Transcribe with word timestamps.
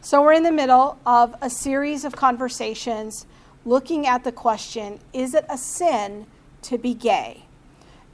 So, 0.00 0.22
we're 0.22 0.34
in 0.34 0.44
the 0.44 0.52
middle 0.52 0.96
of 1.04 1.34
a 1.42 1.50
series 1.50 2.04
of 2.04 2.14
conversations 2.14 3.26
looking 3.64 4.06
at 4.06 4.22
the 4.22 4.30
question 4.30 5.00
is 5.12 5.34
it 5.34 5.44
a 5.50 5.58
sin 5.58 6.24
to 6.62 6.78
be 6.78 6.94
gay? 6.94 7.44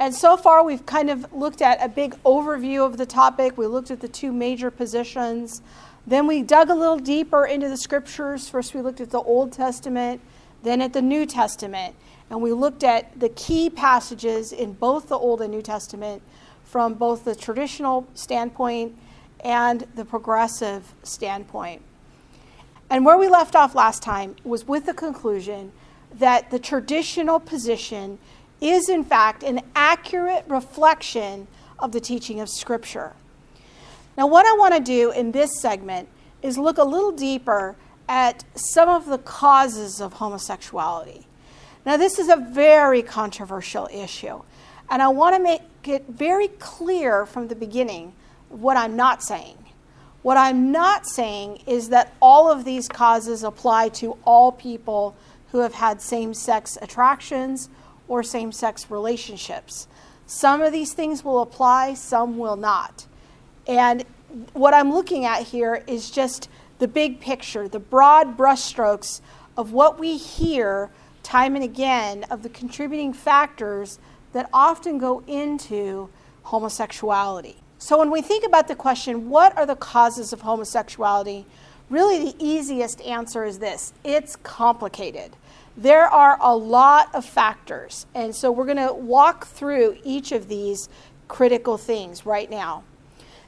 And 0.00 0.14
so 0.14 0.38
far, 0.38 0.64
we've 0.64 0.86
kind 0.86 1.10
of 1.10 1.30
looked 1.32 1.60
at 1.60 1.84
a 1.84 1.88
big 1.88 2.14
overview 2.24 2.86
of 2.86 2.96
the 2.96 3.04
topic. 3.04 3.58
We 3.58 3.66
looked 3.66 3.90
at 3.90 4.00
the 4.00 4.08
two 4.08 4.32
major 4.32 4.70
positions. 4.70 5.60
Then 6.06 6.26
we 6.26 6.42
dug 6.42 6.70
a 6.70 6.74
little 6.74 6.98
deeper 6.98 7.44
into 7.44 7.68
the 7.68 7.76
scriptures. 7.76 8.48
First, 8.48 8.74
we 8.74 8.80
looked 8.80 9.02
at 9.02 9.10
the 9.10 9.20
Old 9.20 9.52
Testament, 9.52 10.22
then 10.62 10.80
at 10.80 10.94
the 10.94 11.02
New 11.02 11.26
Testament. 11.26 11.94
And 12.30 12.40
we 12.40 12.52
looked 12.52 12.82
at 12.82 13.20
the 13.20 13.28
key 13.28 13.68
passages 13.68 14.52
in 14.52 14.72
both 14.72 15.08
the 15.08 15.18
Old 15.18 15.42
and 15.42 15.50
New 15.50 15.62
Testament 15.62 16.22
from 16.64 16.94
both 16.94 17.26
the 17.26 17.34
traditional 17.34 18.08
standpoint 18.14 18.96
and 19.44 19.86
the 19.94 20.04
progressive 20.04 20.94
standpoint. 21.02 21.82
And 22.90 23.04
where 23.04 23.18
we 23.18 23.28
left 23.28 23.54
off 23.54 23.74
last 23.74 24.02
time 24.02 24.36
was 24.42 24.66
with 24.66 24.86
the 24.86 24.94
conclusion 24.94 25.72
that 26.14 26.50
the 26.50 26.58
traditional 26.58 27.38
position 27.38 28.18
is, 28.60 28.88
in 28.88 29.04
fact, 29.04 29.42
an 29.42 29.60
accurate 29.76 30.44
reflection 30.48 31.46
of 31.78 31.92
the 31.92 32.00
teaching 32.00 32.40
of 32.40 32.48
Scripture. 32.48 33.12
Now, 34.16 34.26
what 34.26 34.46
I 34.46 34.56
want 34.56 34.74
to 34.74 34.80
do 34.80 35.10
in 35.10 35.32
this 35.32 35.60
segment 35.60 36.08
is 36.42 36.56
look 36.56 36.78
a 36.78 36.84
little 36.84 37.12
deeper 37.12 37.76
at 38.08 38.44
some 38.54 38.88
of 38.88 39.06
the 39.06 39.18
causes 39.18 40.00
of 40.00 40.14
homosexuality. 40.14 41.26
Now, 41.84 41.96
this 41.96 42.18
is 42.18 42.28
a 42.28 42.36
very 42.36 43.02
controversial 43.02 43.88
issue, 43.92 44.42
and 44.88 45.02
I 45.02 45.08
want 45.08 45.36
to 45.36 45.42
make 45.42 45.62
it 45.84 46.06
very 46.08 46.48
clear 46.48 47.26
from 47.26 47.48
the 47.48 47.56
beginning 47.56 48.14
what 48.54 48.76
I'm 48.76 48.96
not 48.96 49.22
saying. 49.22 49.58
What 50.22 50.36
I'm 50.36 50.72
not 50.72 51.06
saying 51.06 51.62
is 51.66 51.90
that 51.90 52.14
all 52.22 52.50
of 52.50 52.64
these 52.64 52.88
causes 52.88 53.42
apply 53.42 53.90
to 53.90 54.16
all 54.24 54.52
people 54.52 55.16
who 55.52 55.58
have 55.58 55.74
had 55.74 56.00
same 56.00 56.32
sex 56.32 56.78
attractions 56.80 57.68
or 58.08 58.22
same 58.22 58.50
sex 58.50 58.90
relationships. 58.90 59.86
Some 60.26 60.62
of 60.62 60.72
these 60.72 60.94
things 60.94 61.24
will 61.24 61.42
apply, 61.42 61.94
some 61.94 62.38
will 62.38 62.56
not. 62.56 63.06
And 63.66 64.04
what 64.52 64.72
I'm 64.72 64.92
looking 64.92 65.24
at 65.24 65.42
here 65.42 65.84
is 65.86 66.10
just 66.10 66.48
the 66.78 66.88
big 66.88 67.20
picture, 67.20 67.68
the 67.68 67.78
broad 67.78 68.36
brushstrokes 68.36 69.20
of 69.56 69.72
what 69.72 69.98
we 69.98 70.16
hear 70.16 70.90
time 71.22 71.54
and 71.54 71.64
again 71.64 72.24
of 72.30 72.42
the 72.42 72.48
contributing 72.48 73.12
factors 73.12 73.98
that 74.32 74.48
often 74.52 74.98
go 74.98 75.22
into 75.26 76.08
homosexuality. 76.44 77.56
So 77.84 77.98
when 77.98 78.10
we 78.10 78.22
think 78.22 78.46
about 78.46 78.66
the 78.66 78.74
question, 78.74 79.28
what 79.28 79.54
are 79.58 79.66
the 79.66 79.76
causes 79.76 80.32
of 80.32 80.40
homosexuality? 80.40 81.44
Really, 81.90 82.32
the 82.32 82.34
easiest 82.42 83.02
answer 83.02 83.44
is 83.44 83.58
this 83.58 83.92
it's 84.02 84.36
complicated. 84.36 85.36
There 85.76 86.06
are 86.06 86.38
a 86.40 86.56
lot 86.56 87.14
of 87.14 87.26
factors. 87.26 88.06
And 88.14 88.34
so 88.34 88.50
we're 88.50 88.64
going 88.64 88.78
to 88.78 88.94
walk 88.94 89.46
through 89.46 89.98
each 90.02 90.32
of 90.32 90.48
these 90.48 90.88
critical 91.28 91.76
things 91.76 92.24
right 92.24 92.48
now. 92.48 92.84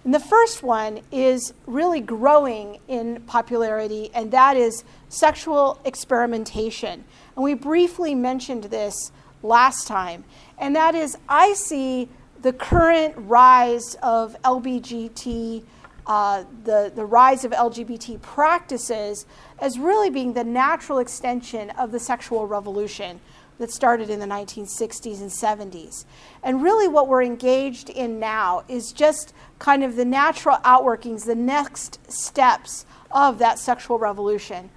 And 0.04 0.12
the 0.12 0.20
first 0.20 0.62
one 0.62 1.00
is 1.10 1.54
really 1.64 2.02
growing 2.02 2.78
in 2.88 3.22
popularity, 3.22 4.10
and 4.12 4.30
that 4.32 4.58
is 4.58 4.84
sexual 5.08 5.80
experimentation. 5.86 7.04
And 7.36 7.42
we 7.42 7.54
briefly 7.54 8.14
mentioned 8.14 8.64
this 8.64 9.12
last 9.42 9.86
time. 9.86 10.24
And 10.58 10.76
that 10.76 10.94
is, 10.94 11.16
I 11.26 11.54
see 11.54 12.10
the 12.46 12.52
current 12.52 13.12
rise 13.16 13.96
of 14.04 14.40
LBGT, 14.44 15.64
uh, 16.06 16.44
the, 16.62 16.92
the 16.94 17.04
rise 17.04 17.44
of 17.44 17.50
LGBT 17.50 18.22
practices, 18.22 19.26
as 19.58 19.80
really 19.80 20.10
being 20.10 20.32
the 20.32 20.44
natural 20.44 21.00
extension 21.00 21.70
of 21.70 21.90
the 21.90 21.98
sexual 21.98 22.46
revolution 22.46 23.18
that 23.58 23.72
started 23.72 24.10
in 24.10 24.20
the 24.20 24.26
1960s 24.26 25.20
and 25.20 25.72
70s. 25.72 26.04
And 26.44 26.62
really, 26.62 26.86
what 26.86 27.08
we're 27.08 27.24
engaged 27.24 27.90
in 27.90 28.20
now 28.20 28.62
is 28.68 28.92
just 28.92 29.34
kind 29.58 29.82
of 29.82 29.96
the 29.96 30.04
natural 30.04 30.58
outworkings, 30.58 31.24
the 31.24 31.34
next 31.34 31.98
steps 32.08 32.86
of 33.10 33.40
that 33.40 33.58
sexual 33.58 33.98
revolution. 33.98 34.70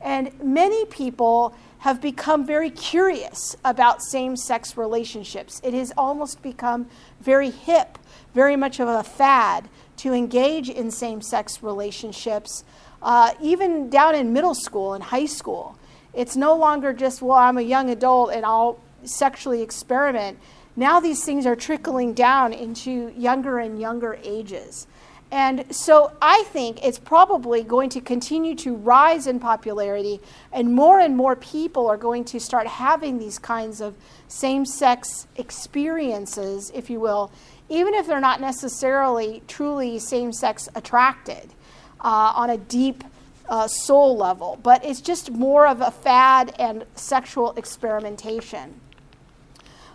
And 0.00 0.32
many 0.42 0.86
people 0.86 1.54
have 1.82 2.00
become 2.00 2.46
very 2.46 2.70
curious 2.70 3.56
about 3.64 4.00
same 4.04 4.36
sex 4.36 4.76
relationships. 4.76 5.60
It 5.64 5.74
has 5.74 5.92
almost 5.98 6.40
become 6.40 6.88
very 7.22 7.50
hip, 7.50 7.98
very 8.34 8.56
much 8.56 8.80
of 8.80 8.88
a 8.88 9.02
fad 9.02 9.68
to 9.98 10.12
engage 10.12 10.68
in 10.68 10.90
same 10.90 11.22
sex 11.22 11.62
relationships, 11.62 12.64
uh, 13.02 13.32
even 13.40 13.88
down 13.90 14.14
in 14.14 14.32
middle 14.32 14.54
school 14.54 14.94
and 14.94 15.04
high 15.04 15.26
school. 15.26 15.78
It's 16.14 16.36
no 16.36 16.56
longer 16.56 16.92
just, 16.92 17.22
well, 17.22 17.38
I'm 17.38 17.58
a 17.58 17.62
young 17.62 17.90
adult 17.90 18.32
and 18.32 18.44
I'll 18.44 18.78
sexually 19.04 19.62
experiment. 19.62 20.38
Now 20.76 21.00
these 21.00 21.24
things 21.24 21.46
are 21.46 21.56
trickling 21.56 22.14
down 22.14 22.52
into 22.52 23.12
younger 23.16 23.58
and 23.58 23.80
younger 23.80 24.18
ages. 24.22 24.86
And 25.32 25.74
so 25.74 26.12
I 26.20 26.42
think 26.48 26.84
it's 26.84 26.98
probably 26.98 27.62
going 27.62 27.88
to 27.90 28.02
continue 28.02 28.54
to 28.56 28.76
rise 28.76 29.26
in 29.26 29.40
popularity, 29.40 30.20
and 30.52 30.74
more 30.74 31.00
and 31.00 31.16
more 31.16 31.36
people 31.36 31.88
are 31.88 31.96
going 31.96 32.24
to 32.26 32.38
start 32.38 32.66
having 32.66 33.18
these 33.18 33.38
kinds 33.38 33.80
of 33.80 33.94
same 34.28 34.66
sex 34.66 35.26
experiences, 35.36 36.70
if 36.74 36.90
you 36.90 37.00
will, 37.00 37.32
even 37.70 37.94
if 37.94 38.06
they're 38.06 38.20
not 38.20 38.42
necessarily 38.42 39.42
truly 39.48 39.98
same 39.98 40.34
sex 40.34 40.68
attracted 40.74 41.54
uh, 42.02 42.34
on 42.36 42.50
a 42.50 42.58
deep 42.58 43.02
uh, 43.48 43.66
soul 43.66 44.14
level. 44.14 44.58
But 44.62 44.84
it's 44.84 45.00
just 45.00 45.30
more 45.30 45.66
of 45.66 45.80
a 45.80 45.90
fad 45.90 46.54
and 46.58 46.84
sexual 46.94 47.52
experimentation. 47.52 48.82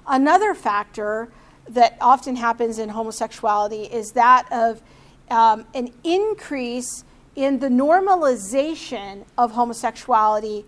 Another 0.08 0.56
factor 0.56 1.30
that 1.70 1.96
often 2.02 2.38
happens 2.38 2.80
in 2.80 2.90
homosexuality 2.90 3.84
is 3.84 4.14
that 4.14 4.52
of 4.52 4.82
um, 5.30 5.66
an 5.74 5.92
increase 6.04 7.04
in 7.36 7.60
the 7.60 7.68
normalization 7.68 9.26
of 9.38 9.52
homosexuality 9.52 10.66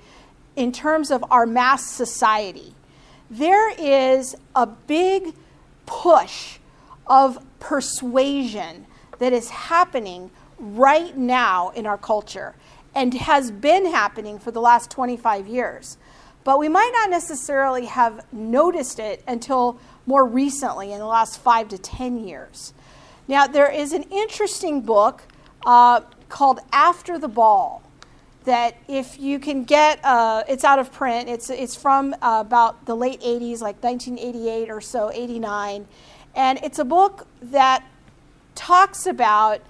in 0.56 0.72
terms 0.72 1.10
of 1.12 1.24
our 1.32 1.46
mass 1.46 1.86
society. 1.86 2.74
There 3.30 3.72
is 3.72 4.36
a 4.56 4.66
big 4.66 5.34
push 5.86 6.60
of 7.08 7.40
persuasion 7.60 8.86
that 9.20 9.34
is 9.34 9.50
happening 9.50 10.32
right 10.60 11.16
now 11.18 11.70
in 11.70 11.86
our 11.86 11.98
culture 11.98 12.56
and 12.96 13.14
has 13.14 13.52
been 13.52 13.86
happening 13.86 14.40
for 14.40 14.52
the 14.52 14.62
last 14.62 14.92
25 14.92 15.48
years. 15.48 15.98
But 16.44 16.60
we 16.60 16.70
might 16.70 16.92
not 16.94 17.10
necessarily 17.10 17.86
have 17.86 18.26
noticed 18.32 19.00
it 19.00 19.24
until 19.28 19.80
more 20.06 20.26
recently 20.26 20.92
in 20.92 21.00
the 21.00 21.06
last 21.06 21.40
five 21.40 21.70
to 21.70 21.78
10 21.78 22.28
years. 22.28 22.74
Now, 23.30 23.46
there 23.46 23.70
is 23.70 23.94
an 23.94 24.06
interesting 24.10 24.82
book 24.82 25.22
uh, 25.64 26.02
called 26.30 26.62
After 26.74 27.20
the 27.20 27.28
Ball 27.28 27.84
that 28.46 28.76
if 28.88 29.20
you 29.20 29.38
can 29.38 29.66
get, 29.66 30.04
uh, 30.04 30.42
it's 30.50 30.64
out 30.64 30.80
of 30.80 30.92
print. 30.92 31.30
It's, 31.30 31.52
it's 31.52 31.76
from 31.76 32.16
uh, 32.24 32.44
about 32.44 32.88
the 32.88 32.96
late 32.96 33.22
80s, 33.22 33.62
like 33.62 33.84
1988 33.84 34.72
or 34.72 34.82
so, 34.82 35.12
89. 35.14 35.88
And 36.36 36.58
it's 36.64 36.80
a 36.80 36.84
book 36.84 37.28
that 37.40 37.86
talks 38.56 39.06
about 39.06 39.62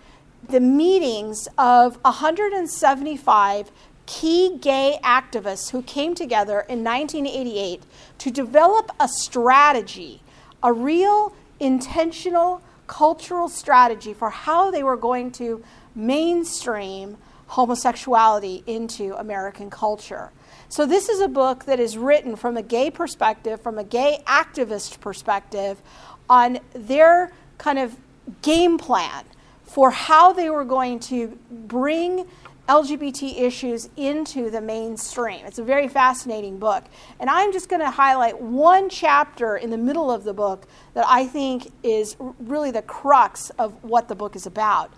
the 0.48 0.62
meetings 0.62 1.50
of 1.58 1.98
175 2.06 3.72
key 4.06 4.58
gay 4.62 5.00
activists 5.04 5.72
who 5.72 5.82
came 5.82 6.16
together 6.16 6.62
in 6.70 6.82
1988 6.82 7.84
to 8.20 8.32
develop 8.32 8.90
a 9.02 9.10
strategy, 9.10 10.22
a 10.64 10.72
real 10.72 11.36
intentional 11.60 12.62
cultural 12.90 13.48
strategy 13.48 14.14
for 14.14 14.32
how 14.32 14.72
they 14.72 14.84
were 14.84 14.98
going 14.98 15.32
to 15.32 15.64
mainstream 15.96 17.18
homosexuality 17.48 18.64
into 18.68 19.14
American 19.16 19.70
culture. 19.70 20.32
So, 20.68 20.86
this 20.86 21.08
is 21.08 21.22
a 21.22 21.28
book 21.28 21.66
that 21.66 21.80
is 21.80 21.98
written 21.98 22.36
from 22.36 22.58
a 22.58 22.64
gay 22.64 22.92
perspective, 22.92 23.62
from 23.62 23.78
a 23.78 23.84
gay 23.84 24.22
activist 24.26 25.00
perspective, 25.00 25.82
on 26.30 26.60
their 26.74 27.32
kind 27.58 27.80
of 27.80 27.96
game 28.42 28.78
plan 28.78 29.24
for 29.64 29.92
how 29.92 30.34
they 30.34 30.50
were 30.50 30.66
going 30.66 31.00
to 31.00 31.38
bring 31.50 32.28
LGBT 32.70 33.42
issues 33.42 33.90
into 33.98 34.52
the 34.52 34.62
mainstream. 34.62 35.44
It's 35.46 35.58
a 35.58 35.64
very 35.64 35.88
fascinating 35.88 36.60
book. 36.60 36.84
And 37.20 37.28
I'm 37.28 37.52
just 37.52 37.68
going 37.68 37.82
to 37.82 37.90
highlight 37.90 38.40
one 38.40 38.90
chapter 38.90 39.58
in 39.58 39.72
the 39.72 39.78
middle 39.78 40.12
of 40.12 40.24
the 40.24 40.34
book 40.34 40.68
that 40.94 41.06
I 41.08 41.26
think 41.26 41.72
is 41.82 42.16
really 42.40 42.70
the 42.70 42.84
crux 42.84 43.50
of 43.52 43.84
what 43.84 44.08
the 44.08 44.16
book 44.16 44.36
is 44.36 44.46
about. 44.46 44.94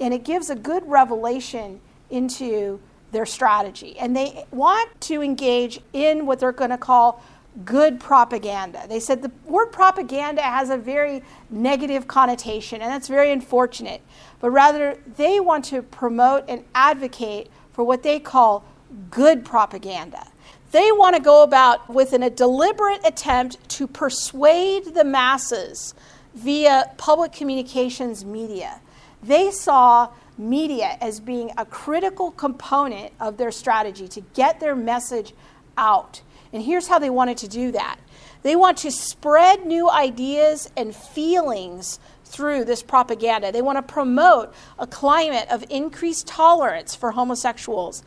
And 0.00 0.14
it 0.14 0.24
gives 0.24 0.48
a 0.48 0.56
good 0.56 0.82
revelation 0.88 1.80
into 2.08 2.80
their 3.12 3.26
strategy. 3.26 3.98
And 3.98 4.16
they 4.16 4.46
want 4.50 4.98
to 5.02 5.22
engage 5.22 5.80
in 5.92 6.24
what 6.24 6.40
they're 6.40 6.52
going 6.52 6.70
to 6.70 6.78
call 6.78 7.22
good 7.64 8.00
propaganda. 8.00 8.86
They 8.88 9.00
said 9.00 9.22
the 9.22 9.32
word 9.44 9.72
propaganda 9.72 10.40
has 10.40 10.70
a 10.70 10.76
very 10.76 11.22
negative 11.50 12.06
connotation, 12.06 12.80
and 12.80 12.90
that's 12.90 13.08
very 13.08 13.32
unfortunate. 13.32 14.00
But 14.40 14.50
rather, 14.50 14.98
they 15.16 15.38
want 15.38 15.66
to 15.66 15.82
promote 15.82 16.44
and 16.48 16.64
advocate 16.74 17.50
for 17.72 17.84
what 17.84 18.02
they 18.02 18.18
call 18.18 18.64
good 19.10 19.44
propaganda. 19.44 20.26
They 20.72 20.92
want 20.92 21.16
to 21.16 21.22
go 21.22 21.42
about 21.42 21.88
with 21.88 22.12
an, 22.12 22.22
a 22.22 22.30
deliberate 22.30 23.00
attempt 23.04 23.68
to 23.70 23.86
persuade 23.86 24.94
the 24.94 25.04
masses 25.04 25.94
via 26.34 26.92
public 26.96 27.32
communications 27.32 28.24
media. 28.24 28.80
They 29.22 29.50
saw 29.50 30.10
media 30.38 30.96
as 31.00 31.20
being 31.20 31.50
a 31.56 31.66
critical 31.66 32.30
component 32.30 33.12
of 33.20 33.36
their 33.36 33.50
strategy 33.50 34.08
to 34.08 34.20
get 34.34 34.60
their 34.60 34.74
message 34.74 35.34
out. 35.76 36.22
And 36.52 36.62
here's 36.62 36.88
how 36.88 36.98
they 36.98 37.10
wanted 37.10 37.36
to 37.38 37.48
do 37.48 37.72
that 37.72 37.98
they 38.42 38.56
want 38.56 38.78
to 38.78 38.90
spread 38.90 39.66
new 39.66 39.90
ideas 39.90 40.70
and 40.76 40.94
feelings 40.94 42.00
through 42.30 42.64
this 42.64 42.82
propaganda. 42.82 43.50
They 43.52 43.62
want 43.62 43.76
to 43.76 43.82
promote 43.82 44.54
a 44.78 44.86
climate 44.86 45.46
of 45.50 45.64
increased 45.68 46.26
tolerance 46.26 46.94
for 46.94 47.10
homosexuals. 47.12 48.02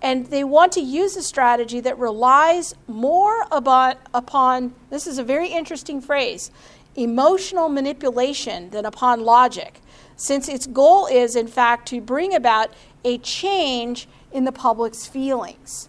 And 0.00 0.26
they 0.26 0.44
want 0.44 0.72
to 0.72 0.80
use 0.80 1.16
a 1.16 1.22
strategy 1.22 1.80
that 1.80 1.98
relies 1.98 2.74
more 2.86 3.46
about, 3.50 3.96
upon, 4.12 4.74
this 4.90 5.06
is 5.06 5.18
a 5.18 5.24
very 5.24 5.48
interesting 5.48 6.00
phrase, 6.00 6.50
emotional 6.94 7.68
manipulation 7.68 8.70
than 8.70 8.84
upon 8.84 9.22
logic, 9.22 9.80
since 10.16 10.48
its 10.48 10.66
goal 10.66 11.06
is, 11.06 11.36
in 11.36 11.46
fact, 11.46 11.88
to 11.88 12.00
bring 12.00 12.34
about 12.34 12.70
a 13.04 13.18
change 13.18 14.06
in 14.30 14.44
the 14.44 14.52
public's 14.52 15.06
feelings. 15.06 15.88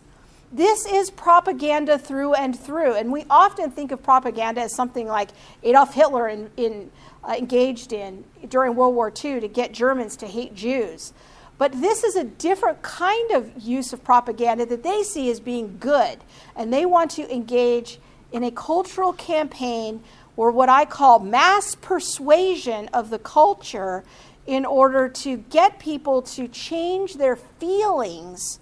This 0.52 0.86
is 0.86 1.12
propaganda 1.12 2.00
through 2.00 2.36
and 2.36 2.58
through, 2.58 2.94
and 2.94 3.12
we 3.12 3.26
often 3.30 3.72
think 3.72 3.92
of 3.92 4.02
propaganda 4.02 4.62
as 4.62 4.74
something 4.74 5.08
like 5.08 5.30
Adolf 5.64 5.94
Hitler 5.94 6.30
in, 6.30 6.50
in, 6.56 6.92
uh, 7.27 7.33
engaged 7.38 7.92
in 7.92 8.24
during 8.48 8.75
World 8.75 8.95
War 8.95 9.12
II 9.24 9.39
to 9.39 9.48
get 9.48 9.72
Germans 9.72 10.16
to 10.18 10.27
hate 10.27 10.54
Jews. 10.54 11.13
But 11.57 11.81
this 11.81 12.04
is 12.04 12.16
a 12.16 12.24
different 12.24 12.81
kind 12.81 13.31
of 13.31 13.51
use 13.57 13.94
of 13.94 14.04
propaganda 14.04 14.66
that 14.66 14.83
they 14.83 15.04
see 15.04 15.31
as 15.31 15.39
being 15.39 15.77
good, 15.80 16.19
and 16.56 16.72
they 16.72 16.86
want 16.86 17.12
to 17.12 17.33
engage 17.33 18.00
in 18.31 18.44
a 18.44 18.51
cultural 18.51 19.13
campaign 19.13 20.04
or 20.36 20.51
what 20.51 20.68
I 20.68 20.83
call 20.83 21.19
mass 21.19 21.75
persuasion 21.75 22.89
of 22.89 23.10
the 23.10 23.19
culture 23.19 24.04
in 24.45 24.66
order 24.66 25.07
to 25.07 25.38
get 25.38 25.80
people 25.80 26.21
to 26.21 26.48
change 26.48 27.16
their 27.16 27.36
feelings 27.36 28.60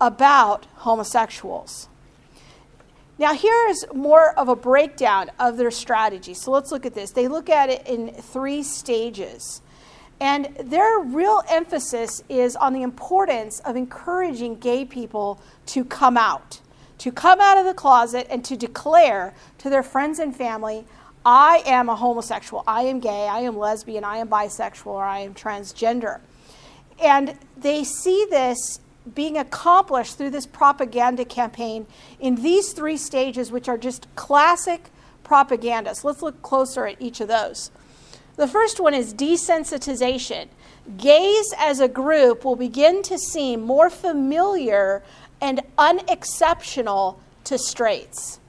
about 0.00 0.66
homosexuals. 0.76 1.88
Now, 3.22 3.34
here 3.34 3.68
is 3.68 3.86
more 3.94 4.36
of 4.36 4.48
a 4.48 4.56
breakdown 4.56 5.30
of 5.38 5.56
their 5.56 5.70
strategy. 5.70 6.34
So 6.34 6.50
let's 6.50 6.72
look 6.72 6.84
at 6.84 6.92
this. 6.92 7.12
They 7.12 7.28
look 7.28 7.48
at 7.48 7.70
it 7.70 7.86
in 7.86 8.08
three 8.08 8.64
stages. 8.64 9.62
And 10.18 10.46
their 10.56 10.98
real 10.98 11.40
emphasis 11.48 12.24
is 12.28 12.56
on 12.56 12.72
the 12.72 12.82
importance 12.82 13.60
of 13.60 13.76
encouraging 13.76 14.56
gay 14.56 14.84
people 14.84 15.40
to 15.66 15.84
come 15.84 16.16
out, 16.16 16.60
to 16.98 17.12
come 17.12 17.40
out 17.40 17.58
of 17.58 17.64
the 17.64 17.74
closet 17.74 18.26
and 18.28 18.44
to 18.44 18.56
declare 18.56 19.34
to 19.58 19.70
their 19.70 19.84
friends 19.84 20.18
and 20.18 20.34
family, 20.34 20.84
I 21.24 21.62
am 21.64 21.88
a 21.88 21.94
homosexual, 21.94 22.64
I 22.66 22.82
am 22.82 22.98
gay, 22.98 23.28
I 23.28 23.42
am 23.42 23.56
lesbian, 23.56 24.02
I 24.02 24.16
am 24.16 24.26
bisexual, 24.26 24.86
or 24.86 25.04
I 25.04 25.20
am 25.20 25.32
transgender. 25.32 26.18
And 27.00 27.38
they 27.56 27.84
see 27.84 28.26
this 28.30 28.80
being 29.14 29.36
accomplished 29.36 30.16
through 30.16 30.30
this 30.30 30.46
propaganda 30.46 31.24
campaign 31.24 31.86
in 32.20 32.36
these 32.36 32.72
three 32.72 32.96
stages, 32.96 33.50
which 33.50 33.68
are 33.68 33.78
just 33.78 34.06
classic 34.14 34.90
propaganda. 35.24 35.94
So 35.94 36.08
let's 36.08 36.22
look 36.22 36.42
closer 36.42 36.86
at 36.86 37.00
each 37.00 37.20
of 37.20 37.28
those. 37.28 37.70
The 38.36 38.48
first 38.48 38.80
one 38.80 38.94
is 38.94 39.12
desensitization. 39.12 40.48
Gays 40.96 41.52
as 41.58 41.80
a 41.80 41.88
group 41.88 42.44
will 42.44 42.56
begin 42.56 43.02
to 43.04 43.18
seem 43.18 43.62
more 43.62 43.90
familiar 43.90 45.02
and 45.40 45.60
unexceptional 45.78 47.20
to 47.44 47.58
straights 47.58 48.40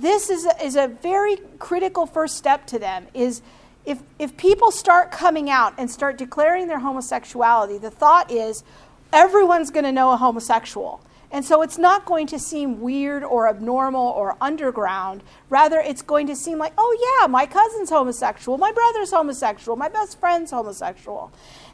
this 0.00 0.30
is 0.30 0.46
a, 0.46 0.64
is 0.64 0.76
a 0.76 0.88
very 0.88 1.36
critical 1.58 2.06
first 2.06 2.36
step 2.36 2.66
to 2.66 2.78
them 2.78 3.06
is 3.12 3.42
if, 3.84 4.00
if 4.18 4.36
people 4.36 4.70
start 4.70 5.10
coming 5.10 5.50
out 5.50 5.74
and 5.78 5.90
start 5.90 6.16
declaring 6.16 6.66
their 6.68 6.78
homosexuality 6.78 7.78
the 7.78 7.90
thought 7.90 8.30
is 8.30 8.64
everyone's 9.12 9.70
going 9.70 9.84
to 9.84 9.92
know 9.92 10.12
a 10.12 10.16
homosexual 10.16 11.00
and 11.32 11.44
so 11.44 11.62
it's 11.62 11.78
not 11.78 12.06
going 12.06 12.26
to 12.28 12.38
seem 12.38 12.80
weird 12.80 13.22
or 13.22 13.48
abnormal 13.48 14.08
or 14.08 14.36
underground. 14.40 15.22
Rather, 15.48 15.78
it's 15.78 16.02
going 16.02 16.26
to 16.26 16.34
seem 16.34 16.58
like, 16.58 16.72
oh, 16.76 17.18
yeah, 17.20 17.28
my 17.28 17.46
cousin's 17.46 17.90
homosexual, 17.90 18.58
my 18.58 18.72
brother's 18.72 19.12
homosexual, 19.12 19.76
my 19.76 19.88
best 19.88 20.18
friend's 20.18 20.50
homosexual. 20.50 21.30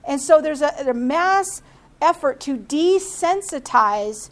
And 0.06 0.20
so 0.20 0.42
there's 0.42 0.60
a, 0.60 0.72
a 0.86 0.92
mass 0.92 1.62
effort 2.02 2.38
to 2.40 2.58
desensitize 2.58 4.28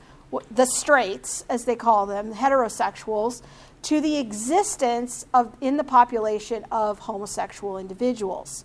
the 0.50 0.66
straights, 0.66 1.44
as 1.48 1.64
they 1.64 1.76
call 1.76 2.04
them, 2.04 2.34
heterosexuals, 2.34 3.40
to 3.82 4.00
the 4.00 4.18
existence 4.18 5.24
of, 5.32 5.56
in 5.60 5.78
the 5.78 5.84
population 5.84 6.66
of 6.70 7.00
homosexual 7.00 7.78
individuals. 7.78 8.64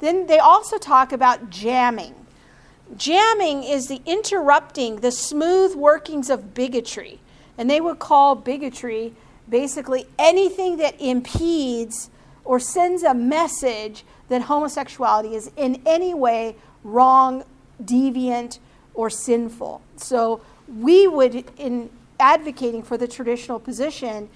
Then 0.00 0.26
they 0.26 0.38
also 0.38 0.76
talk 0.76 1.12
about 1.12 1.48
jamming. 1.48 2.14
Jamming 2.96 3.64
is 3.64 3.86
the 3.86 4.00
interrupting 4.06 4.96
the 4.96 5.10
smooth 5.10 5.74
workings 5.74 6.30
of 6.30 6.54
bigotry. 6.54 7.20
And 7.56 7.70
they 7.70 7.80
would 7.80 7.98
call 7.98 8.34
bigotry 8.34 9.14
basically 9.48 10.06
anything 10.18 10.76
that 10.78 11.00
impedes 11.00 12.10
or 12.44 12.58
sends 12.58 13.02
a 13.02 13.14
message 13.14 14.04
that 14.28 14.42
homosexuality 14.42 15.34
is 15.34 15.50
in 15.56 15.80
any 15.86 16.14
way 16.14 16.56
wrong, 16.82 17.44
deviant, 17.82 18.58
or 18.94 19.10
sinful. 19.10 19.82
So 19.96 20.40
we 20.68 21.08
would, 21.08 21.44
in 21.56 21.90
advocating 22.20 22.82
for 22.82 22.96
the 22.96 23.08
traditional 23.08 23.58
position, 23.58 24.28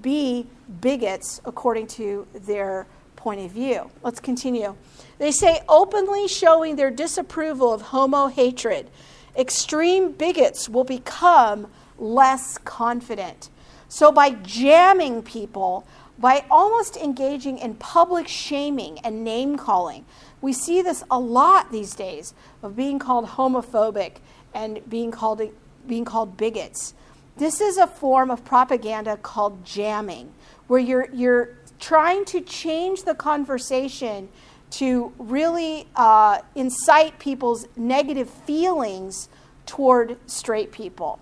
be 0.00 0.46
bigots 0.80 1.40
according 1.44 1.86
to 1.86 2.26
their 2.34 2.86
point 3.24 3.40
of 3.40 3.50
view. 3.50 3.90
Let's 4.02 4.20
continue. 4.20 4.76
They 5.16 5.32
say 5.32 5.62
openly 5.66 6.28
showing 6.28 6.76
their 6.76 6.90
disapproval 6.90 7.72
of 7.72 7.80
homo 7.80 8.26
hatred, 8.26 8.90
extreme 9.34 10.12
bigots 10.12 10.68
will 10.68 10.84
become 10.84 11.68
less 11.96 12.58
confident. 12.58 13.48
So, 13.88 14.12
by 14.12 14.30
jamming 14.30 15.22
people, 15.22 15.86
by 16.18 16.44
almost 16.50 16.98
engaging 16.98 17.58
in 17.58 17.76
public 17.76 18.28
shaming 18.28 18.98
and 18.98 19.24
name 19.24 19.56
calling, 19.56 20.04
we 20.42 20.52
see 20.52 20.82
this 20.82 21.02
a 21.10 21.18
lot 21.18 21.72
these 21.72 21.94
days 21.94 22.34
of 22.62 22.76
being 22.76 22.98
called 22.98 23.24
homophobic 23.26 24.16
and 24.52 24.80
being 24.90 25.10
called, 25.10 25.40
being 25.88 26.04
called 26.04 26.36
bigots. 26.36 26.92
This 27.38 27.62
is 27.62 27.78
a 27.78 27.86
form 27.86 28.30
of 28.30 28.44
propaganda 28.44 29.16
called 29.16 29.64
jamming, 29.64 30.34
where 30.66 30.80
you're, 30.80 31.08
you're 31.12 31.56
trying 31.84 32.24
to 32.24 32.40
change 32.40 33.02
the 33.02 33.14
conversation 33.14 34.26
to 34.70 35.12
really 35.18 35.86
uh, 35.94 36.38
incite 36.54 37.18
people's 37.18 37.66
negative 37.76 38.30
feelings 38.30 39.28
toward 39.66 40.16
straight 40.26 40.72
people. 40.72 41.20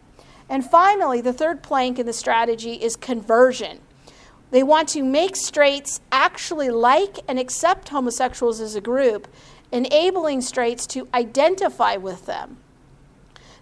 And 0.49 0.65
finally, 0.65 1.21
the 1.21 1.33
third 1.33 1.65
plank 1.65 1.99
in 1.99 2.07
the 2.07 2.13
strategy 2.13 2.75
is 2.75 2.95
conversion. 2.95 3.81
They 4.53 4.63
want 4.63 4.89
to 4.91 5.03
make 5.03 5.35
straights 5.35 6.01
actually 6.13 6.71
like 6.71 7.19
and 7.27 7.41
accept 7.41 7.89
homosexuals 7.89 8.61
as 8.61 8.77
a 8.77 8.81
group, 8.81 9.27
enabling 9.73 10.43
straights 10.43 10.87
to 10.89 11.09
identify 11.13 11.97
with 11.97 12.27
them. 12.27 12.59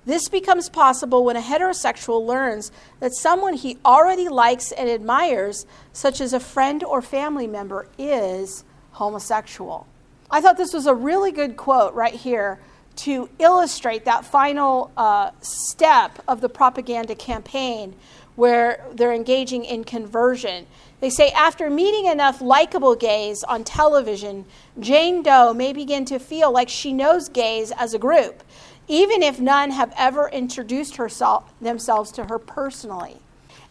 This 0.07 0.29
becomes 0.29 0.69
possible 0.69 1.25
when 1.25 1.37
a 1.37 1.43
heterosexual 1.43 2.27
learns 2.27 2.73
that 3.01 3.13
someone 3.13 3.55
he 3.55 3.79
already 3.85 4.29
likes 4.29 4.73
and 4.73 4.89
admires, 4.89 5.67
such 5.93 6.21
as 6.21 6.33
a 6.33 6.41
friend 6.41 6.83
or 6.83 7.03
family 7.03 7.47
member, 7.47 7.87
is 7.99 8.65
homosexual. 8.93 9.87
I 10.31 10.41
thought 10.41 10.57
this 10.57 10.73
was 10.73 10.87
a 10.87 10.95
really 10.95 11.33
good 11.33 11.57
quote 11.57 11.93
right 11.95 12.15
here 12.15 12.61
to 12.97 13.29
illustrate 13.39 14.05
that 14.05 14.25
final 14.25 14.91
uh, 14.97 15.31
step 15.41 16.23
of 16.27 16.41
the 16.41 16.49
propaganda 16.49 17.15
campaign 17.15 17.95
where 18.37 18.85
they're 18.93 19.13
engaging 19.13 19.65
in 19.65 19.85
conversion. 19.85 20.67
They 21.01 21.11
say, 21.11 21.31
after 21.31 21.69
meeting 21.71 22.07
enough 22.07 22.41
likable 22.41 22.95
gays 22.95 23.43
on 23.45 23.65
television, 23.65 24.45
Jane 24.79 25.23
Doe 25.23 25.53
may 25.53 25.73
begin 25.73 26.05
to 26.07 26.19
feel 26.19 26.53
like 26.53 26.69
she 26.69 26.93
knows 26.93 27.29
gays 27.29 27.71
as 27.73 27.95
a 27.95 27.99
group 27.99 28.43
even 28.91 29.23
if 29.23 29.39
none 29.39 29.71
have 29.71 29.95
ever 29.97 30.29
introduced 30.29 30.97
herself, 30.97 31.55
themselves 31.61 32.11
to 32.11 32.25
her 32.25 32.41
personally. 32.41 33.17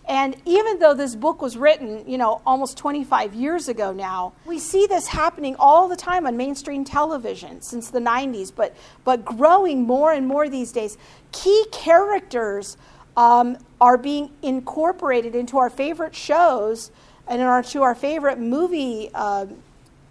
And 0.07 0.37
even 0.45 0.79
though 0.79 0.93
this 0.93 1.13
book 1.13 1.41
was 1.41 1.57
written, 1.57 2.09
you 2.09 2.17
know, 2.17 2.41
almost 2.45 2.77
25 2.77 3.35
years 3.35 3.67
ago 3.67 3.91
now, 3.91 4.31
we 4.45 4.57
see 4.57 4.87
this 4.87 5.07
happening 5.07 5.57
all 5.59 5.89
the 5.89 5.97
time 5.97 6.25
on 6.25 6.37
mainstream 6.37 6.85
television 6.85 7.61
since 7.61 7.91
the 7.91 7.99
90s, 7.99 8.51
but, 8.55 8.75
but 9.03 9.25
growing 9.25 9.83
more 9.83 10.13
and 10.13 10.25
more 10.25 10.47
these 10.47 10.71
days. 10.71 10.97
Key 11.33 11.65
characters 11.71 12.77
um, 13.17 13.57
are 13.81 13.97
being 13.97 14.31
incorporated 14.41 15.35
into 15.35 15.57
our 15.57 15.69
favorite 15.69 16.15
shows 16.15 16.91
and 17.27 17.41
into 17.41 17.81
our 17.81 17.93
favorite 17.93 18.39
movie 18.39 19.11
uh, 19.13 19.45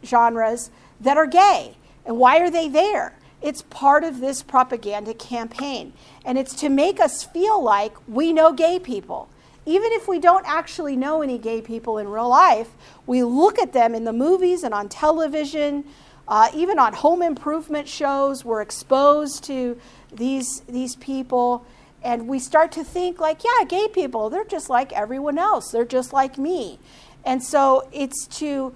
genres 0.04 0.70
that 1.00 1.16
are 1.16 1.26
gay. 1.26 1.74
And 2.04 2.18
why 2.18 2.38
are 2.40 2.50
they 2.50 2.68
there? 2.68 3.17
It's 3.40 3.62
part 3.62 4.04
of 4.04 4.20
this 4.20 4.42
propaganda 4.42 5.14
campaign. 5.14 5.92
And 6.24 6.36
it's 6.36 6.54
to 6.56 6.68
make 6.68 7.00
us 7.00 7.24
feel 7.24 7.62
like 7.62 7.94
we 8.08 8.32
know 8.32 8.52
gay 8.52 8.78
people. 8.78 9.28
Even 9.64 9.92
if 9.92 10.08
we 10.08 10.18
don't 10.18 10.46
actually 10.46 10.96
know 10.96 11.22
any 11.22 11.38
gay 11.38 11.60
people 11.60 11.98
in 11.98 12.08
real 12.08 12.28
life, 12.28 12.70
we 13.06 13.22
look 13.22 13.58
at 13.58 13.72
them 13.72 13.94
in 13.94 14.04
the 14.04 14.12
movies 14.12 14.62
and 14.62 14.72
on 14.72 14.88
television, 14.88 15.84
uh, 16.26 16.48
even 16.54 16.78
on 16.78 16.94
home 16.94 17.22
improvement 17.22 17.86
shows. 17.86 18.44
We're 18.44 18.62
exposed 18.62 19.44
to 19.44 19.78
these, 20.12 20.62
these 20.68 20.96
people. 20.96 21.66
And 22.02 22.28
we 22.28 22.38
start 22.38 22.72
to 22.72 22.84
think, 22.84 23.20
like, 23.20 23.42
yeah, 23.44 23.64
gay 23.66 23.88
people, 23.88 24.30
they're 24.30 24.44
just 24.44 24.70
like 24.70 24.92
everyone 24.92 25.36
else, 25.36 25.70
they're 25.72 25.84
just 25.84 26.12
like 26.12 26.38
me. 26.38 26.78
And 27.24 27.42
so 27.42 27.88
it's 27.92 28.26
to 28.38 28.74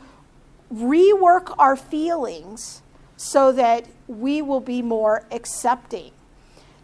rework 0.73 1.54
our 1.59 1.76
feelings 1.76 2.83
so 3.16 3.52
that 3.52 3.87
we 4.21 4.42
will 4.42 4.61
be 4.61 4.83
more 4.83 5.25
accepting. 5.31 6.12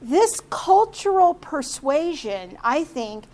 This 0.01 0.41
cultural 0.51 1.35
persuasion, 1.35 2.57
I 2.63 2.85
think, 2.85 3.25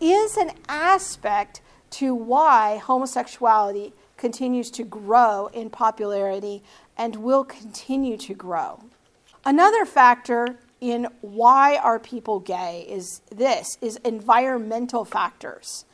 is 0.00 0.36
an 0.36 0.52
aspect 0.68 1.60
to 1.90 2.14
why 2.14 2.76
homosexuality 2.78 3.92
continues 4.16 4.70
to 4.70 4.84
grow 4.84 5.48
in 5.52 5.70
popularity 5.70 6.62
and 6.96 7.16
will 7.16 7.44
continue 7.44 8.16
to 8.18 8.34
grow. 8.34 8.80
Another 9.44 9.86
factor 9.86 10.58
in 10.80 11.08
why 11.20 11.76
are 11.76 11.98
people 11.98 12.38
gay 12.38 12.86
is 12.88 13.22
this 13.30 13.76
is 13.80 13.96
environmental 14.04 15.04
factors. 15.04 15.84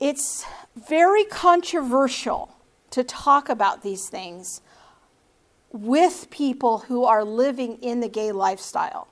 It's 0.00 0.44
very 0.76 1.24
controversial 1.24 2.54
to 2.90 3.04
talk 3.04 3.48
about 3.48 3.82
these 3.82 4.08
things 4.08 4.60
with 5.72 6.28
people 6.30 6.78
who 6.78 7.04
are 7.04 7.24
living 7.24 7.78
in 7.82 8.00
the 8.00 8.08
gay 8.08 8.32
lifestyle 8.32 9.08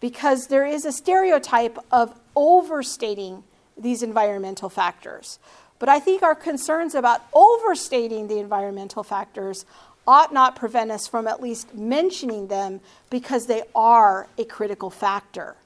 because 0.00 0.48
there 0.48 0.66
is 0.66 0.84
a 0.84 0.92
stereotype 0.92 1.78
of 1.90 2.18
overstating 2.34 3.42
these 3.78 4.02
environmental 4.02 4.68
factors. 4.68 5.38
But 5.78 5.88
I 5.88 6.00
think 6.00 6.22
our 6.22 6.34
concerns 6.34 6.94
about 6.94 7.22
overstating 7.32 8.28
the 8.28 8.38
environmental 8.38 9.02
factors 9.02 9.64
ought 10.06 10.32
not 10.32 10.54
prevent 10.54 10.90
us 10.90 11.08
from 11.08 11.26
at 11.26 11.42
least 11.42 11.74
mentioning 11.74 12.46
them 12.46 12.80
because 13.10 13.46
they 13.46 13.62
are 13.74 14.28
a 14.38 14.44
critical 14.44 14.90
factor. 14.90 15.56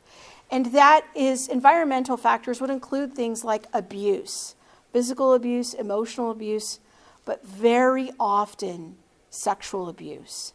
And 0.50 0.66
that 0.66 1.06
is 1.14 1.46
environmental 1.46 2.16
factors 2.16 2.60
would 2.60 2.70
include 2.70 3.14
things 3.14 3.44
like 3.44 3.66
abuse, 3.72 4.54
physical 4.92 5.34
abuse, 5.34 5.74
emotional 5.74 6.30
abuse, 6.30 6.80
but 7.24 7.46
very 7.46 8.10
often 8.18 8.96
sexual 9.30 9.88
abuse. 9.88 10.52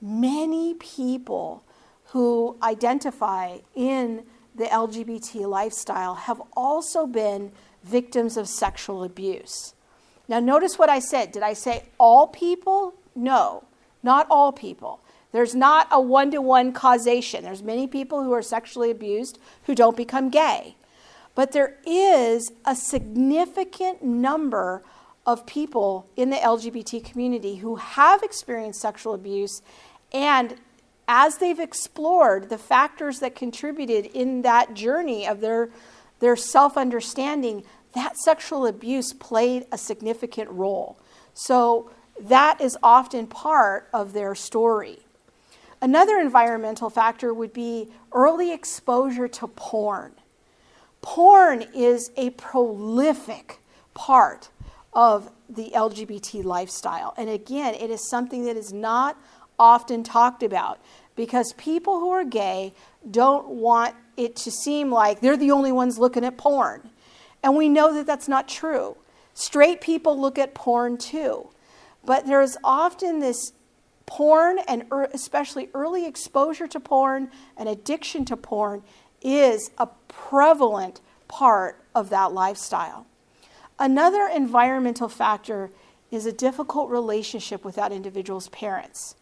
Many 0.00 0.74
people 0.74 1.64
who 2.06 2.56
identify 2.62 3.58
in 3.74 4.24
the 4.54 4.64
LGBT 4.64 5.48
lifestyle 5.48 6.14
have 6.14 6.40
also 6.56 7.06
been 7.06 7.52
victims 7.82 8.36
of 8.36 8.48
sexual 8.48 9.02
abuse. 9.02 9.74
Now, 10.28 10.40
notice 10.40 10.78
what 10.78 10.88
I 10.88 10.98
said. 10.98 11.32
Did 11.32 11.42
I 11.42 11.52
say 11.52 11.84
all 11.98 12.26
people? 12.28 12.94
No, 13.14 13.64
not 14.02 14.26
all 14.30 14.52
people. 14.52 15.00
There's 15.32 15.54
not 15.54 15.88
a 15.90 16.00
one 16.00 16.30
to 16.30 16.40
one 16.40 16.72
causation. 16.72 17.42
There's 17.42 17.62
many 17.62 17.86
people 17.86 18.22
who 18.22 18.32
are 18.32 18.42
sexually 18.42 18.90
abused 18.90 19.38
who 19.64 19.74
don't 19.74 19.96
become 19.96 20.28
gay. 20.28 20.76
But 21.34 21.52
there 21.52 21.78
is 21.86 22.52
a 22.66 22.76
significant 22.76 24.02
number 24.02 24.82
of 25.26 25.46
people 25.46 26.08
in 26.16 26.30
the 26.30 26.36
LGBT 26.36 27.04
community 27.04 27.56
who 27.56 27.76
have 27.76 28.22
experienced 28.22 28.80
sexual 28.80 29.14
abuse 29.14 29.62
and 30.12 30.56
as 31.08 31.38
they've 31.38 31.60
explored 31.60 32.48
the 32.48 32.58
factors 32.58 33.18
that 33.20 33.34
contributed 33.34 34.06
in 34.06 34.42
that 34.42 34.74
journey 34.74 35.26
of 35.26 35.40
their, 35.40 35.70
their 36.20 36.36
self 36.36 36.76
understanding, 36.76 37.64
that 37.94 38.16
sexual 38.16 38.66
abuse 38.66 39.12
played 39.12 39.66
a 39.72 39.78
significant 39.78 40.48
role. 40.50 40.98
So 41.34 41.90
that 42.20 42.60
is 42.60 42.76
often 42.82 43.26
part 43.26 43.88
of 43.92 44.12
their 44.12 44.34
story. 44.34 45.00
Another 45.80 46.18
environmental 46.18 46.90
factor 46.90 47.34
would 47.34 47.52
be 47.52 47.90
early 48.12 48.52
exposure 48.52 49.28
to 49.28 49.48
porn. 49.48 50.12
Porn 51.00 51.64
is 51.74 52.12
a 52.16 52.30
prolific 52.30 53.58
part 53.92 54.50
of 54.92 55.30
the 55.48 55.70
LGBT 55.74 56.44
lifestyle. 56.44 57.14
And 57.16 57.28
again, 57.28 57.74
it 57.74 57.90
is 57.90 58.08
something 58.08 58.44
that 58.44 58.56
is 58.56 58.72
not 58.72 59.16
often 59.58 60.02
talked 60.02 60.42
about 60.42 60.80
because 61.16 61.52
people 61.54 62.00
who 62.00 62.10
are 62.10 62.24
gay 62.24 62.72
don't 63.10 63.48
want 63.48 63.94
it 64.16 64.36
to 64.36 64.50
seem 64.50 64.90
like 64.90 65.20
they're 65.20 65.36
the 65.36 65.50
only 65.50 65.72
ones 65.72 65.98
looking 65.98 66.24
at 66.24 66.36
porn. 66.36 66.90
And 67.42 67.56
we 67.56 67.68
know 67.68 67.92
that 67.94 68.06
that's 68.06 68.28
not 68.28 68.48
true. 68.48 68.96
Straight 69.34 69.80
people 69.80 70.20
look 70.20 70.38
at 70.38 70.54
porn 70.54 70.98
too. 70.98 71.48
But 72.04 72.26
there's 72.26 72.56
often 72.62 73.20
this 73.20 73.52
porn 74.06 74.58
and 74.68 74.84
er, 74.92 75.08
especially 75.12 75.70
early 75.74 76.06
exposure 76.06 76.66
to 76.68 76.80
porn 76.80 77.30
and 77.56 77.68
addiction 77.68 78.24
to 78.26 78.36
porn 78.36 78.82
is 79.22 79.70
a 79.78 79.88
prevalent 80.08 81.00
part 81.28 81.82
of 81.94 82.10
that 82.10 82.32
lifestyle. 82.32 83.06
Another 83.82 84.28
environmental 84.28 85.08
factor 85.08 85.68
is 86.12 86.24
a 86.24 86.30
difficult 86.30 86.88
relationship 86.88 87.64
with 87.64 87.74
that 87.74 87.90
individual's 87.90 88.48
parents. 88.50 89.16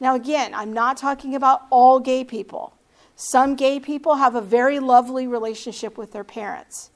Now, 0.00 0.14
again, 0.14 0.52
I'm 0.52 0.70
not 0.70 0.98
talking 0.98 1.34
about 1.34 1.62
all 1.70 1.98
gay 1.98 2.22
people. 2.22 2.74
Some 3.16 3.56
gay 3.56 3.80
people 3.80 4.16
have 4.16 4.34
a 4.34 4.42
very 4.42 4.78
lovely 4.80 5.26
relationship 5.26 5.96
with 5.96 6.12
their 6.12 6.24
parents, 6.24 6.90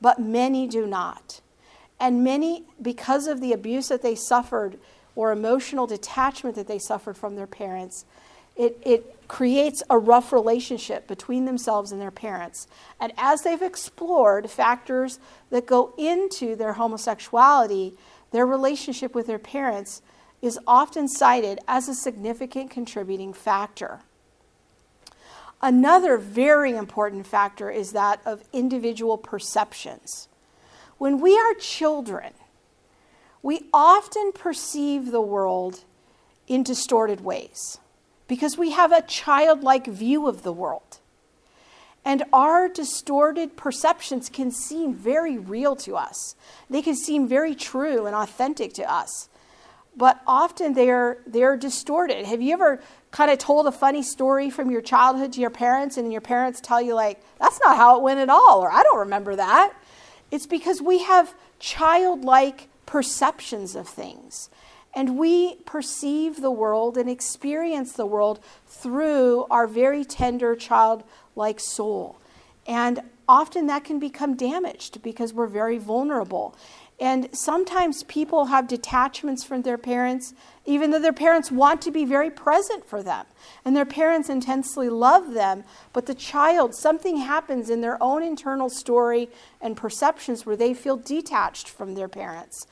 but 0.00 0.20
many 0.20 0.68
do 0.68 0.86
not. 0.86 1.40
And 1.98 2.22
many, 2.22 2.66
because 2.80 3.26
of 3.26 3.40
the 3.40 3.52
abuse 3.52 3.88
that 3.88 4.02
they 4.02 4.14
suffered 4.14 4.78
or 5.16 5.32
emotional 5.32 5.88
detachment 5.88 6.54
that 6.54 6.68
they 6.68 6.78
suffered 6.78 7.16
from 7.16 7.34
their 7.34 7.48
parents, 7.48 8.04
it, 8.54 8.78
it 8.82 9.19
creates 9.30 9.80
a 9.88 9.96
rough 9.96 10.32
relationship 10.32 11.06
between 11.06 11.44
themselves 11.44 11.92
and 11.92 12.00
their 12.00 12.10
parents. 12.10 12.66
And 12.98 13.12
as 13.16 13.42
they've 13.42 13.62
explored 13.62 14.50
factors 14.50 15.20
that 15.50 15.66
go 15.66 15.94
into 15.96 16.56
their 16.56 16.72
homosexuality, 16.72 17.96
their 18.32 18.44
relationship 18.44 19.14
with 19.14 19.28
their 19.28 19.38
parents 19.38 20.02
is 20.42 20.58
often 20.66 21.06
cited 21.06 21.60
as 21.68 21.88
a 21.88 21.94
significant 21.94 22.72
contributing 22.72 23.32
factor. 23.32 24.00
Another 25.62 26.16
very 26.16 26.72
important 26.72 27.24
factor 27.24 27.70
is 27.70 27.92
that 27.92 28.20
of 28.26 28.42
individual 28.52 29.16
perceptions. 29.16 30.26
When 30.98 31.20
we 31.20 31.38
are 31.38 31.54
children, 31.54 32.32
we 33.44 33.66
often 33.72 34.32
perceive 34.32 35.12
the 35.12 35.20
world 35.20 35.84
in 36.48 36.64
distorted 36.64 37.20
ways 37.20 37.78
because 38.30 38.56
we 38.56 38.70
have 38.70 38.92
a 38.92 39.02
childlike 39.02 39.88
view 39.88 40.28
of 40.28 40.44
the 40.44 40.52
world. 40.52 41.00
And 42.04 42.22
our 42.32 42.68
distorted 42.68 43.56
perceptions 43.56 44.28
can 44.28 44.52
seem 44.52 44.94
very 44.94 45.36
real 45.36 45.74
to 45.76 45.96
us. 45.96 46.36
They 46.70 46.80
can 46.80 46.94
seem 46.94 47.26
very 47.26 47.56
true 47.56 48.06
and 48.06 48.14
authentic 48.14 48.72
to 48.74 48.88
us 48.88 49.28
but 49.96 50.20
often 50.24 50.74
they're 50.74 51.18
they're 51.26 51.56
distorted. 51.56 52.24
Have 52.24 52.40
you 52.40 52.52
ever 52.52 52.80
kind 53.10 53.30
of 53.30 53.38
told 53.38 53.66
a 53.66 53.72
funny 53.72 54.02
story 54.02 54.48
from 54.48 54.70
your 54.70 54.80
childhood 54.80 55.32
to 55.32 55.40
your 55.40 55.50
parents 55.50 55.96
and 55.96 56.12
your 56.12 56.20
parents 56.20 56.60
tell 56.60 56.80
you 56.80 56.94
like 56.94 57.20
that's 57.40 57.58
not 57.64 57.76
how 57.76 57.96
it 57.96 58.02
went 58.02 58.20
at 58.20 58.28
all 58.28 58.60
or 58.60 58.70
I 58.70 58.82
don't 58.84 59.00
remember 59.00 59.34
that? 59.36 59.74
It's 60.30 60.46
because 60.46 60.80
we 60.80 61.00
have 61.00 61.34
childlike 61.58 62.68
perceptions 62.86 63.74
of 63.74 63.88
things. 63.88 64.48
And 64.94 65.18
we 65.18 65.56
perceive 65.66 66.40
the 66.40 66.50
world 66.50 66.96
and 66.96 67.08
experience 67.08 67.92
the 67.92 68.06
world 68.06 68.40
through 68.66 69.46
our 69.50 69.66
very 69.66 70.04
tender 70.04 70.56
childlike 70.56 71.60
soul. 71.60 72.18
And 72.66 73.00
often 73.28 73.66
that 73.66 73.84
can 73.84 73.98
become 73.98 74.36
damaged 74.36 75.02
because 75.02 75.32
we're 75.32 75.46
very 75.46 75.78
vulnerable. 75.78 76.56
And 77.00 77.30
sometimes 77.32 78.02
people 78.02 78.46
have 78.46 78.68
detachments 78.68 79.42
from 79.42 79.62
their 79.62 79.78
parents, 79.78 80.34
even 80.66 80.90
though 80.90 80.98
their 80.98 81.14
parents 81.14 81.50
want 81.50 81.80
to 81.82 81.90
be 81.90 82.04
very 82.04 82.30
present 82.30 82.84
for 82.84 83.02
them. 83.02 83.24
And 83.64 83.74
their 83.74 83.86
parents 83.86 84.28
intensely 84.28 84.90
love 84.90 85.32
them, 85.32 85.64
but 85.94 86.04
the 86.04 86.14
child, 86.14 86.74
something 86.74 87.16
happens 87.16 87.70
in 87.70 87.80
their 87.80 88.00
own 88.02 88.22
internal 88.22 88.68
story 88.68 89.30
and 89.62 89.78
perceptions 89.78 90.44
where 90.44 90.56
they 90.56 90.74
feel 90.74 90.98
detached 90.98 91.70
from 91.70 91.94
their 91.94 92.08
parents. 92.08 92.66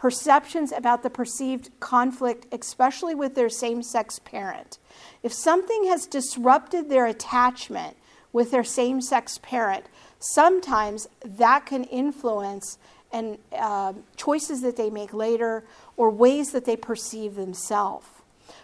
Perceptions 0.00 0.72
about 0.72 1.02
the 1.02 1.10
perceived 1.10 1.68
conflict, 1.78 2.46
especially 2.52 3.14
with 3.14 3.34
their 3.34 3.50
same 3.50 3.82
sex 3.82 4.18
parent. 4.18 4.78
If 5.22 5.30
something 5.30 5.84
has 5.88 6.06
disrupted 6.06 6.88
their 6.88 7.04
attachment 7.04 7.98
with 8.32 8.50
their 8.50 8.64
same 8.64 9.02
sex 9.02 9.36
parent, 9.42 9.84
sometimes 10.18 11.06
that 11.22 11.66
can 11.66 11.84
influence 11.84 12.78
and 13.12 13.36
uh, 13.52 13.92
choices 14.16 14.62
that 14.62 14.76
they 14.76 14.88
make 14.88 15.12
later 15.12 15.64
or 15.98 16.08
ways 16.08 16.52
that 16.52 16.64
they 16.64 16.76
perceive 16.76 17.34
themselves. 17.34 18.06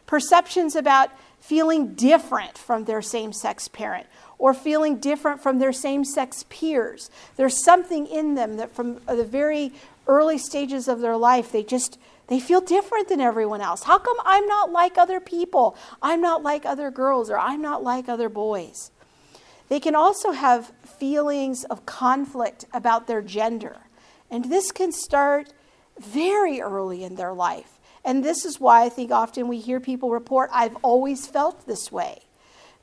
Perceptions 0.06 0.74
about 0.74 1.10
feeling 1.38 1.94
different 1.94 2.56
from 2.56 2.86
their 2.86 3.02
same 3.02 3.34
sex 3.34 3.68
parent 3.68 4.06
or 4.38 4.54
feeling 4.54 4.96
different 4.96 5.42
from 5.42 5.58
their 5.58 5.72
same 5.72 6.02
sex 6.02 6.44
peers. 6.48 7.10
There's 7.36 7.62
something 7.62 8.06
in 8.06 8.36
them 8.36 8.56
that 8.56 8.74
from 8.74 9.00
the 9.06 9.24
very 9.24 9.72
early 10.06 10.38
stages 10.38 10.88
of 10.88 11.00
their 11.00 11.16
life, 11.16 11.52
they 11.52 11.62
just 11.62 11.98
they 12.28 12.40
feel 12.40 12.60
different 12.60 13.08
than 13.08 13.20
everyone 13.20 13.60
else. 13.60 13.84
How 13.84 13.98
come 13.98 14.16
I'm 14.24 14.46
not 14.46 14.72
like 14.72 14.98
other 14.98 15.20
people? 15.20 15.76
I'm 16.02 16.20
not 16.20 16.42
like 16.42 16.66
other 16.66 16.90
girls 16.90 17.30
or 17.30 17.38
I'm 17.38 17.62
not 17.62 17.84
like 17.84 18.08
other 18.08 18.28
boys. 18.28 18.90
They 19.68 19.80
can 19.80 19.94
also 19.94 20.32
have 20.32 20.72
feelings 20.98 21.64
of 21.64 21.86
conflict 21.86 22.64
about 22.72 23.06
their 23.06 23.22
gender. 23.22 23.76
And 24.30 24.46
this 24.46 24.72
can 24.72 24.92
start 24.92 25.52
very 25.98 26.60
early 26.60 27.04
in 27.04 27.14
their 27.14 27.32
life. 27.32 27.78
And 28.04 28.24
this 28.24 28.44
is 28.44 28.60
why 28.60 28.84
I 28.84 28.88
think 28.88 29.10
often 29.10 29.48
we 29.48 29.58
hear 29.58 29.80
people 29.80 30.10
report, 30.10 30.50
I've 30.52 30.76
always 30.82 31.26
felt 31.26 31.66
this 31.66 31.90
way. 31.90 32.22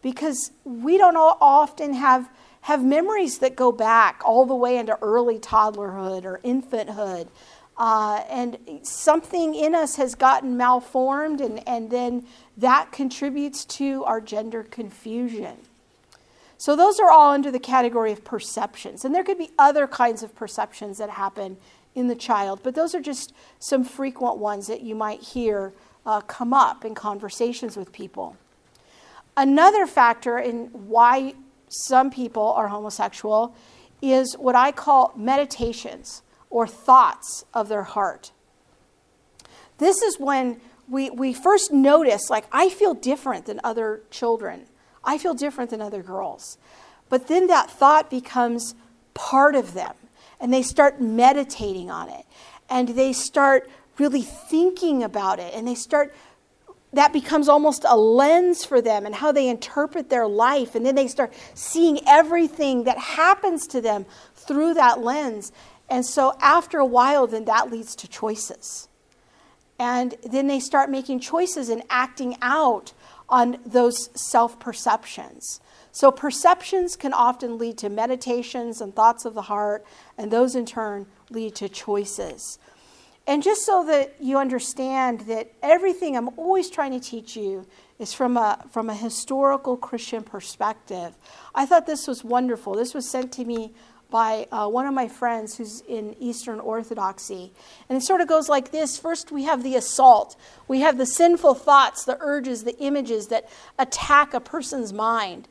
Because 0.02 0.52
we 0.66 0.98
don't 0.98 1.16
often 1.16 1.94
have, 1.94 2.30
have 2.64 2.84
memories 2.84 3.40
that 3.40 3.56
go 3.56 3.72
back 3.72 4.22
all 4.24 4.46
the 4.46 4.56
way 4.56 4.78
into 4.78 4.98
early 5.02 5.38
toddlerhood 5.38 6.24
or 6.24 6.40
infanthood. 6.46 7.28
Uh, 7.78 8.24
and 8.30 8.58
something 8.84 9.54
in 9.54 9.76
us 9.76 9.98
has 9.98 10.16
gotten 10.16 10.56
malformed, 10.56 11.42
and, 11.42 11.68
and 11.68 11.90
then 11.90 12.26
that 12.56 12.92
contributes 12.92 13.66
to 13.66 14.04
our 14.06 14.22
gender 14.22 14.64
confusion. 14.64 15.58
So, 16.58 16.76
those 16.78 17.00
are 17.00 17.10
all 17.10 17.32
under 17.32 17.52
the 17.52 17.60
category 17.60 18.14
of 18.14 18.24
perceptions. 18.24 19.04
And 19.04 19.14
there 19.14 19.24
could 19.24 19.40
be 19.40 19.50
other 19.60 19.86
kinds 19.86 20.24
of 20.24 20.34
perceptions 20.34 21.00
that 21.00 21.10
happen 21.10 21.58
in 21.96 22.08
the 22.08 22.16
child, 22.16 22.62
but 22.64 22.76
those 22.76 22.96
are 22.96 23.02
just 23.02 23.34
some 23.60 23.84
frequent 23.84 24.38
ones 24.38 24.68
that 24.68 24.82
you 24.82 24.96
might 24.96 25.22
hear 25.22 25.74
uh, 26.06 26.22
come 26.22 26.54
up 26.54 26.86
in 26.86 26.96
conversations 26.96 27.76
with 27.76 27.92
people. 27.92 28.38
Another 29.36 29.86
factor 29.86 30.38
in 30.38 30.68
why 30.68 31.34
some 31.74 32.12
people 32.12 32.54
are 32.54 32.68
homosexual 32.68 33.56
is 34.02 34.36
what 34.38 34.56
I 34.56 34.72
call 34.72 35.14
meditations 35.16 36.22
or 36.50 36.68
thoughts 36.68 37.46
of 37.54 37.68
their 37.70 37.84
heart. 37.84 38.32
This 39.80 40.02
is 40.02 40.20
when 40.20 40.62
we, 40.88 41.10
we 41.10 41.34
first 41.34 41.72
notice, 41.72 42.30
like, 42.30 42.46
I 42.52 42.70
feel 42.70 42.94
different 42.94 43.46
than 43.46 43.60
other 43.64 44.02
children. 44.12 44.66
I 45.04 45.18
feel 45.18 45.34
different 45.34 45.70
than 45.72 45.82
other 45.82 46.04
girls. 46.04 46.58
But 47.10 47.28
then 47.28 47.48
that 47.48 47.70
thought 47.70 48.10
becomes 48.10 48.76
part 49.14 49.56
of 49.56 49.74
them, 49.74 49.96
and 50.40 50.54
they 50.54 50.62
start 50.62 51.02
meditating 51.02 51.90
on 51.90 52.10
it, 52.10 52.26
and 52.70 52.90
they 52.90 53.14
start 53.14 53.70
really 53.98 54.22
thinking 54.22 55.04
about 55.04 55.40
it, 55.40 55.54
and 55.54 55.68
they 55.68 55.76
start 55.76 56.14
that 56.94 57.12
becomes 57.12 57.50
almost 57.50 57.86
a 57.88 57.98
lens 57.98 58.64
for 58.64 58.82
them 58.82 59.06
and 59.06 59.16
how 59.16 59.32
they 59.32 59.50
interpret 59.50 60.10
their 60.10 60.28
life. 60.28 60.76
And 60.76 60.86
then 60.86 60.96
they 60.96 61.08
start 61.08 61.34
seeing 61.54 62.00
everything 62.08 62.84
that 62.86 62.98
happens 62.98 63.68
to 63.68 63.82
them 63.82 64.06
through 64.36 64.76
that 64.76 65.02
lens. 65.02 65.52
And 65.90 66.06
so 66.06 66.36
after 66.40 66.80
a 66.80 66.86
while, 66.86 67.28
then 67.28 67.46
that 67.46 67.72
leads 67.72 67.96
to 67.98 68.08
choices. 68.08 68.88
And 69.80 70.16
then 70.24 70.48
they 70.48 70.60
start 70.60 70.90
making 70.90 71.20
choices 71.20 71.70
and 71.70 71.84
acting 71.90 72.38
out 72.42 72.94
on 73.28 73.58
those 73.66 74.10
self 74.16 74.60
perceptions. 74.60 75.60
So, 75.92 76.12
perceptions 76.12 76.96
can 76.96 77.14
often 77.14 77.58
lead 77.58 77.78
to 77.80 77.90
meditations 77.90 78.82
and 78.82 78.96
thoughts 78.96 79.26
of 79.26 79.36
the 79.36 79.44
heart, 79.44 79.86
and 80.18 80.32
those 80.32 80.56
in 80.56 80.66
turn 80.66 81.06
lead 81.30 81.56
to 81.56 81.70
choices. 81.70 82.58
And 83.26 83.42
just 83.42 83.66
so 83.66 83.86
that 83.86 84.16
you 84.20 84.38
understand 84.38 85.22
that 85.22 85.54
everything 85.62 86.18
I'm 86.18 86.30
always 86.38 86.70
trying 86.70 86.92
to 86.92 87.00
teach 87.00 87.38
you 87.38 87.66
is 87.98 88.14
from 88.14 88.36
a, 88.36 88.66
from 88.72 88.90
a 88.90 88.96
historical 88.96 89.78
Christian 89.78 90.24
perspective. 90.24 91.16
I 91.56 91.66
thought 91.66 91.86
this 91.86 92.06
was 92.06 92.24
wonderful. 92.24 92.74
This 92.74 92.94
was 92.94 93.10
sent 93.10 93.32
to 93.34 93.46
me 93.46 93.74
by 94.14 94.46
uh, 94.52 94.68
one 94.68 94.86
of 94.86 94.94
my 94.94 95.08
friends 95.08 95.58
who's 95.58 95.82
in 95.88 96.16
Eastern 96.20 96.60
Orthodoxy. 96.60 97.52
And 97.90 97.98
it 97.98 98.02
sort 98.02 98.22
of 98.22 98.28
goes 98.28 98.48
like 98.48 98.72
this 98.72 98.98
First, 98.98 99.32
we 99.32 99.44
have 99.46 99.64
the 99.64 99.76
assault, 99.76 100.36
we 100.68 100.82
have 100.82 100.98
the 100.98 101.06
sinful 101.06 101.56
thoughts, 101.56 102.06
the 102.06 102.18
urges, 102.20 102.64
the 102.64 102.78
images 102.78 103.28
that 103.28 103.50
attack 103.80 104.34
a 104.34 104.40
person's 104.40 104.94
mind. 104.94 105.48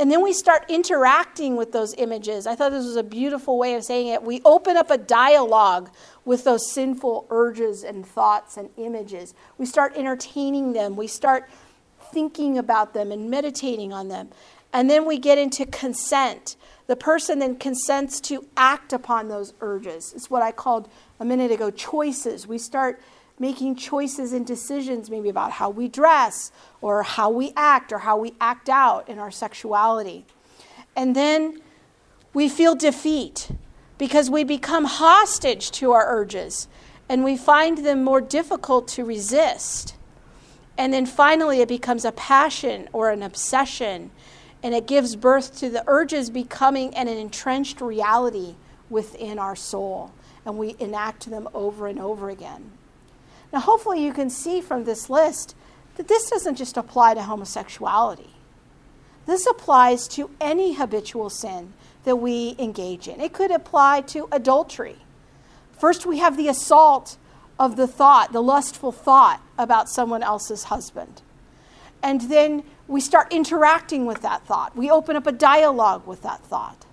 And 0.00 0.10
then 0.10 0.22
we 0.22 0.32
start 0.32 0.64
interacting 0.70 1.56
with 1.56 1.72
those 1.72 1.92
images. 1.98 2.46
I 2.46 2.54
thought 2.54 2.72
this 2.72 2.86
was 2.86 2.96
a 2.96 3.02
beautiful 3.02 3.58
way 3.58 3.74
of 3.74 3.84
saying 3.84 4.06
it. 4.06 4.22
We 4.22 4.40
open 4.46 4.78
up 4.78 4.90
a 4.90 4.96
dialogue 4.96 5.90
with 6.24 6.44
those 6.44 6.72
sinful 6.72 7.26
urges 7.28 7.84
and 7.84 8.06
thoughts 8.06 8.56
and 8.56 8.70
images. 8.78 9.34
We 9.58 9.66
start 9.66 9.92
entertaining 9.96 10.72
them. 10.72 10.96
We 10.96 11.06
start 11.06 11.50
thinking 12.14 12.56
about 12.56 12.94
them 12.94 13.12
and 13.12 13.30
meditating 13.30 13.92
on 13.92 14.08
them. 14.08 14.30
And 14.72 14.88
then 14.88 15.04
we 15.04 15.18
get 15.18 15.36
into 15.36 15.66
consent. 15.66 16.56
The 16.86 16.96
person 16.96 17.38
then 17.38 17.56
consents 17.56 18.22
to 18.22 18.46
act 18.56 18.94
upon 18.94 19.28
those 19.28 19.52
urges. 19.60 20.14
It's 20.16 20.30
what 20.30 20.42
I 20.42 20.50
called 20.50 20.88
a 21.18 21.26
minute 21.26 21.50
ago 21.50 21.70
choices. 21.70 22.46
We 22.46 22.56
start 22.56 23.02
making 23.40 23.74
choices 23.74 24.32
and 24.32 24.46
decisions, 24.46 25.10
maybe 25.10 25.28
about 25.28 25.50
how 25.50 25.70
we 25.70 25.88
dress 25.88 26.52
or 26.80 27.02
how 27.02 27.30
we 27.30 27.52
act 27.56 27.90
or 27.92 27.98
how 27.98 28.16
we 28.16 28.34
act 28.40 28.68
out 28.68 29.08
in 29.08 29.18
our 29.18 29.30
sexuality. 29.30 30.24
And 30.94 31.16
then 31.16 31.60
we 32.34 32.48
feel 32.48 32.76
defeat 32.76 33.50
because 33.98 34.30
we 34.30 34.44
become 34.44 34.84
hostage 34.84 35.70
to 35.72 35.90
our 35.92 36.06
urges 36.06 36.68
and 37.08 37.24
we 37.24 37.36
find 37.36 37.78
them 37.78 38.04
more 38.04 38.20
difficult 38.20 38.86
to 38.86 39.04
resist. 39.04 39.96
And 40.78 40.92
then 40.92 41.06
finally, 41.06 41.60
it 41.60 41.68
becomes 41.68 42.04
a 42.04 42.12
passion 42.12 42.88
or 42.92 43.10
an 43.10 43.22
obsession, 43.22 44.12
and 44.62 44.74
it 44.74 44.86
gives 44.86 45.16
birth 45.16 45.58
to 45.58 45.68
the 45.68 45.82
urges 45.88 46.30
becoming 46.30 46.94
an 46.94 47.08
entrenched 47.08 47.80
reality 47.80 48.54
within 48.88 49.38
our 49.38 49.56
soul, 49.56 50.12
and 50.46 50.56
we 50.56 50.76
enact 50.78 51.28
them 51.28 51.48
over 51.52 51.88
and 51.88 51.98
over 51.98 52.30
again. 52.30 52.70
Now, 53.52 53.60
hopefully, 53.60 54.04
you 54.04 54.12
can 54.12 54.30
see 54.30 54.60
from 54.60 54.84
this 54.84 55.10
list 55.10 55.54
that 55.96 56.08
this 56.08 56.30
doesn't 56.30 56.56
just 56.56 56.76
apply 56.76 57.14
to 57.14 57.22
homosexuality. 57.22 58.30
This 59.26 59.46
applies 59.46 60.08
to 60.08 60.30
any 60.40 60.74
habitual 60.74 61.30
sin 61.30 61.72
that 62.04 62.16
we 62.16 62.56
engage 62.58 63.08
in. 63.08 63.20
It 63.20 63.32
could 63.32 63.50
apply 63.50 64.02
to 64.02 64.28
adultery. 64.32 64.96
First, 65.72 66.06
we 66.06 66.18
have 66.18 66.36
the 66.36 66.48
assault 66.48 67.16
of 67.58 67.76
the 67.76 67.86
thought, 67.86 68.32
the 68.32 68.42
lustful 68.42 68.92
thought 68.92 69.42
about 69.58 69.88
someone 69.88 70.22
else's 70.22 70.64
husband. 70.64 71.22
And 72.02 72.22
then 72.22 72.64
we 72.88 73.00
start 73.00 73.32
interacting 73.32 74.06
with 74.06 74.22
that 74.22 74.46
thought. 74.46 74.76
We 74.76 74.90
open 74.90 75.16
up 75.16 75.26
a 75.26 75.32
dialogue 75.32 76.06
with 76.06 76.22
that 76.22 76.40
thought. 76.40 76.86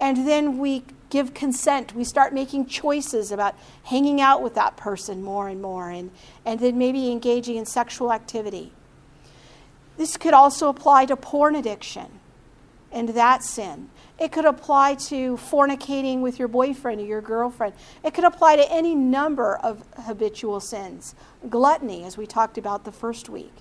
And 0.00 0.26
then 0.26 0.58
we 0.58 0.84
give 1.10 1.34
consent. 1.34 1.94
We 1.94 2.04
start 2.04 2.32
making 2.32 2.66
choices 2.66 3.30
about 3.30 3.54
hanging 3.84 4.20
out 4.20 4.42
with 4.42 4.54
that 4.54 4.76
person 4.76 5.22
more 5.22 5.48
and 5.48 5.60
more, 5.60 5.90
and, 5.90 6.10
and 6.46 6.58
then 6.60 6.78
maybe 6.78 7.10
engaging 7.10 7.56
in 7.56 7.66
sexual 7.66 8.12
activity. 8.12 8.72
This 9.96 10.16
could 10.16 10.32
also 10.32 10.68
apply 10.68 11.06
to 11.06 11.16
porn 11.16 11.54
addiction 11.54 12.06
and 12.92 13.10
that 13.10 13.42
sin. 13.44 13.90
It 14.18 14.32
could 14.32 14.44
apply 14.44 14.96
to 14.96 15.36
fornicating 15.36 16.20
with 16.20 16.38
your 16.38 16.48
boyfriend 16.48 17.00
or 17.00 17.04
your 17.04 17.20
girlfriend. 17.20 17.74
It 18.04 18.14
could 18.14 18.24
apply 18.24 18.56
to 18.56 18.72
any 18.72 18.94
number 18.94 19.56
of 19.56 19.84
habitual 20.04 20.60
sins. 20.60 21.14
Gluttony, 21.48 22.04
as 22.04 22.16
we 22.16 22.26
talked 22.26 22.58
about 22.58 22.84
the 22.84 22.92
first 22.92 23.28
week. 23.28 23.52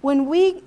When 0.00 0.26
we 0.26 0.62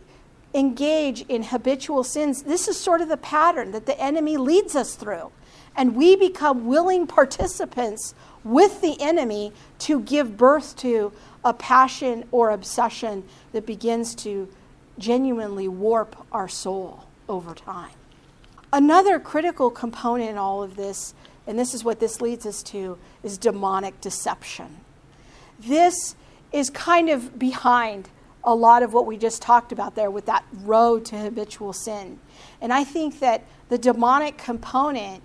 engage 0.53 1.21
in 1.23 1.43
habitual 1.43 2.03
sins, 2.03 2.43
this 2.43 2.67
is 2.67 2.79
sort 2.79 3.01
of 3.01 3.09
the 3.09 3.17
pattern 3.17 3.71
that 3.71 3.85
the 3.85 3.99
enemy 3.99 4.37
leads 4.37 4.75
us 4.75 4.95
through 4.95 5.31
and 5.77 5.95
we 5.95 6.15
become 6.15 6.65
willing 6.65 7.05
participants 7.05 8.15
with 8.43 8.81
the 8.81 8.99
enemy 8.99 9.53
to 9.79 10.01
give 10.01 10.35
birth 10.35 10.75
to 10.77 11.13
a 11.45 11.53
passion 11.53 12.25
or 12.31 12.49
obsession 12.49 13.23
that 13.51 13.65
begins 13.65 14.15
to 14.15 14.49
genuinely 14.97 15.67
warp 15.67 16.15
our 16.31 16.47
soul 16.47 17.05
over 17.29 17.53
time. 17.53 17.91
Another 18.73 19.19
critical 19.19 19.69
component 19.69 20.31
in 20.31 20.37
all 20.37 20.63
of 20.63 20.75
this, 20.75 21.13
and 21.45 21.57
this 21.57 21.73
is 21.73 21.83
what 21.83 21.99
this 21.99 22.19
leads 22.19 22.45
us 22.45 22.63
to, 22.63 22.97
is 23.23 23.37
demonic 23.37 24.01
deception. 24.01 24.77
This 25.59 26.15
is 26.51 26.69
kind 26.69 27.09
of 27.09 27.37
behind 27.37 28.09
a 28.43 28.55
lot 28.55 28.81
of 28.81 28.93
what 28.93 29.05
we 29.05 29.17
just 29.17 29.41
talked 29.41 29.71
about 29.71 29.95
there 29.95 30.09
with 30.09 30.25
that 30.25 30.43
road 30.63 31.05
to 31.05 31.17
habitual 31.17 31.73
sin. 31.73 32.19
And 32.61 32.73
I 32.73 32.83
think 32.83 33.19
that 33.19 33.43
the 33.69 33.77
demonic 33.77 34.37
component 34.37 35.21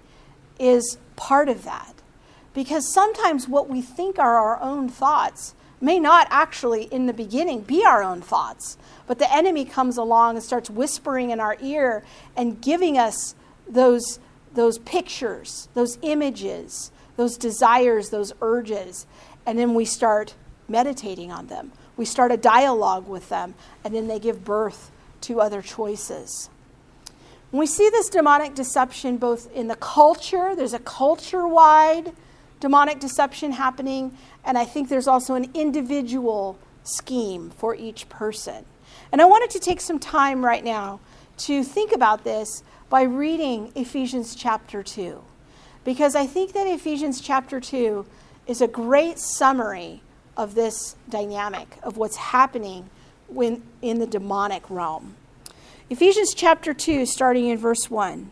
is 0.62 0.96
part 1.16 1.48
of 1.48 1.64
that. 1.64 1.94
Because 2.54 2.92
sometimes 2.92 3.48
what 3.48 3.68
we 3.68 3.82
think 3.82 4.18
are 4.18 4.36
our 4.36 4.60
own 4.62 4.88
thoughts 4.88 5.54
may 5.80 5.98
not 5.98 6.28
actually, 6.30 6.84
in 6.84 7.06
the 7.06 7.12
beginning, 7.12 7.62
be 7.62 7.84
our 7.84 8.02
own 8.02 8.20
thoughts. 8.20 8.78
But 9.06 9.18
the 9.18 9.34
enemy 9.34 9.64
comes 9.64 9.96
along 9.96 10.36
and 10.36 10.44
starts 10.44 10.70
whispering 10.70 11.30
in 11.30 11.40
our 11.40 11.56
ear 11.60 12.04
and 12.36 12.60
giving 12.60 12.96
us 12.96 13.34
those 13.68 14.20
those 14.54 14.78
pictures, 14.78 15.68
those 15.72 15.98
images, 16.02 16.92
those 17.16 17.38
desires, 17.38 18.10
those 18.10 18.34
urges, 18.42 19.06
and 19.46 19.58
then 19.58 19.74
we 19.74 19.84
start 19.84 20.34
meditating 20.68 21.32
on 21.32 21.46
them. 21.46 21.72
We 21.96 22.04
start 22.04 22.32
a 22.32 22.36
dialogue 22.36 23.08
with 23.08 23.28
them, 23.28 23.54
and 23.82 23.94
then 23.94 24.08
they 24.08 24.18
give 24.18 24.44
birth 24.44 24.90
to 25.22 25.40
other 25.40 25.62
choices. 25.62 26.50
We 27.52 27.66
see 27.66 27.88
this 27.90 28.08
demonic 28.08 28.54
deception 28.54 29.18
both 29.18 29.52
in 29.52 29.68
the 29.68 29.76
culture, 29.76 30.54
there's 30.56 30.72
a 30.72 30.78
culture 30.78 31.46
wide 31.46 32.12
demonic 32.62 33.00
deception 33.00 33.50
happening, 33.50 34.16
and 34.44 34.56
I 34.56 34.64
think 34.64 34.88
there's 34.88 35.08
also 35.08 35.34
an 35.34 35.50
individual 35.52 36.56
scheme 36.84 37.50
for 37.50 37.74
each 37.74 38.08
person. 38.08 38.64
And 39.10 39.20
I 39.20 39.24
wanted 39.24 39.50
to 39.50 39.58
take 39.58 39.80
some 39.80 39.98
time 39.98 40.44
right 40.44 40.62
now 40.62 41.00
to 41.38 41.64
think 41.64 41.92
about 41.92 42.22
this 42.22 42.62
by 42.88 43.02
reading 43.02 43.72
Ephesians 43.74 44.36
chapter 44.36 44.82
2. 44.82 45.20
Because 45.84 46.14
I 46.14 46.26
think 46.26 46.52
that 46.52 46.68
Ephesians 46.68 47.20
chapter 47.20 47.58
2 47.58 48.06
is 48.46 48.60
a 48.60 48.68
great 48.68 49.18
summary 49.18 50.00
of 50.36 50.54
this 50.54 50.94
dynamic 51.08 51.78
of 51.82 51.96
what's 51.96 52.16
happening 52.16 52.88
when, 53.26 53.62
in 53.82 53.98
the 53.98 54.06
demonic 54.06 54.70
realm. 54.70 55.16
Ephesians 55.92 56.32
chapter 56.32 56.72
2, 56.72 57.04
starting 57.04 57.48
in 57.48 57.58
verse 57.58 57.90
1. 57.90 58.30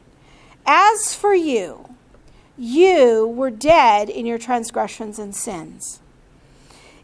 As 0.64 1.14
for 1.14 1.34
you, 1.34 1.94
you 2.56 3.26
were 3.26 3.50
dead 3.50 4.08
in 4.08 4.24
your 4.24 4.38
transgressions 4.38 5.18
and 5.18 5.36
sins, 5.36 6.00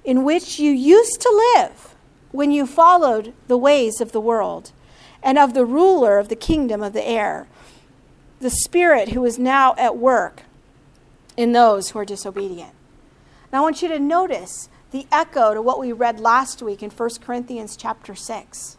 in 0.02 0.24
which 0.24 0.58
you 0.58 0.72
used 0.72 1.20
to 1.20 1.52
live 1.54 1.94
when 2.32 2.50
you 2.50 2.66
followed 2.66 3.34
the 3.48 3.58
ways 3.58 4.00
of 4.00 4.12
the 4.12 4.20
world 4.20 4.72
and 5.22 5.36
of 5.36 5.52
the 5.52 5.66
ruler 5.66 6.18
of 6.18 6.30
the 6.30 6.34
kingdom 6.34 6.82
of 6.82 6.94
the 6.94 7.06
air, 7.06 7.46
the 8.40 8.48
Spirit 8.48 9.10
who 9.10 9.26
is 9.26 9.38
now 9.38 9.74
at 9.76 9.98
work 9.98 10.44
in 11.36 11.52
those 11.52 11.90
who 11.90 11.98
are 11.98 12.06
disobedient. 12.06 12.72
Now 13.52 13.58
I 13.58 13.60
want 13.60 13.82
you 13.82 13.88
to 13.88 13.98
notice 13.98 14.70
the 14.90 15.06
echo 15.12 15.52
to 15.52 15.60
what 15.60 15.78
we 15.78 15.92
read 15.92 16.18
last 16.18 16.62
week 16.62 16.82
in 16.82 16.88
1 16.88 17.10
Corinthians 17.20 17.76
chapter 17.76 18.14
6. 18.14 18.75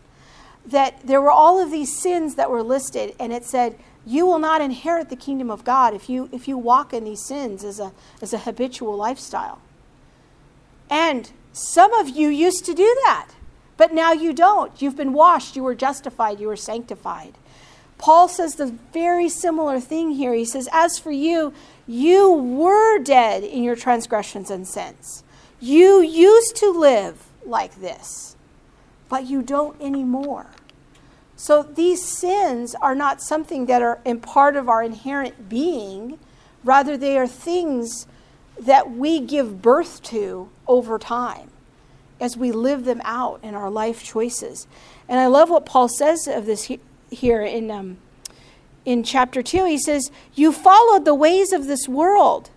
That 0.67 1.08
there 1.08 1.21
were 1.21 1.32
all 1.32 1.60
of 1.62 1.71
these 1.71 1.97
sins 1.97 2.36
that 2.36 2.51
were 2.51 2.62
listed, 2.62 3.15
and 3.19 3.32
it 3.32 3.45
said, 3.45 3.80
You 4.06 4.25
will 4.25 4.39
not 4.39 4.62
inherit 4.62 5.10
the 5.10 5.15
kingdom 5.15 5.49
of 5.49 5.63
God 5.63 5.93
if 5.93 6.10
you, 6.10 6.30
if 6.32 6.47
you 6.47 6.58
walk 6.58 6.93
in 6.93 7.06
these 7.06 7.25
sins 7.25 7.63
as 7.63 7.80
a, 7.80 7.93
as 8.21 8.34
a 8.34 8.39
habitual 8.39 8.95
lifestyle. 8.95 9.62
And 10.89 11.32
some 11.53 11.93
of 11.93 12.10
you 12.10 12.27
used 12.27 12.65
to 12.65 12.73
do 12.73 12.95
that, 13.06 13.30
but 13.77 13.93
now 13.93 14.12
you 14.12 14.34
don't. 14.34 14.82
You've 14.82 14.95
been 14.97 15.13
washed, 15.13 15.56
you 15.56 15.63
were 15.63 15.75
justified, 15.75 16.39
you 16.39 16.47
were 16.47 16.56
sanctified. 16.56 17.38
Paul 17.97 18.27
says 18.27 18.56
the 18.56 18.77
very 18.93 19.27
similar 19.27 19.80
thing 19.80 20.12
here. 20.12 20.34
He 20.34 20.45
says, 20.45 20.69
As 20.71 20.99
for 20.99 21.12
you, 21.12 21.53
you 21.88 22.32
were 22.32 22.99
dead 22.99 23.43
in 23.43 23.63
your 23.63 23.75
transgressions 23.75 24.51
and 24.51 24.67
sins. 24.67 25.23
You 25.60 26.01
used 26.01 26.56
to 26.58 26.69
live 26.69 27.25
like 27.45 27.82
this, 27.82 28.36
but 29.10 29.25
you 29.25 29.41
don't 29.41 29.82
anymore. 29.82 30.47
So 31.38 31.62
these 31.62 32.04
sins 32.04 32.76
are 32.82 32.95
not 32.95 33.21
something 33.21 33.67
that 33.67 33.84
are 33.84 34.00
in 34.04 34.19
part 34.19 34.56
of 34.56 34.67
our 34.67 34.82
inherent 34.82 35.47
being, 35.47 36.17
rather, 36.63 36.97
they 36.97 37.15
are 37.17 37.28
things 37.28 38.08
that 38.60 38.89
we 38.89 39.19
give 39.19 39.62
birth 39.62 40.02
to 40.04 40.50
over 40.67 40.97
time 40.97 41.52
as 42.19 42.36
we 42.36 42.52
live 42.52 42.86
them 42.86 43.02
out 43.06 43.39
in 43.43 43.54
our 43.54 43.69
life 43.69 44.04
choices. 44.04 44.67
And 45.08 45.19
I 45.19 45.28
love 45.28 45.52
what 45.52 45.67
Paul 45.67 45.88
says 45.88 46.28
of 46.28 46.47
this 46.47 46.71
here 47.12 47.43
in, 47.43 47.69
um, 47.69 47.97
in 48.84 49.04
chapter 49.04 49.43
2. 49.43 49.65
He 49.65 49.78
says, 49.78 50.10
You 50.34 50.52
followed 50.52 51.06
the 51.06 51.13
ways 51.13 51.54
of 51.54 51.67
this 51.67 51.88
world 51.88 52.50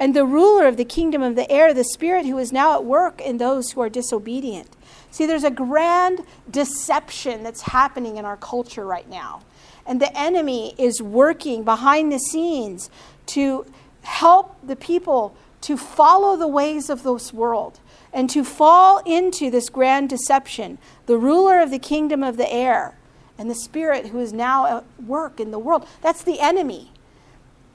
and 0.00 0.16
the 0.16 0.24
ruler 0.24 0.66
of 0.66 0.78
the 0.78 0.84
kingdom 0.86 1.20
of 1.20 1.36
the 1.36 1.50
air, 1.52 1.74
the 1.74 1.84
Spirit 1.84 2.24
who 2.24 2.38
is 2.38 2.52
now 2.52 2.72
at 2.74 2.86
work 2.86 3.20
in 3.20 3.36
those 3.36 3.72
who 3.72 3.82
are 3.82 3.90
disobedient. 3.90 4.70
See, 5.14 5.26
there's 5.26 5.44
a 5.44 5.50
grand 5.52 6.24
deception 6.50 7.44
that's 7.44 7.60
happening 7.60 8.16
in 8.16 8.24
our 8.24 8.36
culture 8.36 8.84
right 8.84 9.08
now. 9.08 9.42
And 9.86 10.00
the 10.00 10.12
enemy 10.18 10.74
is 10.76 11.00
working 11.00 11.62
behind 11.62 12.10
the 12.10 12.18
scenes 12.18 12.90
to 13.26 13.64
help 14.02 14.56
the 14.60 14.74
people 14.74 15.36
to 15.60 15.76
follow 15.76 16.36
the 16.36 16.48
ways 16.48 16.90
of 16.90 17.04
this 17.04 17.32
world 17.32 17.78
and 18.12 18.28
to 18.30 18.42
fall 18.42 19.02
into 19.06 19.52
this 19.52 19.68
grand 19.68 20.08
deception. 20.08 20.78
The 21.06 21.16
ruler 21.16 21.60
of 21.60 21.70
the 21.70 21.78
kingdom 21.78 22.24
of 22.24 22.36
the 22.36 22.52
air 22.52 22.96
and 23.38 23.48
the 23.48 23.54
spirit 23.54 24.08
who 24.08 24.18
is 24.18 24.32
now 24.32 24.78
at 24.78 24.84
work 25.00 25.38
in 25.38 25.52
the 25.52 25.60
world. 25.60 25.86
That's 26.02 26.24
the 26.24 26.40
enemy. 26.40 26.90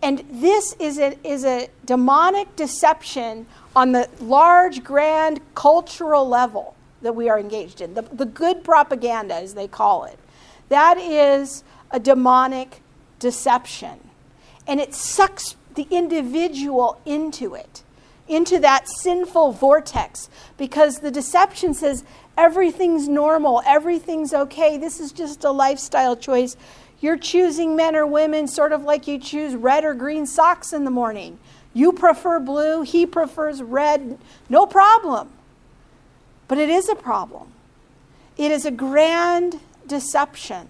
And 0.03 0.25
this 0.29 0.75
is 0.77 0.99
a, 0.99 1.17
is 1.25 1.45
a 1.45 1.69
demonic 1.85 2.57
deception 2.57 3.45
on 3.77 3.93
the 3.93 4.09
large, 4.19 4.83
grand 4.83 5.39
cultural 5.55 6.27
level 6.27 6.75
that 7.01 7.15
we 7.15 7.29
are 7.29 7.39
engaged 7.39 7.81
in. 7.81 7.93
The, 7.93 8.01
the 8.01 8.25
good 8.25 8.63
propaganda, 8.63 9.35
as 9.35 9.53
they 9.53 9.67
call 9.67 10.05
it. 10.05 10.19
That 10.69 10.97
is 10.97 11.63
a 11.91 11.99
demonic 11.99 12.81
deception. 13.19 13.99
And 14.67 14.79
it 14.79 14.93
sucks 14.93 15.55
the 15.75 15.87
individual 15.89 16.99
into 17.05 17.55
it, 17.55 17.83
into 18.27 18.59
that 18.59 18.87
sinful 18.87 19.53
vortex, 19.53 20.29
because 20.57 20.99
the 20.99 21.11
deception 21.11 21.73
says 21.73 22.03
everything's 22.37 23.07
normal, 23.07 23.61
everything's 23.65 24.33
okay, 24.33 24.77
this 24.77 24.99
is 24.99 25.11
just 25.11 25.43
a 25.43 25.51
lifestyle 25.51 26.15
choice. 26.15 26.55
You're 27.01 27.17
choosing 27.17 27.75
men 27.75 27.95
or 27.95 28.05
women 28.05 28.47
sort 28.47 28.73
of 28.73 28.83
like 28.83 29.07
you 29.07 29.19
choose 29.19 29.55
red 29.55 29.85
or 29.85 29.93
green 29.93 30.25
socks 30.25 30.73
in 30.73 30.83
the 30.83 30.91
morning. 30.91 31.39
You 31.73 31.93
prefer 31.93 32.39
blue, 32.39 32.81
he 32.81 33.05
prefers 33.05 33.63
red, 33.63 34.17
no 34.49 34.65
problem. 34.65 35.29
But 36.49 36.57
it 36.57 36.67
is 36.67 36.89
a 36.89 36.95
problem. 36.95 37.53
It 38.35 38.51
is 38.51 38.65
a 38.65 38.71
grand 38.71 39.61
deception 39.87 40.67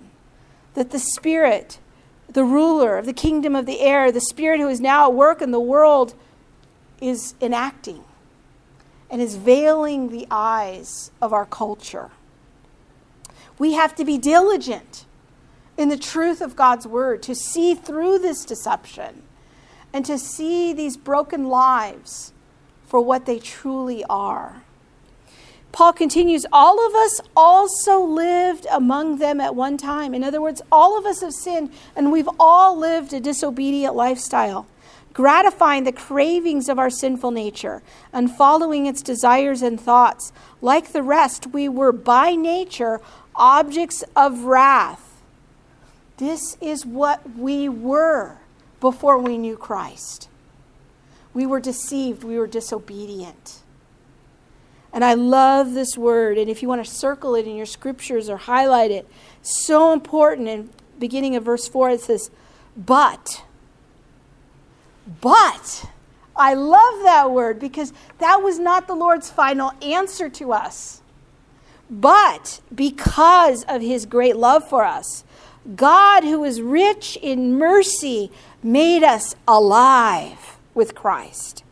that 0.76 0.92
the 0.92 1.00
Spirit, 1.00 1.80
the 2.28 2.44
ruler 2.44 3.00
of 3.00 3.08
the 3.08 3.14
kingdom 3.14 3.56
of 3.56 3.66
the 3.66 3.80
air, 3.80 4.12
the 4.12 4.22
Spirit 4.22 4.60
who 4.60 4.68
is 4.68 4.80
now 4.80 5.06
at 5.08 5.14
work 5.16 5.42
in 5.42 5.50
the 5.50 5.60
world, 5.60 6.14
is 7.02 7.34
enacting 7.42 8.04
and 9.10 9.22
is 9.22 9.38
veiling 9.38 10.10
the 10.10 10.28
eyes 10.30 11.12
of 11.22 11.34
our 11.34 11.46
culture. 11.46 12.12
We 13.58 13.74
have 13.74 13.96
to 13.96 14.06
be 14.06 14.18
diligent 14.18 15.06
in 15.78 15.88
the 15.88 15.98
truth 15.98 16.42
of 16.42 16.58
God's 16.58 16.86
word, 16.86 17.24
to 17.24 17.34
see 17.34 17.74
through 17.74 18.20
this 18.20 18.44
deception 18.44 19.24
and 19.94 20.06
to 20.06 20.20
see 20.20 20.74
these 20.74 20.98
broken 20.98 21.46
lives 21.46 22.34
for 22.86 23.00
what 23.00 23.26
they 23.26 23.40
truly 23.40 24.04
are. 24.10 24.64
Paul 25.72 25.94
continues, 25.94 26.46
all 26.52 26.86
of 26.86 26.96
us 26.96 27.22
also 27.36 28.00
lived 28.00 28.66
among 28.72 29.20
them 29.20 29.40
at 29.40 29.56
one 29.56 29.78
time. 29.78 30.14
In 30.14 30.24
other 30.24 30.42
words, 30.42 30.62
all 30.72 30.98
of 30.98 31.06
us 31.06 31.22
have 31.22 31.34
sinned 31.34 31.72
and 31.96 32.12
we've 32.12 32.30
all 32.40 32.78
lived 32.78 33.14
a 33.14 33.20
disobedient 33.20 33.96
lifestyle, 33.96 34.68
gratifying 35.14 35.84
the 35.84 35.92
cravings 35.92 36.70
of 36.70 36.80
our 36.80 36.90
sinful 36.90 37.32
nature 37.32 37.84
and 38.12 38.32
following 38.32 38.88
its 38.88 39.02
desires 39.02 39.62
and 39.62 39.80
thoughts. 39.80 40.34
Like 40.62 40.92
the 40.92 41.04
rest, 41.04 41.48
we 41.48 41.70
were 41.70 41.92
by 41.92 42.36
nature 42.36 43.00
objects 43.36 44.04
of 44.16 44.46
wrath 44.46 45.10
this 46.20 46.58
is 46.60 46.86
what 46.86 47.38
we 47.38 47.70
were 47.70 48.40
before 48.82 49.18
we 49.18 49.38
knew 49.38 49.56
Christ. 49.56 50.28
We 51.34 51.46
were 51.46 51.62
deceived, 51.62 52.26
we 52.26 52.38
were 52.38 52.46
disobedient. 52.46 53.59
And 54.92 55.06
I 55.06 55.14
love 55.14 55.74
this 55.74 55.98
word. 55.98 56.38
And 56.38 56.50
if 56.50 56.62
you 56.62 56.68
want 56.68 56.84
to 56.84 56.90
circle 56.90 57.36
it 57.36 57.46
in 57.46 57.56
your 57.56 57.66
scriptures 57.66 58.30
or 58.30 58.38
highlight 58.38 58.92
it, 58.92 59.08
so 59.42 59.94
important. 59.94 60.48
In 60.48 60.70
beginning 60.98 61.36
of 61.36 61.44
verse 61.44 61.68
4, 61.68 61.92
it 61.92 62.02
says, 62.02 62.32
But, 62.76 63.44
but, 65.22 65.86
I 66.36 66.54
love 66.54 67.04
that 67.04 67.32
word 67.32 67.60
because 67.60 67.94
that 68.20 68.42
was 68.42 68.58
not 68.58 68.88
the 68.88 68.96
Lord's 68.96 69.30
final 69.30 69.74
answer 69.82 70.30
to 70.30 70.54
us. 70.54 71.02
But 71.90 72.62
because 72.74 73.64
of 73.66 73.82
his 73.82 74.06
great 74.06 74.36
love 74.36 74.68
for 74.68 74.86
us, 74.86 75.24
God, 75.76 76.24
who 76.24 76.44
is 76.44 76.62
rich 76.62 77.18
in 77.22 77.58
mercy, 77.58 78.32
made 78.64 79.04
us 79.04 79.36
alive 79.48 80.58
with 80.74 80.96
Christ. 80.96 81.64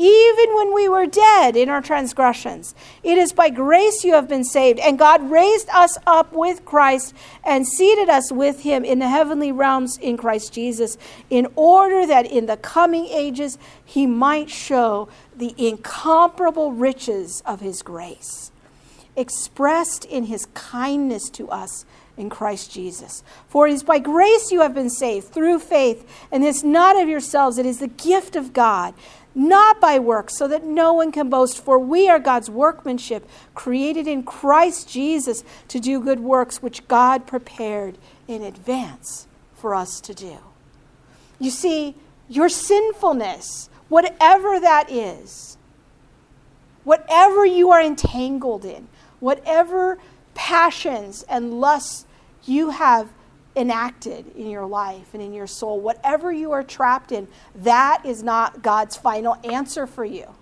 Even 0.00 0.54
when 0.54 0.72
we 0.72 0.88
were 0.88 1.06
dead 1.06 1.56
in 1.56 1.68
our 1.68 1.82
transgressions, 1.82 2.72
it 3.02 3.18
is 3.18 3.32
by 3.32 3.50
grace 3.50 4.04
you 4.04 4.12
have 4.12 4.28
been 4.28 4.44
saved. 4.44 4.78
And 4.78 4.96
God 4.96 5.28
raised 5.28 5.68
us 5.70 5.98
up 6.06 6.32
with 6.32 6.64
Christ 6.64 7.14
and 7.44 7.66
seated 7.66 8.08
us 8.08 8.30
with 8.30 8.62
him 8.62 8.84
in 8.84 9.00
the 9.00 9.08
heavenly 9.08 9.50
realms 9.50 9.98
in 9.98 10.16
Christ 10.16 10.52
Jesus, 10.52 10.96
in 11.30 11.48
order 11.56 12.06
that 12.06 12.30
in 12.30 12.46
the 12.46 12.56
coming 12.56 13.06
ages 13.06 13.58
he 13.84 14.06
might 14.06 14.50
show 14.50 15.08
the 15.34 15.52
incomparable 15.58 16.70
riches 16.72 17.42
of 17.44 17.60
his 17.60 17.82
grace, 17.82 18.52
expressed 19.16 20.04
in 20.04 20.24
his 20.24 20.46
kindness 20.54 21.28
to 21.30 21.50
us 21.50 21.84
in 22.16 22.28
Christ 22.28 22.72
Jesus. 22.72 23.22
For 23.48 23.68
it 23.68 23.72
is 23.72 23.82
by 23.82 24.00
grace 24.00 24.50
you 24.50 24.60
have 24.60 24.74
been 24.74 24.90
saved 24.90 25.28
through 25.28 25.60
faith, 25.60 26.08
and 26.30 26.42
this 26.42 26.62
not 26.62 27.00
of 27.00 27.08
yourselves, 27.08 27.58
it 27.58 27.66
is 27.66 27.78
the 27.78 27.88
gift 27.88 28.36
of 28.36 28.52
God, 28.52 28.94
not 29.38 29.80
by 29.80 29.98
works, 30.00 30.36
so 30.36 30.48
that 30.48 30.64
no 30.64 30.92
one 30.92 31.12
can 31.12 31.30
boast. 31.30 31.64
For 31.64 31.78
we 31.78 32.08
are 32.08 32.18
God's 32.18 32.50
workmanship, 32.50 33.28
created 33.54 34.08
in 34.08 34.24
Christ 34.24 34.88
Jesus 34.88 35.44
to 35.68 35.78
do 35.78 36.00
good 36.00 36.20
works, 36.20 36.60
which 36.60 36.86
God 36.88 37.26
prepared 37.26 37.96
in 38.26 38.42
advance 38.42 39.28
for 39.54 39.74
us 39.74 40.00
to 40.00 40.12
do. 40.12 40.38
You 41.38 41.50
see, 41.50 41.94
your 42.28 42.48
sinfulness, 42.48 43.70
whatever 43.88 44.58
that 44.58 44.90
is, 44.90 45.56
whatever 46.82 47.46
you 47.46 47.70
are 47.70 47.80
entangled 47.80 48.64
in, 48.64 48.88
whatever 49.20 49.98
passions 50.34 51.22
and 51.28 51.60
lusts 51.60 52.06
you 52.44 52.70
have 52.70 53.08
enacted 53.58 54.34
in 54.36 54.48
your 54.48 54.66
life 54.66 55.12
and 55.12 55.22
in 55.22 55.34
your 55.34 55.46
soul, 55.46 55.80
whatever 55.80 56.32
you 56.32 56.52
are 56.52 56.62
trapped 56.62 57.12
in, 57.12 57.28
that 57.54 58.02
is 58.04 58.22
not 58.22 58.62
God's 58.62 58.96
final 58.96 59.36
answer 59.44 59.86
for 59.86 60.04
you. 60.04 60.34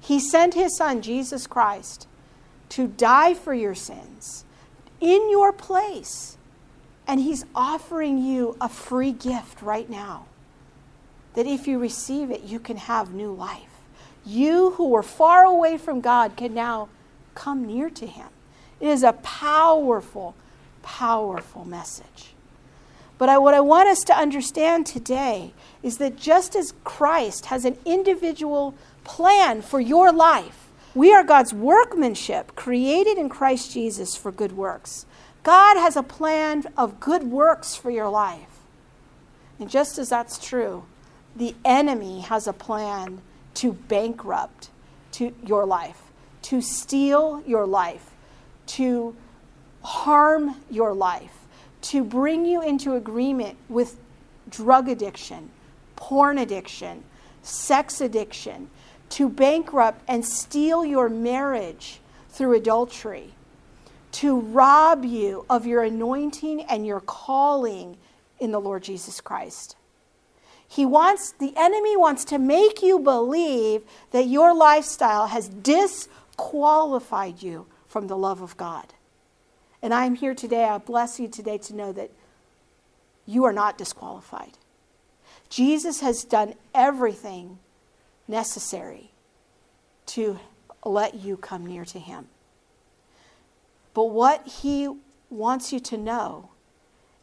He 0.00 0.20
sent 0.20 0.54
his 0.54 0.76
son, 0.76 1.02
Jesus 1.02 1.46
Christ, 1.46 2.06
to 2.70 2.86
die 2.86 3.34
for 3.34 3.52
your 3.52 3.74
sins 3.74 4.44
in 5.00 5.30
your 5.30 5.52
place. 5.52 6.38
And 7.06 7.20
he's 7.20 7.44
offering 7.54 8.18
you 8.18 8.56
a 8.60 8.68
free 8.68 9.12
gift 9.12 9.62
right 9.62 9.88
now. 9.88 10.26
That 11.34 11.46
if 11.46 11.66
you 11.68 11.78
receive 11.78 12.30
it, 12.30 12.42
you 12.42 12.58
can 12.58 12.76
have 12.76 13.12
new 13.12 13.32
life. 13.32 13.62
You 14.24 14.70
who 14.72 14.88
were 14.88 15.02
far 15.02 15.44
away 15.44 15.78
from 15.78 16.00
God 16.00 16.36
can 16.36 16.54
now 16.54 16.88
come 17.34 17.64
near 17.64 17.90
to 17.90 18.06
him. 18.06 18.28
It 18.80 18.88
is 18.88 19.02
a 19.02 19.12
powerful, 19.12 20.34
powerful 20.82 21.64
message. 21.64 22.34
But 23.18 23.28
I, 23.28 23.38
what 23.38 23.54
I 23.54 23.60
want 23.60 23.88
us 23.88 24.00
to 24.04 24.16
understand 24.16 24.86
today 24.86 25.52
is 25.82 25.98
that 25.98 26.16
just 26.16 26.54
as 26.54 26.74
Christ 26.84 27.46
has 27.46 27.64
an 27.64 27.78
individual 27.84 28.74
plan 29.04 29.62
for 29.62 29.80
your 29.80 30.12
life, 30.12 30.68
we 30.94 31.12
are 31.12 31.24
God's 31.24 31.52
workmanship, 31.52 32.54
created 32.56 33.18
in 33.18 33.28
Christ 33.28 33.72
Jesus 33.72 34.16
for 34.16 34.32
good 34.32 34.52
works. 34.52 35.06
God 35.42 35.76
has 35.76 35.96
a 35.96 36.02
plan 36.02 36.64
of 36.76 37.00
good 37.00 37.24
works 37.24 37.76
for 37.76 37.90
your 37.90 38.08
life. 38.08 38.48
And 39.58 39.70
just 39.70 39.98
as 39.98 40.08
that's 40.08 40.38
true, 40.38 40.84
the 41.34 41.54
enemy 41.64 42.20
has 42.20 42.46
a 42.46 42.52
plan 42.52 43.20
to 43.54 43.72
bankrupt 43.72 44.70
to 45.12 45.34
your 45.46 45.64
life, 45.64 46.00
to 46.42 46.60
steal 46.60 47.42
your 47.46 47.66
life, 47.66 48.10
to 48.66 49.14
harm 49.82 50.56
your 50.70 50.92
life, 50.92 51.45
to 51.82 52.04
bring 52.04 52.44
you 52.44 52.62
into 52.62 52.94
agreement 52.94 53.56
with 53.68 53.98
drug 54.48 54.88
addiction, 54.88 55.50
porn 55.96 56.38
addiction, 56.38 57.04
sex 57.42 58.00
addiction, 58.00 58.70
to 59.08 59.28
bankrupt 59.28 60.02
and 60.08 60.24
steal 60.24 60.84
your 60.84 61.08
marriage 61.08 62.00
through 62.28 62.54
adultery, 62.54 63.34
to 64.12 64.40
rob 64.40 65.04
you 65.04 65.44
of 65.48 65.66
your 65.66 65.82
anointing 65.82 66.62
and 66.62 66.86
your 66.86 67.00
calling 67.00 67.96
in 68.38 68.50
the 68.50 68.60
Lord 68.60 68.82
Jesus 68.82 69.20
Christ. 69.20 69.76
He 70.68 70.84
wants, 70.84 71.32
the 71.32 71.54
enemy 71.56 71.96
wants 71.96 72.24
to 72.26 72.38
make 72.38 72.82
you 72.82 72.98
believe 72.98 73.82
that 74.10 74.26
your 74.26 74.54
lifestyle 74.54 75.28
has 75.28 75.48
disqualified 75.48 77.42
you 77.42 77.66
from 77.86 78.08
the 78.08 78.16
love 78.16 78.42
of 78.42 78.56
God. 78.56 78.92
And 79.82 79.92
I'm 79.92 80.14
here 80.14 80.34
today, 80.34 80.64
I 80.64 80.78
bless 80.78 81.20
you 81.20 81.28
today 81.28 81.58
to 81.58 81.74
know 81.74 81.92
that 81.92 82.10
you 83.26 83.44
are 83.44 83.52
not 83.52 83.76
disqualified. 83.76 84.52
Jesus 85.48 86.00
has 86.00 86.24
done 86.24 86.54
everything 86.74 87.58
necessary 88.26 89.10
to 90.06 90.38
let 90.84 91.14
you 91.14 91.36
come 91.36 91.66
near 91.66 91.84
to 91.84 91.98
him. 91.98 92.26
But 93.94 94.06
what 94.06 94.46
he 94.46 94.88
wants 95.30 95.72
you 95.72 95.80
to 95.80 95.96
know 95.96 96.50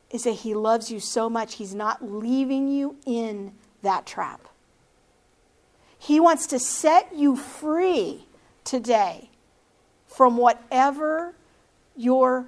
is 0.09 0.23
that 0.23 0.31
he 0.31 0.53
loves 0.53 0.91
you 0.91 0.99
so 0.99 1.29
much, 1.29 1.55
he's 1.55 1.73
not 1.73 2.03
leaving 2.03 2.67
you 2.67 2.97
in 3.05 3.53
that 3.81 4.05
trap. 4.05 4.47
He 5.97 6.19
wants 6.19 6.47
to 6.47 6.59
set 6.59 7.15
you 7.15 7.35
free 7.35 8.25
today 8.63 9.29
from 10.07 10.37
whatever 10.37 11.33
your 11.95 12.47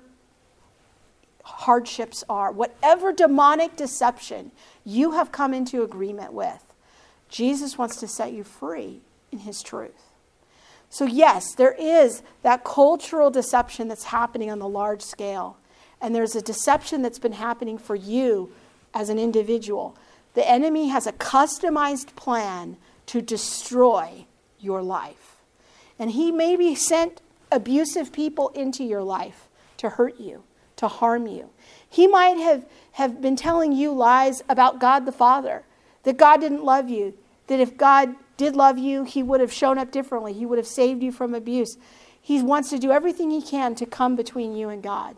hardships 1.43 2.23
are, 2.27 2.51
whatever 2.51 3.13
demonic 3.13 3.75
deception 3.75 4.51
you 4.83 5.11
have 5.11 5.31
come 5.31 5.53
into 5.53 5.83
agreement 5.83 6.33
with. 6.33 6.63
Jesus 7.29 7.77
wants 7.77 7.97
to 7.97 8.07
set 8.07 8.33
you 8.33 8.43
free 8.43 9.01
in 9.31 9.39
his 9.39 9.61
truth. 9.61 10.11
So, 10.89 11.05
yes, 11.05 11.53
there 11.55 11.73
is 11.73 12.21
that 12.41 12.63
cultural 12.63 13.29
deception 13.29 13.87
that's 13.87 14.05
happening 14.05 14.49
on 14.49 14.59
the 14.59 14.67
large 14.67 15.01
scale. 15.01 15.57
And 16.01 16.15
there's 16.15 16.35
a 16.35 16.41
deception 16.41 17.01
that's 17.01 17.19
been 17.19 17.33
happening 17.33 17.77
for 17.77 17.95
you 17.95 18.51
as 18.93 19.09
an 19.09 19.19
individual. 19.19 19.97
The 20.35 20.49
enemy 20.49 20.89
has 20.89 21.07
a 21.07 21.13
customized 21.13 22.15
plan 22.15 22.77
to 23.07 23.21
destroy 23.21 24.25
your 24.59 24.81
life. 24.81 25.37
And 25.97 26.11
he 26.11 26.31
may 26.31 26.55
be 26.55 26.75
sent 26.75 27.21
abusive 27.55 28.11
people 28.11 28.49
into 28.49 28.83
your 28.83 29.01
life 29.01 29.47
to 29.77 29.89
hurt 29.89 30.19
you, 30.19 30.43
to 30.75 30.87
harm 30.87 31.25
you. 31.25 31.49
He 31.87 32.07
might 32.07 32.37
have, 32.37 32.65
have 32.93 33.21
been 33.21 33.35
telling 33.35 33.71
you 33.71 33.91
lies 33.91 34.43
about 34.49 34.79
God 34.79 35.05
the 35.05 35.11
Father, 35.11 35.63
that 36.03 36.17
God 36.17 36.41
didn't 36.41 36.63
love 36.63 36.89
you, 36.89 37.17
that 37.47 37.59
if 37.59 37.77
God 37.77 38.15
did 38.37 38.55
love 38.55 38.77
you, 38.77 39.03
he 39.03 39.23
would 39.23 39.39
have 39.39 39.53
shown 39.53 39.77
up 39.77 39.91
differently, 39.91 40.33
he 40.33 40.45
would 40.45 40.57
have 40.57 40.67
saved 40.67 41.01
you 41.01 41.11
from 41.11 41.33
abuse. 41.33 41.77
He 42.21 42.41
wants 42.41 42.69
to 42.71 42.79
do 42.79 42.91
everything 42.91 43.31
he 43.31 43.41
can 43.41 43.75
to 43.75 43.85
come 43.85 44.15
between 44.15 44.55
you 44.55 44.69
and 44.69 44.83
God. 44.83 45.15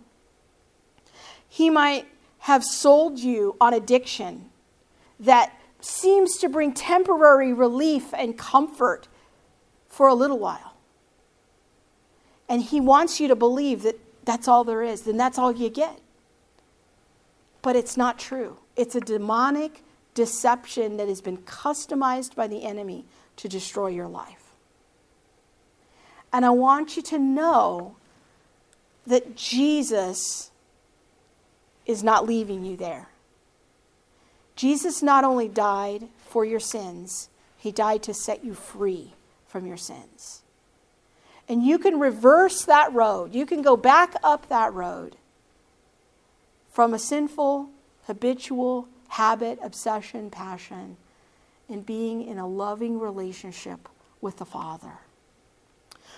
He 1.48 1.70
might 1.70 2.08
have 2.40 2.64
sold 2.64 3.20
you 3.20 3.56
on 3.60 3.74
addiction 3.74 4.50
that 5.20 5.52
seems 5.80 6.38
to 6.38 6.50
bring 6.50 6.74
temporary 6.74 7.54
relief 7.54 8.14
and 8.14 8.38
comfort 8.38 9.08
for 9.88 10.08
a 10.08 10.14
little 10.14 10.38
while. 10.38 10.77
And 12.50 12.62
he 12.62 12.80
wants 12.80 13.20
you 13.20 13.28
to 13.28 13.36
believe 13.36 13.84
that 13.84 14.00
that's 14.26 14.48
all 14.48 14.64
there 14.64 14.84
is, 14.84 15.02
then 15.02 15.18
that's 15.18 15.38
all 15.38 15.52
you 15.52 15.70
get. 15.70 16.00
But 17.62 17.76
it's 17.76 17.98
not 17.98 18.20
true. 18.20 18.58
It's 18.76 18.96
a 18.96 19.02
demonic 19.02 19.84
deception 20.14 20.98
that 20.98 21.08
has 21.08 21.22
been 21.22 21.38
customized 21.38 22.36
by 22.36 22.48
the 22.48 22.64
enemy 22.64 23.06
to 23.38 23.48
destroy 23.48 23.88
your 23.88 24.08
life. 24.08 24.52
And 26.34 26.46
I 26.46 26.50
want 26.50 26.98
you 26.98 27.04
to 27.04 27.18
know 27.18 27.96
that 29.06 29.36
Jesus 29.36 30.52
is 31.86 32.04
not 32.04 32.26
leaving 32.26 32.66
you 32.66 32.76
there. 32.76 33.08
Jesus 34.56 35.02
not 35.02 35.24
only 35.24 35.48
died 35.48 36.10
for 36.26 36.44
your 36.44 36.60
sins, 36.60 37.30
he 37.58 37.72
died 37.72 38.04
to 38.04 38.14
set 38.14 38.44
you 38.44 38.54
free 38.54 39.14
from 39.48 39.66
your 39.66 39.78
sins. 39.78 40.42
And 41.50 41.64
you 41.64 41.78
can 41.78 42.00
reverse 42.00 42.66
that 42.66 42.94
road. 42.94 43.34
You 43.34 43.46
can 43.46 43.62
go 43.62 43.78
back 43.78 44.16
up 44.24 44.50
that 44.50 44.74
road 44.74 45.16
from 46.70 46.94
a 46.94 47.00
sinful, 47.00 47.70
habitual 48.06 48.88
habit, 49.10 49.60
obsession, 49.64 50.30
passion, 50.30 50.98
and 51.70 51.86
being 51.86 52.22
in 52.22 52.38
a 52.38 52.48
loving 52.48 53.00
relationship 53.00 53.90
with 54.22 54.38
the 54.38 54.46
Father. 54.46 55.00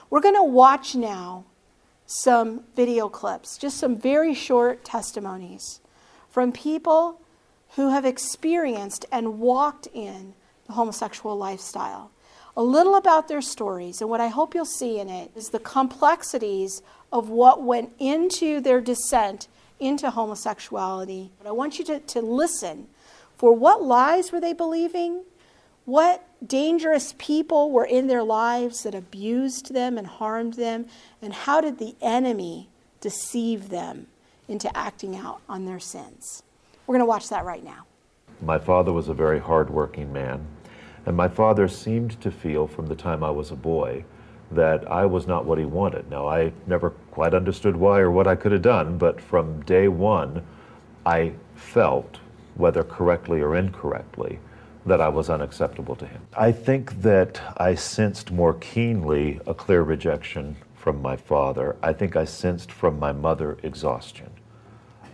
We're 0.09 0.21
going 0.21 0.35
to 0.35 0.43
watch 0.43 0.95
now 0.95 1.45
some 2.05 2.63
video 2.75 3.07
clips, 3.07 3.57
just 3.57 3.77
some 3.77 3.97
very 3.97 4.33
short 4.33 4.83
testimonies 4.83 5.79
from 6.29 6.51
people 6.51 7.21
who 7.75 7.89
have 7.89 8.05
experienced 8.05 9.05
and 9.11 9.39
walked 9.39 9.87
in 9.93 10.33
the 10.65 10.73
homosexual 10.73 11.37
lifestyle 11.37 12.09
a 12.59 12.63
little 12.63 12.95
about 12.95 13.29
their 13.29 13.41
stories. 13.41 14.01
And 14.01 14.09
what 14.09 14.19
I 14.19 14.27
hope 14.27 14.53
you'll 14.53 14.65
see 14.65 14.99
in 14.99 15.07
it 15.07 15.31
is 15.33 15.47
the 15.47 15.59
complexities 15.59 16.81
of 17.09 17.29
what 17.29 17.63
went 17.63 17.93
into 17.99 18.59
their 18.59 18.81
descent 18.81 19.47
into 19.79 20.09
homosexuality. 20.09 21.31
But 21.37 21.47
I 21.47 21.51
want 21.51 21.79
you 21.79 21.85
to, 21.85 22.01
to 22.01 22.19
listen 22.19 22.87
for 23.37 23.53
what 23.53 23.81
lies 23.81 24.33
were 24.33 24.41
they 24.41 24.51
believing? 24.51 25.23
What 25.85 26.27
dangerous 26.45 27.15
people 27.17 27.71
were 27.71 27.85
in 27.85 28.07
their 28.07 28.23
lives 28.23 28.83
that 28.83 28.93
abused 28.93 29.73
them 29.73 29.97
and 29.97 30.05
harmed 30.05 30.55
them? 30.55 30.87
And 31.21 31.31
how 31.31 31.61
did 31.61 31.79
the 31.79 31.95
enemy 32.01 32.67
deceive 32.99 33.69
them 33.69 34.07
into 34.49 34.75
acting 34.77 35.15
out 35.15 35.39
on 35.47 35.63
their 35.63 35.79
sins? 35.79 36.43
We're 36.85 36.95
going 36.95 37.03
to 37.03 37.05
watch 37.05 37.29
that 37.29 37.45
right 37.45 37.63
now. 37.63 37.85
My 38.41 38.59
father 38.59 38.91
was 38.91 39.07
a 39.07 39.13
very 39.13 39.39
hardworking 39.39 40.11
man. 40.11 40.45
And 41.05 41.15
my 41.15 41.27
father 41.27 41.67
seemed 41.67 42.19
to 42.21 42.31
feel 42.31 42.67
from 42.67 42.87
the 42.87 42.95
time 42.95 43.23
I 43.23 43.29
was 43.29 43.51
a 43.51 43.55
boy 43.55 44.03
that 44.51 44.89
I 44.89 45.05
was 45.05 45.27
not 45.27 45.45
what 45.45 45.59
he 45.59 45.65
wanted. 45.65 46.09
Now, 46.09 46.27
I 46.27 46.51
never 46.67 46.91
quite 47.11 47.33
understood 47.33 47.75
why 47.75 47.99
or 47.99 48.11
what 48.11 48.27
I 48.27 48.35
could 48.35 48.51
have 48.51 48.61
done, 48.61 48.97
but 48.97 49.21
from 49.21 49.61
day 49.61 49.87
one, 49.87 50.43
I 51.05 51.33
felt, 51.55 52.19
whether 52.55 52.83
correctly 52.83 53.41
or 53.41 53.55
incorrectly, 53.55 54.39
that 54.85 55.01
I 55.01 55.09
was 55.09 55.29
unacceptable 55.29 55.95
to 55.97 56.07
him. 56.07 56.21
I 56.35 56.51
think 56.51 57.01
that 57.01 57.41
I 57.57 57.75
sensed 57.75 58.31
more 58.31 58.55
keenly 58.55 59.39
a 59.45 59.53
clear 59.53 59.83
rejection 59.83 60.55
from 60.75 61.01
my 61.01 61.15
father. 61.15 61.75
I 61.83 61.93
think 61.93 62.15
I 62.15 62.25
sensed 62.25 62.71
from 62.71 62.97
my 62.97 63.11
mother 63.11 63.57
exhaustion. 63.61 64.29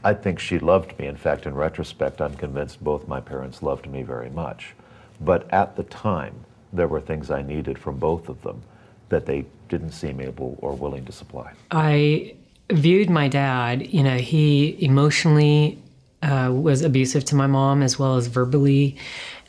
I 0.04 0.14
think 0.14 0.40
she 0.40 0.60
loved 0.60 0.98
me. 1.00 1.08
In 1.08 1.18
fact, 1.18 1.46
in 1.46 1.56
retrospect, 1.56 2.22
I'm 2.22 2.36
convinced 2.36 2.84
both 2.84 3.08
my 3.08 3.20
parents 3.20 3.64
loved 3.64 3.88
me 3.88 4.04
very 4.04 4.30
much. 4.30 4.76
But 5.22 5.52
at 5.54 5.76
the 5.76 5.84
time, 5.84 6.36
there 6.74 6.88
were 6.88 7.02
things 7.02 7.32
I 7.32 7.42
needed 7.42 7.78
from 7.78 7.98
both 7.98 8.30
of 8.30 8.42
them 8.42 8.62
that 9.10 9.26
they 9.26 9.46
didn't 9.70 9.92
seem 9.92 10.20
able 10.20 10.58
or 10.62 10.74
willing 10.74 11.06
to 11.06 11.12
supply. 11.12 11.54
I 11.72 12.36
viewed 12.72 13.10
my 13.10 13.28
dad, 13.28 13.94
you 13.94 14.04
know, 14.04 14.18
he 14.18 14.78
emotionally 14.84 15.82
uh, 16.22 16.52
was 16.52 16.82
abusive 16.82 17.26
to 17.26 17.36
my 17.36 17.48
mom 17.48 17.82
as 17.84 18.00
well 18.00 18.16
as 18.18 18.28
verbally. 18.28 18.98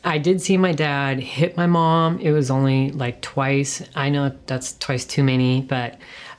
I 0.03 0.19
did 0.19 0.41
see 0.41 0.57
my 0.57 0.73
dad 0.73 1.19
hit 1.19 1.57
my 1.57 1.65
mom. 1.65 2.19
It 2.19 2.31
was 2.31 2.51
only 2.51 2.91
like 2.91 3.21
twice. 3.21 3.81
I 3.95 4.09
know 4.09 4.31
that's 4.45 4.77
twice 4.77 5.05
too 5.05 5.23
many, 5.23 5.61
but 5.61 5.97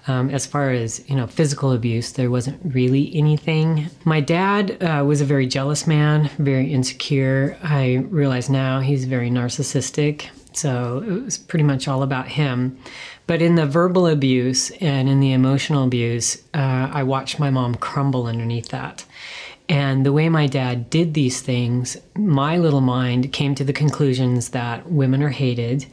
um, 0.09 0.31
as 0.31 0.47
far 0.47 0.71
as 0.71 1.09
you 1.09 1.15
know, 1.15 1.27
physical 1.27 1.73
abuse, 1.73 2.13
there 2.13 2.31
wasn't 2.31 2.61
really 2.65 3.15
anything. 3.15 3.91
My 4.05 4.21
dad 4.21 4.83
uh, 4.83 5.05
was 5.05 5.21
a 5.21 5.25
very 5.25 5.47
jealous 5.47 5.87
man, 5.87 6.31
very 6.39 6.73
insecure. 6.73 7.57
I 7.63 8.05
realize 8.09 8.49
now 8.49 8.81
he's 8.81 9.05
very 9.05 9.31
narcissistic. 9.31 10.29
So 10.55 11.05
it 11.07 11.23
was 11.25 11.39
pretty 11.39 11.63
much 11.63 11.87
all 11.87 12.03
about 12.03 12.29
him. 12.29 12.79
But 13.27 13.43
in 13.43 13.55
the 13.55 13.67
verbal 13.67 14.07
abuse 14.07 14.71
and 14.81 15.09
in 15.09 15.21
the 15.21 15.33
emotional 15.33 15.85
abuse, 15.85 16.43
uh, 16.55 16.91
I 16.93 17.03
watched 17.03 17.39
my 17.39 17.51
mom 17.51 17.75
crumble 17.75 18.27
underneath 18.27 18.71
that. 18.71 19.05
And 19.69 20.07
the 20.07 20.13
way 20.13 20.31
my 20.31 20.47
dad 20.47 20.89
did 20.89 21.13
these 21.13 21.43
things, 21.43 21.99
my 22.17 22.57
little 22.57 22.81
mind 22.81 23.33
came 23.35 23.55
to 23.55 23.65
the 23.65 23.75
conclusions 23.75 24.49
that 24.51 24.91
women 24.91 25.23
are 25.23 25.29
hated, 25.29 25.85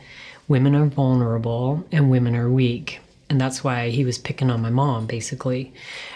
women 0.47 0.73
are 0.73 0.85
vulnerable, 0.85 1.85
and 1.91 2.09
women 2.09 2.35
are 2.37 2.49
weak. 2.49 3.01
And 3.29 3.41
that's 3.41 3.63
why 3.63 3.89
he 3.89 4.05
was 4.05 4.17
picking 4.17 4.51
on 4.51 4.61
my 4.61 4.69
mom, 4.69 5.07
basically. 5.07 5.73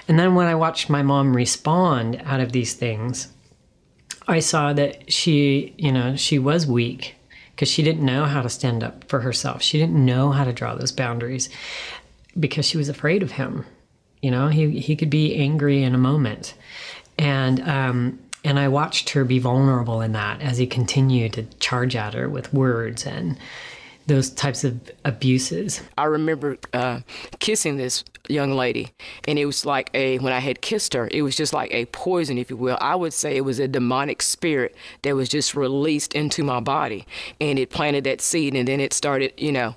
And 0.08 0.20
then 0.20 0.36
when 0.36 0.48
I 0.48 0.56
watched 0.56 0.90
my 0.90 1.02
mom 1.02 1.36
respond 1.36 2.22
out 2.24 2.40
of 2.40 2.52
these 2.52 2.74
things, 2.74 3.30
I 4.28 4.40
saw 4.40 4.74
that 4.74 5.12
she, 5.12 5.74
you 5.78 5.92
know, 5.92 6.16
she 6.16 6.38
was 6.38 6.68
weak 6.68 7.16
because 7.56 7.68
she 7.68 7.82
didn't 7.82 8.06
know 8.06 8.26
how 8.26 8.44
to 8.44 8.50
stand 8.50 8.84
up 8.84 9.04
for 9.06 9.22
herself. 9.22 9.62
She 9.62 9.80
didn't 9.80 10.06
know 10.06 10.32
how 10.32 10.44
to 10.44 10.54
draw 10.54 10.76
those 10.76 10.92
boundaries 10.92 11.50
because 12.40 12.66
she 12.66 12.78
was 12.78 12.90
afraid 12.90 13.24
of 13.24 13.32
him. 13.32 13.66
You 14.22 14.32
know, 14.32 14.50
he 14.50 14.80
he 14.80 14.96
could 14.96 15.10
be 15.10 15.36
angry 15.36 15.82
in 15.82 15.96
a 15.96 15.98
moment, 15.98 16.54
and 17.18 17.60
um, 17.68 18.20
and 18.44 18.60
I 18.60 18.68
watched 18.68 19.10
her 19.12 19.26
be 19.26 19.40
vulnerable 19.40 20.02
in 20.02 20.12
that 20.14 20.42
as 20.42 20.58
he 20.58 20.68
continued 20.68 21.34
to 21.34 21.44
charge 21.60 21.96
at 21.96 22.14
her 22.14 22.30
with 22.30 22.54
words 22.54 23.06
and 23.06 23.38
those 24.10 24.30
types 24.30 24.66
of 24.66 24.78
abuses. 25.06 25.82
I 25.98 26.06
remember 26.06 26.58
uh, 26.74 27.00
kissing 27.40 27.78
this 27.78 28.04
young 28.28 28.52
lady, 28.52 28.90
and 29.28 29.40
it 29.40 29.46
was 29.46 29.66
like 29.66 29.90
a 29.94 30.18
when 30.20 30.34
I 30.34 30.40
had 30.40 30.62
kissed 30.62 30.94
her, 30.94 31.08
it 31.12 31.22
was 31.22 31.36
just 31.36 31.54
like 31.54 31.74
a 31.74 31.86
poison, 31.86 32.38
if 32.38 32.50
you 32.50 32.58
will. 32.58 32.78
I 32.82 32.96
would 32.96 33.14
say 33.14 33.38
it 33.38 33.46
was 33.46 33.60
a 33.60 33.68
demonic 33.68 34.22
spirit 34.22 34.76
that 35.04 35.16
was 35.16 35.30
just 35.30 35.56
released 35.56 36.14
into 36.14 36.44
my 36.44 36.60
body, 36.60 37.06
and 37.40 37.58
it 37.58 37.70
planted 37.70 38.04
that 38.04 38.20
seed, 38.20 38.56
and 38.56 38.68
then 38.68 38.82
it 38.82 38.92
started, 38.92 39.34
you 39.38 39.52
know, 39.52 39.76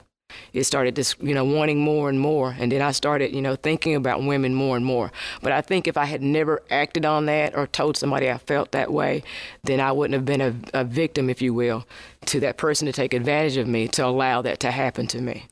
it 0.53 0.64
started 0.64 0.97
just 0.97 1.21
you 1.23 1.35
know 1.35 1.45
wanting 1.45 1.81
more 1.81 2.09
and 2.09 2.21
more. 2.21 2.55
And 2.59 2.71
then 2.71 2.83
i 2.83 2.92
started 2.92 3.35
you 3.35 3.42
know 3.42 3.57
thinking 3.57 3.95
about 3.95 4.23
women 4.23 4.55
more 4.55 4.77
and 4.77 4.85
more. 4.85 5.12
But 5.42 5.53
i 5.53 5.61
think 5.61 5.87
if 5.87 5.97
i 5.97 6.05
had 6.05 6.23
never 6.23 6.62
acted 6.71 7.05
on 7.05 7.27
that 7.27 7.55
or 7.57 7.66
told 7.66 7.97
somebody 7.97 8.31
i 8.31 8.38
felt 8.38 8.73
that 8.73 8.92
way 8.92 9.23
then 9.62 9.81
i 9.81 9.92
wouldn't 9.92 10.14
have 10.14 10.25
been 10.25 10.40
a, 10.40 10.55
a 10.81 10.85
victim 10.85 11.31
if 11.31 11.42
you 11.42 11.55
will 11.55 11.87
to 12.27 12.40
that 12.40 12.57
person 12.57 12.87
to 12.87 12.92
take 12.92 13.14
advantage 13.14 13.57
of 13.57 13.66
me 13.66 13.88
to 13.88 14.05
allow 14.05 14.42
that 14.42 14.61
to 14.61 14.71
happen 14.71 15.07
to 15.09 15.21
me. 15.21 15.47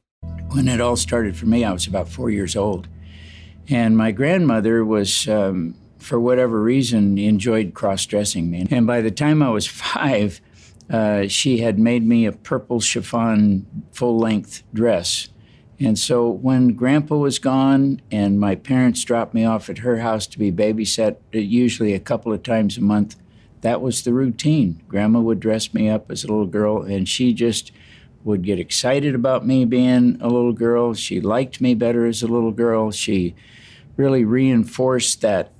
When 0.50 0.68
it 0.68 0.80
all 0.80 0.96
started 0.96 1.36
for 1.36 1.46
me 1.46 1.64
i 1.64 1.72
was 1.72 1.86
about 1.86 2.08
four 2.08 2.30
years 2.30 2.56
old. 2.56 2.88
And 3.68 3.96
my 3.96 4.10
grandmother 4.10 4.84
was 4.84 5.28
um, 5.28 5.76
for 5.98 6.18
whatever 6.18 6.60
reason 6.60 7.18
enjoyed 7.18 7.72
cross-dressing 7.72 8.50
me. 8.50 8.66
And 8.70 8.86
by 8.86 9.00
the 9.00 9.10
time 9.10 9.42
i 9.42 9.50
was 9.50 9.66
five 9.84 10.40
uh, 10.90 11.28
she 11.28 11.58
had 11.58 11.78
made 11.78 12.04
me 12.06 12.26
a 12.26 12.32
purple 12.32 12.80
chiffon 12.80 13.66
full 13.92 14.18
length 14.18 14.64
dress. 14.74 15.28
And 15.78 15.98
so 15.98 16.28
when 16.28 16.74
grandpa 16.74 17.16
was 17.16 17.38
gone 17.38 18.02
and 18.10 18.38
my 18.38 18.54
parents 18.54 19.02
dropped 19.04 19.32
me 19.32 19.44
off 19.44 19.70
at 19.70 19.78
her 19.78 19.98
house 19.98 20.26
to 20.26 20.38
be 20.38 20.52
babysat, 20.52 21.16
uh, 21.34 21.38
usually 21.38 21.94
a 21.94 22.00
couple 22.00 22.32
of 22.32 22.42
times 22.42 22.76
a 22.76 22.82
month, 22.82 23.16
that 23.62 23.80
was 23.80 24.02
the 24.02 24.12
routine. 24.12 24.82
Grandma 24.88 25.20
would 25.20 25.40
dress 25.40 25.72
me 25.72 25.88
up 25.88 26.10
as 26.10 26.24
a 26.24 26.26
little 26.26 26.46
girl, 26.46 26.82
and 26.82 27.08
she 27.08 27.32
just 27.32 27.72
would 28.24 28.42
get 28.42 28.58
excited 28.58 29.14
about 29.14 29.46
me 29.46 29.64
being 29.64 30.18
a 30.20 30.28
little 30.28 30.52
girl. 30.52 30.92
She 30.92 31.20
liked 31.20 31.60
me 31.60 31.74
better 31.74 32.06
as 32.06 32.22
a 32.22 32.26
little 32.26 32.52
girl. 32.52 32.90
She 32.90 33.34
really 33.96 34.24
reinforced 34.24 35.20
that 35.22 35.52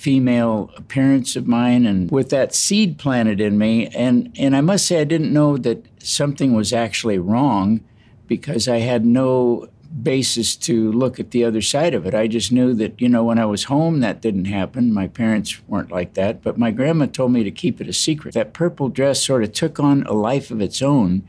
female 0.00 0.70
appearance 0.78 1.36
of 1.36 1.46
mine 1.46 1.84
and 1.84 2.10
with 2.10 2.30
that 2.30 2.54
seed 2.54 2.96
planted 2.96 3.38
in 3.38 3.58
me 3.58 3.86
and 3.88 4.34
and 4.38 4.56
I 4.56 4.62
must 4.62 4.86
say 4.86 4.98
I 4.98 5.04
didn't 5.04 5.30
know 5.30 5.58
that 5.58 5.84
something 6.02 6.54
was 6.54 6.72
actually 6.72 7.18
wrong 7.18 7.80
because 8.26 8.66
I 8.66 8.78
had 8.78 9.04
no 9.04 9.68
basis 10.02 10.56
to 10.56 10.90
look 10.92 11.18
at 11.20 11.32
the 11.32 11.44
other 11.44 11.60
side 11.60 11.94
of 11.94 12.06
it. 12.06 12.14
I 12.14 12.28
just 12.28 12.52
knew 12.52 12.72
that, 12.74 13.00
you 13.00 13.08
know, 13.08 13.24
when 13.24 13.38
I 13.38 13.44
was 13.44 13.64
home 13.64 14.00
that 14.00 14.22
didn't 14.22 14.44
happen. 14.46 14.94
My 14.94 15.08
parents 15.08 15.60
weren't 15.68 15.90
like 15.90 16.14
that, 16.14 16.42
but 16.42 16.56
my 16.56 16.70
grandma 16.70 17.06
told 17.06 17.32
me 17.32 17.42
to 17.42 17.50
keep 17.50 17.80
it 17.80 17.88
a 17.88 17.92
secret. 17.92 18.34
That 18.34 18.54
purple 18.54 18.88
dress 18.88 19.22
sort 19.22 19.42
of 19.42 19.52
took 19.52 19.80
on 19.80 20.04
a 20.04 20.12
life 20.12 20.50
of 20.50 20.60
its 20.60 20.80
own 20.80 21.26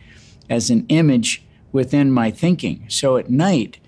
as 0.49 0.69
an 0.69 0.85
image 0.87 1.43
within 1.71 2.11
my 2.11 2.31
thinking. 2.31 2.85
So 2.87 3.17
at 3.17 3.29
night, 3.29 3.79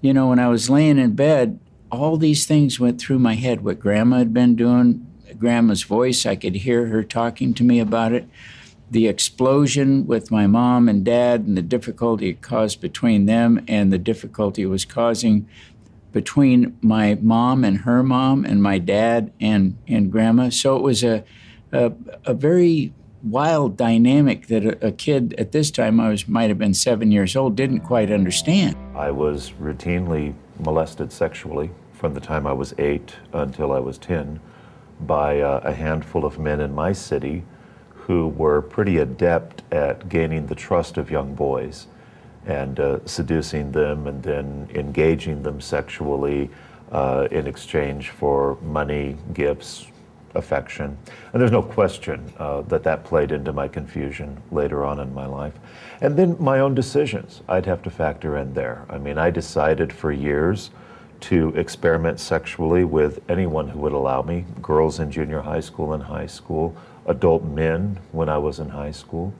you 0.00 0.12
know, 0.12 0.28
when 0.28 0.38
I 0.38 0.48
was 0.48 0.70
laying 0.70 0.98
in 0.98 1.14
bed, 1.14 1.58
all 1.92 2.16
these 2.16 2.46
things 2.46 2.80
went 2.80 2.98
through 2.98 3.18
my 3.18 3.34
head 3.34 3.62
what 3.62 3.78
grandma 3.78 4.16
had 4.16 4.32
been 4.32 4.56
doing, 4.56 5.06
grandma's 5.38 5.82
voice, 5.82 6.24
I 6.24 6.36
could 6.36 6.56
hear 6.56 6.86
her 6.86 7.04
talking 7.04 7.52
to 7.54 7.62
me 7.62 7.78
about 7.80 8.12
it. 8.12 8.26
The 8.90 9.08
explosion 9.08 10.06
with 10.06 10.30
my 10.30 10.46
mom 10.46 10.88
and 10.88 11.04
dad 11.04 11.46
and 11.46 11.56
the 11.56 11.62
difficulty 11.62 12.30
it 12.30 12.40
caused 12.40 12.80
between 12.80 13.26
them 13.26 13.62
and 13.68 13.92
the 13.92 13.98
difficulty 13.98 14.62
it 14.62 14.66
was 14.66 14.86
causing 14.86 15.46
between 16.12 16.76
my 16.80 17.18
mom 17.20 17.62
and 17.62 17.78
her 17.78 18.02
mom 18.02 18.44
and 18.44 18.62
my 18.62 18.78
dad 18.78 19.30
and, 19.40 19.76
and 19.86 20.10
grandma. 20.10 20.48
So 20.48 20.76
it 20.76 20.82
was 20.82 21.04
a, 21.04 21.24
a, 21.72 21.92
a 22.24 22.34
very 22.34 22.92
wild 23.22 23.76
dynamic 23.76 24.46
that 24.48 24.64
a, 24.64 24.88
a, 24.88 24.92
kid 24.92 25.34
at 25.38 25.52
this 25.52 25.70
time 25.70 26.00
I 26.00 26.08
was 26.08 26.26
might 26.26 26.48
have 26.48 26.58
been 26.58 26.74
seven 26.74 27.12
years 27.12 27.36
old 27.36 27.54
didn't 27.56 27.80
quite 27.80 28.10
understand. 28.10 28.76
I 28.94 29.10
was 29.10 29.52
routinely 29.60 30.34
molested 30.58 31.12
sexually 31.12 31.70
from 32.02 32.14
the 32.14 32.20
time 32.20 32.48
I 32.48 32.52
was 32.52 32.74
eight 32.78 33.14
until 33.32 33.72
I 33.72 33.78
was 33.78 33.96
10 33.96 34.40
by 35.02 35.40
uh, 35.40 35.60
a 35.62 35.72
handful 35.72 36.24
of 36.24 36.36
men 36.36 36.60
in 36.60 36.74
my 36.74 36.92
city 36.92 37.44
who 37.94 38.26
were 38.26 38.60
pretty 38.60 38.98
adept 38.98 39.62
at 39.70 40.08
gaining 40.08 40.48
the 40.48 40.56
trust 40.56 40.98
of 40.98 41.12
young 41.12 41.36
boys 41.36 41.86
and 42.44 42.80
uh, 42.80 42.98
seducing 43.06 43.70
them 43.70 44.08
and 44.08 44.20
then 44.20 44.68
engaging 44.74 45.44
them 45.44 45.60
sexually 45.60 46.50
uh, 46.90 47.28
in 47.30 47.46
exchange 47.46 48.10
for 48.10 48.58
money, 48.62 49.16
gifts, 49.32 49.86
affection. 50.34 50.98
And 51.32 51.40
there's 51.40 51.52
no 51.52 51.62
question 51.62 52.32
uh, 52.36 52.62
that 52.62 52.82
that 52.82 53.04
played 53.04 53.30
into 53.30 53.52
my 53.52 53.68
confusion 53.68 54.42
later 54.50 54.84
on 54.84 54.98
in 54.98 55.14
my 55.14 55.26
life. 55.26 55.54
And 56.00 56.16
then 56.16 56.36
my 56.40 56.58
own 56.58 56.74
decisions, 56.74 57.42
I'd 57.48 57.66
have 57.66 57.80
to 57.84 57.90
factor 57.90 58.38
in 58.38 58.54
there. 58.54 58.86
I 58.90 58.98
mean, 58.98 59.18
I 59.18 59.30
decided 59.30 59.92
for 59.92 60.10
years 60.10 60.72
to 61.22 61.50
experiment 61.56 62.18
sexually 62.18 62.84
with 62.84 63.20
anyone 63.30 63.68
who 63.68 63.78
would 63.80 63.92
allow 63.92 64.22
me 64.22 64.44
girls 64.60 64.98
in 65.00 65.10
junior 65.10 65.40
high 65.40 65.60
school 65.60 65.92
and 65.92 66.02
high 66.02 66.26
school, 66.26 66.76
adult 67.06 67.44
men 67.44 67.98
when 68.10 68.28
I 68.28 68.38
was 68.38 68.58
in 68.58 68.68
high 68.68 68.90
school. 68.90 69.32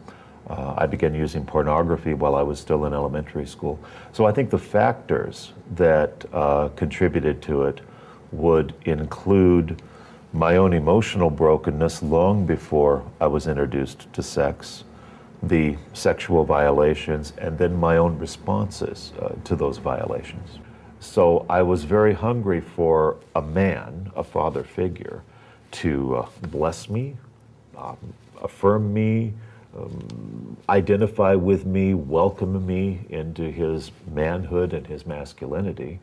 Uh, 0.49 0.75
I 0.77 0.87
began 0.87 1.15
using 1.15 1.45
pornography 1.45 2.15
while 2.15 2.35
I 2.35 2.43
was 2.43 2.59
still 2.61 2.85
in 2.85 2.93
elementary 2.93 3.47
school. 3.47 3.79
So 4.13 4.27
I 4.27 4.33
think 4.33 4.51
the 4.51 4.59
factors 4.59 5.53
that 5.75 6.25
uh, 6.33 6.69
contributed 6.71 7.43
to 7.43 7.65
it 7.65 7.81
would 8.33 8.75
include 8.85 9.83
my 10.33 10.57
own 10.57 10.73
emotional 10.73 11.31
brokenness 11.31 12.03
long 12.03 12.47
before 12.47 13.05
I 13.21 13.27
was 13.27 13.47
introduced 13.47 14.13
to 14.15 14.23
sex, 14.23 14.85
the 15.43 15.77
sexual 15.93 16.45
violations, 16.45 17.33
and 17.39 17.59
then 17.59 17.77
my 17.77 17.97
own 17.97 18.19
responses 18.19 19.13
uh, 19.21 19.35
to 19.45 19.57
those 19.57 19.79
violations. 19.79 20.59
So 21.03 21.45
I 21.51 21.63
was 21.63 21.83
very 21.83 22.15
hungry 22.15 22.61
for 22.61 23.17
a 23.35 23.43
man, 23.43 24.13
a 24.15 24.23
father 24.23 24.63
figure, 24.63 25.23
to 25.73 26.17
uh, 26.17 26.29
bless 26.43 26.89
me, 26.89 27.17
um, 27.77 27.97
affirm 28.41 28.95
me, 28.95 29.33
um, 29.77 30.57
identify 30.69 31.35
with 31.35 31.67
me, 31.67 31.95
welcome 31.95 32.65
me 32.65 33.01
into 33.11 33.51
his 33.51 33.91
manhood 34.13 34.73
and 34.73 34.87
his 34.87 35.05
masculinity. 35.05 35.99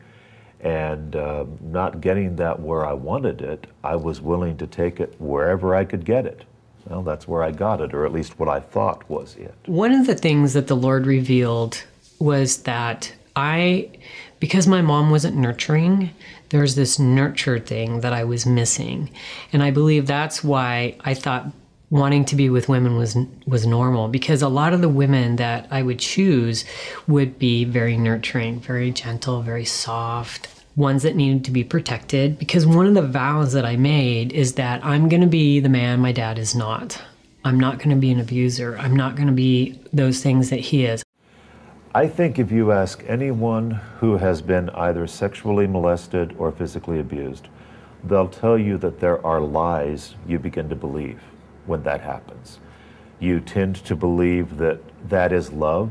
And 0.60 1.16
um, 1.16 1.58
not 1.62 2.02
getting 2.02 2.36
that 2.36 2.60
where 2.60 2.84
I 2.84 2.92
wanted 2.92 3.40
it, 3.40 3.68
I 3.82 3.96
was 3.96 4.20
willing 4.20 4.58
to 4.58 4.66
take 4.66 5.00
it 5.00 5.14
wherever 5.18 5.74
I 5.74 5.86
could 5.86 6.04
get 6.04 6.26
it. 6.26 6.44
Well, 6.86 7.02
that's 7.02 7.26
where 7.26 7.42
I 7.42 7.52
got 7.52 7.80
it, 7.80 7.94
or 7.94 8.04
at 8.04 8.12
least 8.12 8.38
what 8.38 8.50
I 8.50 8.60
thought 8.60 9.08
was 9.08 9.34
it. 9.36 9.54
One 9.64 9.92
of 9.92 10.06
the 10.06 10.14
things 10.14 10.52
that 10.52 10.66
the 10.66 10.76
Lord 10.76 11.06
revealed 11.06 11.84
was 12.18 12.58
that 12.64 13.14
I, 13.40 13.88
because 14.38 14.66
my 14.66 14.82
mom 14.82 15.10
wasn't 15.10 15.36
nurturing, 15.36 16.10
there's 16.50 16.74
this 16.74 16.98
nurture 16.98 17.58
thing 17.58 18.00
that 18.00 18.12
I 18.12 18.24
was 18.24 18.44
missing. 18.44 19.10
And 19.52 19.62
I 19.62 19.70
believe 19.70 20.06
that's 20.06 20.44
why 20.44 20.96
I 21.00 21.14
thought 21.14 21.50
wanting 21.90 22.24
to 22.24 22.36
be 22.36 22.48
with 22.48 22.68
women 22.68 22.96
was 22.96 23.16
was 23.46 23.66
normal 23.66 24.06
because 24.08 24.42
a 24.42 24.48
lot 24.48 24.72
of 24.72 24.80
the 24.80 24.88
women 24.88 25.36
that 25.36 25.66
I 25.70 25.82
would 25.82 25.98
choose 25.98 26.64
would 27.08 27.38
be 27.38 27.64
very 27.64 27.96
nurturing, 27.96 28.60
very 28.60 28.90
gentle, 28.92 29.42
very 29.42 29.64
soft, 29.64 30.48
ones 30.76 31.02
that 31.02 31.16
needed 31.16 31.44
to 31.44 31.50
be 31.50 31.64
protected 31.64 32.38
because 32.38 32.66
one 32.66 32.86
of 32.86 32.94
the 32.94 33.02
vows 33.02 33.52
that 33.52 33.64
I 33.64 33.76
made 33.76 34.32
is 34.32 34.54
that 34.54 34.84
I'm 34.84 35.08
going 35.08 35.22
to 35.22 35.26
be 35.26 35.60
the 35.60 35.68
man 35.68 36.00
my 36.00 36.12
dad 36.12 36.38
is 36.38 36.54
not. 36.54 37.02
I'm 37.44 37.58
not 37.58 37.78
going 37.78 37.90
to 37.90 37.96
be 37.96 38.10
an 38.10 38.20
abuser. 38.20 38.76
I'm 38.78 38.94
not 38.94 39.16
going 39.16 39.28
to 39.28 39.32
be 39.32 39.78
those 39.92 40.22
things 40.22 40.50
that 40.50 40.60
he 40.60 40.84
is. 40.84 41.02
I 41.92 42.06
think 42.06 42.38
if 42.38 42.52
you 42.52 42.70
ask 42.70 43.02
anyone 43.08 43.72
who 43.98 44.18
has 44.18 44.42
been 44.42 44.70
either 44.70 45.08
sexually 45.08 45.66
molested 45.66 46.36
or 46.38 46.52
physically 46.52 47.00
abused, 47.00 47.48
they'll 48.04 48.28
tell 48.28 48.56
you 48.56 48.78
that 48.78 49.00
there 49.00 49.26
are 49.26 49.40
lies 49.40 50.14
you 50.24 50.38
begin 50.38 50.68
to 50.68 50.76
believe 50.76 51.20
when 51.66 51.82
that 51.82 52.00
happens. 52.00 52.60
You 53.18 53.40
tend 53.40 53.74
to 53.74 53.96
believe 53.96 54.58
that 54.58 54.78
that 55.08 55.32
is 55.32 55.52
love, 55.52 55.90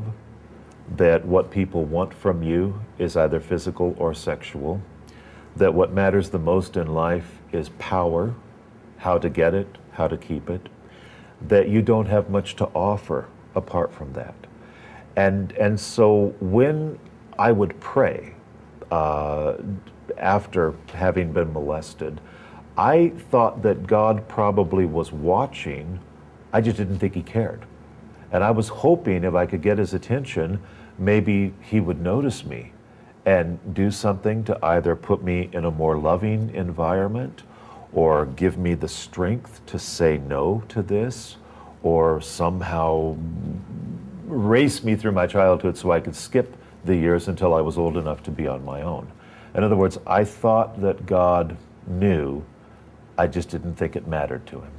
that 0.95 1.25
what 1.25 1.51
people 1.51 1.83
want 1.83 2.13
from 2.13 2.43
you 2.43 2.79
is 2.97 3.17
either 3.17 3.41
physical 3.41 3.93
or 3.99 4.13
sexual, 4.13 4.81
that 5.57 5.73
what 5.73 5.91
matters 5.91 6.29
the 6.29 6.39
most 6.39 6.77
in 6.77 6.87
life 6.87 7.39
is 7.51 7.71
power, 7.77 8.33
how 8.99 9.17
to 9.17 9.29
get 9.29 9.53
it, 9.53 9.77
how 9.91 10.07
to 10.07 10.15
keep 10.15 10.49
it, 10.49 10.69
that 11.45 11.67
you 11.67 11.81
don't 11.81 12.07
have 12.07 12.29
much 12.29 12.55
to 12.55 12.67
offer 12.67 13.27
apart 13.53 13.91
from 13.91 14.13
that. 14.13 14.38
And, 15.19 15.51
and 15.57 15.77
so 15.77 16.33
when 16.39 16.97
I 17.37 17.51
would 17.51 17.77
pray 17.81 18.35
uh, 18.89 19.55
after 20.17 20.73
having 20.93 21.33
been 21.33 21.51
molested, 21.51 22.21
I 22.77 23.09
thought 23.29 23.61
that 23.63 23.85
God 23.85 24.25
probably 24.29 24.85
was 24.85 25.11
watching. 25.11 25.99
I 26.53 26.61
just 26.61 26.77
didn't 26.77 26.99
think 26.99 27.15
he 27.15 27.21
cared. 27.21 27.65
And 28.31 28.45
I 28.45 28.51
was 28.51 28.69
hoping 28.69 29.25
if 29.25 29.35
I 29.35 29.45
could 29.45 29.61
get 29.61 29.77
his 29.77 29.93
attention, 29.93 30.61
maybe 30.97 31.53
he 31.63 31.81
would 31.81 31.99
notice 31.99 32.45
me 32.45 32.71
and 33.25 33.59
do 33.73 33.91
something 33.91 34.45
to 34.45 34.57
either 34.63 34.95
put 34.95 35.21
me 35.21 35.49
in 35.51 35.65
a 35.65 35.71
more 35.71 35.97
loving 35.97 36.49
environment 36.55 37.43
or 37.91 38.25
give 38.25 38.57
me 38.57 38.73
the 38.73 38.87
strength 38.87 39.65
to 39.65 39.77
say 39.77 40.17
no 40.17 40.63
to 40.69 40.81
this 40.81 41.35
or 41.83 42.21
somehow 42.21 43.17
race 44.29 44.83
me 44.83 44.95
through 44.95 45.11
my 45.11 45.27
childhood 45.27 45.77
so 45.77 45.91
I 45.91 45.99
could 45.99 46.15
skip 46.15 46.55
the 46.85 46.95
years 46.95 47.27
until 47.27 47.53
I 47.53 47.61
was 47.61 47.77
old 47.77 47.97
enough 47.97 48.23
to 48.23 48.31
be 48.31 48.47
on 48.47 48.63
my 48.63 48.81
own. 48.81 49.11
In 49.55 49.63
other 49.63 49.75
words, 49.75 49.97
I 50.05 50.23
thought 50.23 50.81
that 50.81 51.05
God 51.05 51.57
knew 51.87 52.43
I 53.17 53.27
just 53.27 53.49
didn't 53.49 53.75
think 53.75 53.95
it 53.95 54.07
mattered 54.07 54.45
to 54.47 54.61
him. 54.61 54.71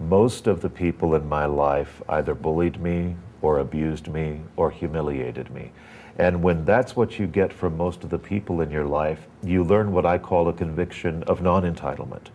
Most 0.00 0.46
of 0.46 0.60
the 0.60 0.68
people 0.68 1.14
in 1.14 1.28
my 1.28 1.46
life 1.46 2.02
either 2.08 2.34
bullied 2.34 2.80
me 2.80 3.16
or 3.40 3.58
abused 3.58 4.08
me 4.08 4.42
or 4.56 4.70
humiliated 4.70 5.50
me. 5.50 5.72
And 6.18 6.42
when 6.42 6.64
that's 6.64 6.96
what 6.96 7.18
you 7.18 7.26
get 7.28 7.52
from 7.52 7.76
most 7.76 8.02
of 8.02 8.10
the 8.10 8.18
people 8.18 8.60
in 8.60 8.70
your 8.70 8.86
life, 8.86 9.26
you 9.42 9.62
learn 9.62 9.92
what 9.92 10.04
I 10.04 10.18
call 10.18 10.48
a 10.48 10.52
conviction 10.52 11.22
of 11.24 11.42
non 11.42 11.62
entitlement. 11.62 12.26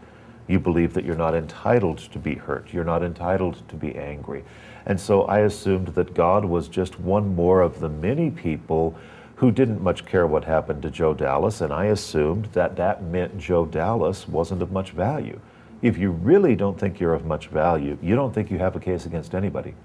You 0.48 0.60
believe 0.60 0.94
that 0.94 1.06
you're 1.06 1.16
not 1.16 1.36
entitled 1.36 1.98
to 2.00 2.20
be 2.20 2.36
hurt, 2.36 2.74
you're 2.74 2.84
not 2.84 3.04
entitled 3.04 3.68
to 3.70 3.76
be 3.76 3.96
angry. 3.96 4.44
And 4.86 5.00
so 5.00 5.24
I 5.24 5.40
assumed 5.40 5.90
that 5.90 6.14
God 6.14 6.46
was 6.46 6.68
just 6.68 7.00
one 7.00 7.36
more 7.36 7.62
of 7.62 7.80
the 7.80 7.90
many 7.90 8.30
people 8.30 8.96
who 9.36 9.52
didn't 9.52 9.82
much 9.82 10.06
care 10.06 10.28
what 10.28 10.46
happened 10.46 10.82
to 10.84 10.92
Joe 10.92 11.14
Dallas, 11.14 11.62
and 11.62 11.74
I 11.74 11.86
assumed 11.86 12.46
that 12.54 12.76
that 12.78 13.04
meant 13.04 13.38
Joe 13.38 13.66
Dallas 13.66 14.28
wasn't 14.28 14.62
of 14.62 14.72
much 14.72 14.92
value. 14.92 15.40
If 15.82 15.98
you 15.98 16.12
really 16.12 16.56
don't 16.56 16.80
think 16.80 17.00
you're 17.00 17.14
of 17.14 17.26
much 17.26 17.48
value, 17.48 17.98
you 18.02 18.16
don't 18.16 18.34
think 18.34 18.50
you 18.50 18.58
have 18.60 18.76
a 18.76 18.80
case 18.80 19.06
against 19.06 19.36
anybody. 19.36 19.76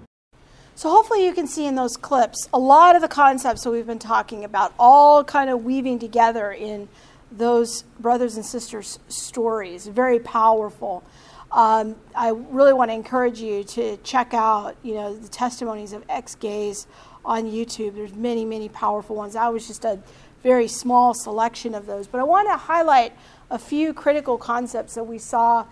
So 0.75 0.89
hopefully 0.89 1.25
you 1.25 1.33
can 1.33 1.45
see 1.45 1.65
in 1.65 1.75
those 1.75 1.97
clips 1.97 2.47
a 2.53 2.59
lot 2.59 2.95
of 2.95 3.01
the 3.01 3.09
concepts 3.09 3.65
that 3.65 3.71
we've 3.71 3.85
been 3.85 3.99
talking 3.99 4.45
about, 4.45 4.73
all 4.79 5.25
kind 5.25 5.49
of 5.49 5.65
weaving 5.65 5.99
together 5.99 6.53
in 6.53 6.87
those 7.29 7.83
brothers 7.99 8.37
and 8.37 8.45
sisters' 8.45 8.97
stories. 9.09 9.87
Very 9.87 10.19
powerful. 10.19 11.03
Um, 11.51 11.95
I 12.15 12.29
really 12.29 12.73
want 12.73 12.91
to 12.91 12.95
encourage 12.95 13.39
you 13.39 13.63
to 13.63 13.97
check 13.97 14.33
out, 14.33 14.75
you 14.83 14.93
know, 14.93 15.15
the 15.15 15.27
testimonies 15.27 15.93
of 15.93 16.03
ex-gays 16.07 16.85
on 17.25 17.45
YouTube. 17.45 17.95
There's 17.95 18.13
many, 18.13 18.45
many 18.45 18.69
powerful 18.69 19.15
ones. 19.15 19.35
I 19.35 19.49
was 19.49 19.67
just 19.67 19.83
a 19.83 19.99
very 20.43 20.67
small 20.67 21.13
selection 21.13 21.75
of 21.75 21.85
those. 21.85 22.07
But 22.07 22.21
I 22.21 22.23
want 22.23 22.47
to 22.49 22.57
highlight 22.57 23.13
a 23.49 23.59
few 23.59 23.93
critical 23.93 24.37
concepts 24.37 24.95
that 24.95 25.03
we 25.03 25.17
saw 25.17 25.65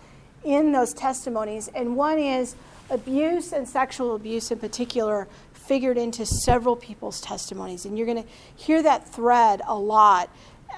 in 0.43 0.71
those 0.71 0.93
testimonies. 0.93 1.67
And 1.69 1.95
one 1.95 2.19
is 2.19 2.55
abuse 2.89 3.51
and 3.51 3.67
sexual 3.67 4.15
abuse 4.15 4.51
in 4.51 4.59
particular 4.59 5.27
figured 5.53 5.97
into 5.97 6.25
several 6.25 6.75
people's 6.75 7.19
testimonies. 7.21 7.85
And 7.85 7.97
you're 7.97 8.07
going 8.07 8.23
to 8.23 8.29
hear 8.55 8.81
that 8.83 9.07
thread 9.07 9.61
a 9.67 9.77
lot. 9.77 10.29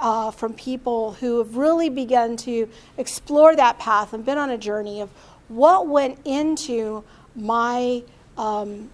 Uh, 0.02 0.32
from 0.32 0.54
people 0.54 1.12
who 1.14 1.40
have 1.40 1.58
really 1.58 1.90
begun 1.90 2.38
to 2.38 2.70
explore 2.98 3.54
that 3.54 3.78
path 3.80 4.14
and 4.14 4.24
been 4.24 4.38
on 4.38 4.50
a 4.50 4.58
journey 4.58 5.02
of 5.02 5.10
what 5.50 5.88
went 5.88 6.18
into 6.24 7.04
my 7.36 8.02
um, 8.38 8.90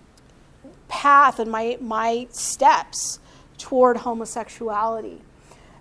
path 0.88 1.40
and 1.40 1.52
my, 1.52 1.78
my 1.80 2.28
steps 2.32 3.20
toward 3.58 3.98
homosexuality. 3.98 5.22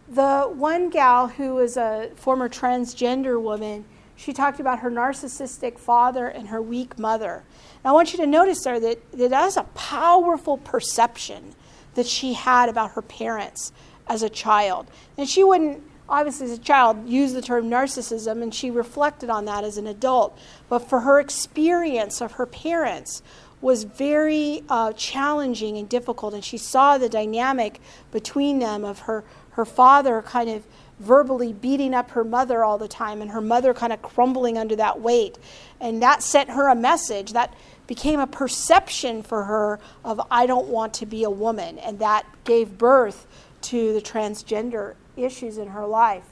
The 0.08 0.42
one 0.42 0.90
gal 0.90 1.28
who 1.28 1.54
was 1.54 1.76
a 1.76 2.10
former 2.16 2.48
transgender 2.48 3.40
woman, 3.40 3.86
she 4.16 4.32
talked 4.32 4.60
about 4.60 4.80
her 4.80 4.90
narcissistic 4.90 5.78
father 5.78 6.26
and 6.26 6.48
her 6.48 6.60
weak 6.60 6.98
mother. 6.98 7.42
And 7.82 7.86
I 7.86 7.92
want 7.92 8.12
you 8.12 8.18
to 8.18 8.26
notice 8.26 8.62
there 8.64 8.78
that, 8.80 9.12
that 9.12 9.30
that's 9.30 9.56
a 9.56 9.64
powerful 9.74 10.58
perception 10.58 11.54
that 11.94 12.06
she 12.06 12.34
had 12.34 12.68
about 12.68 12.92
her 12.92 13.02
parents 13.02 13.72
as 14.06 14.22
a 14.22 14.28
child. 14.28 14.86
And 15.16 15.28
she 15.28 15.44
wouldn't, 15.44 15.82
obviously, 16.08 16.46
as 16.46 16.58
a 16.58 16.62
child, 16.62 17.08
use 17.08 17.32
the 17.32 17.42
term 17.42 17.70
narcissism, 17.70 18.42
and 18.42 18.54
she 18.54 18.70
reflected 18.70 19.30
on 19.30 19.44
that 19.46 19.64
as 19.64 19.78
an 19.78 19.86
adult. 19.86 20.38
But 20.68 20.80
for 20.80 21.00
her 21.00 21.20
experience 21.20 22.20
of 22.20 22.32
her 22.32 22.46
parents, 22.46 23.22
was 23.64 23.84
very 23.84 24.62
uh, 24.68 24.92
challenging 24.92 25.78
and 25.78 25.88
difficult, 25.88 26.34
and 26.34 26.44
she 26.44 26.58
saw 26.58 26.98
the 26.98 27.08
dynamic 27.08 27.80
between 28.12 28.58
them 28.58 28.84
of 28.84 28.98
her, 29.00 29.24
her 29.52 29.64
father 29.64 30.20
kind 30.20 30.50
of 30.50 30.66
verbally 31.00 31.52
beating 31.54 31.94
up 31.94 32.10
her 32.10 32.24
mother 32.24 32.62
all 32.62 32.76
the 32.76 32.86
time, 32.86 33.22
and 33.22 33.30
her 33.30 33.40
mother 33.40 33.72
kind 33.72 33.90
of 33.90 34.02
crumbling 34.02 34.58
under 34.58 34.76
that 34.76 35.00
weight. 35.00 35.38
And 35.80 36.02
that 36.02 36.22
sent 36.22 36.50
her 36.50 36.68
a 36.68 36.74
message 36.74 37.32
that 37.32 37.54
became 37.86 38.20
a 38.20 38.26
perception 38.26 39.22
for 39.22 39.44
her 39.44 39.80
of, 40.04 40.20
I 40.30 40.44
don't 40.44 40.68
want 40.68 40.92
to 40.94 41.06
be 41.06 41.24
a 41.24 41.30
woman. 41.30 41.78
And 41.78 41.98
that 42.00 42.26
gave 42.44 42.76
birth 42.76 43.26
to 43.64 43.92
the 43.92 44.00
transgender 44.00 44.94
issues 45.16 45.58
in 45.58 45.68
her 45.68 45.86
life. 45.86 46.24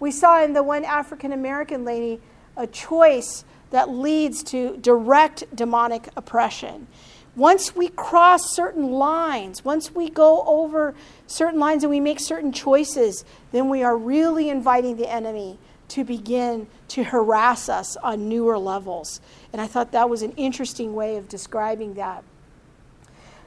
We 0.00 0.10
saw 0.10 0.42
in 0.42 0.52
the 0.52 0.62
one 0.62 0.84
African 0.84 1.32
American 1.32 1.84
lady 1.84 2.20
a 2.56 2.66
choice 2.66 3.44
that 3.70 3.88
leads 3.88 4.42
to 4.44 4.76
direct 4.76 5.44
demonic 5.54 6.08
oppression. 6.16 6.86
Once 7.34 7.74
we 7.74 7.88
cross 7.88 8.54
certain 8.54 8.92
lines, 8.92 9.64
once 9.64 9.94
we 9.94 10.10
go 10.10 10.42
over 10.46 10.94
certain 11.26 11.58
lines 11.58 11.82
and 11.82 11.90
we 11.90 12.00
make 12.00 12.20
certain 12.20 12.52
choices, 12.52 13.24
then 13.52 13.70
we 13.70 13.82
are 13.82 13.96
really 13.96 14.50
inviting 14.50 14.96
the 14.96 15.10
enemy 15.10 15.58
to 15.88 16.04
begin 16.04 16.66
to 16.88 17.04
harass 17.04 17.68
us 17.68 17.96
on 17.98 18.28
newer 18.28 18.58
levels. 18.58 19.20
And 19.52 19.62
I 19.62 19.66
thought 19.66 19.92
that 19.92 20.10
was 20.10 20.22
an 20.22 20.32
interesting 20.32 20.94
way 20.94 21.16
of 21.16 21.28
describing 21.28 21.94
that. 21.94 22.22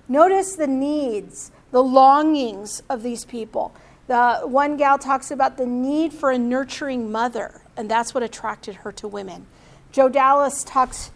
Notice 0.08 0.56
the 0.56 0.68
needs, 0.68 1.52
the 1.76 1.84
longings 1.84 2.82
of 2.88 3.04
these 3.04 3.26
people. 3.26 3.76
The 4.08 4.40
one 4.46 4.78
gal 4.78 4.98
talks 4.98 5.30
about 5.30 5.58
the 5.58 5.66
need 5.66 6.14
for 6.14 6.32
a 6.32 6.38
nurturing 6.38 7.12
mother, 7.12 7.64
and 7.76 7.92
that's 7.92 8.14
what 8.14 8.24
attracted 8.24 8.76
her 8.76 8.94
to 8.94 9.10
women. 9.10 9.46
Joe 9.92 10.08
Dallas 10.08 10.64
talks, 10.64 11.12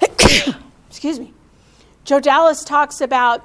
excuse 0.88 1.18
me, 1.18 1.34
Joe 2.04 2.20
Dallas 2.20 2.62
talks 2.62 3.00
about 3.00 3.44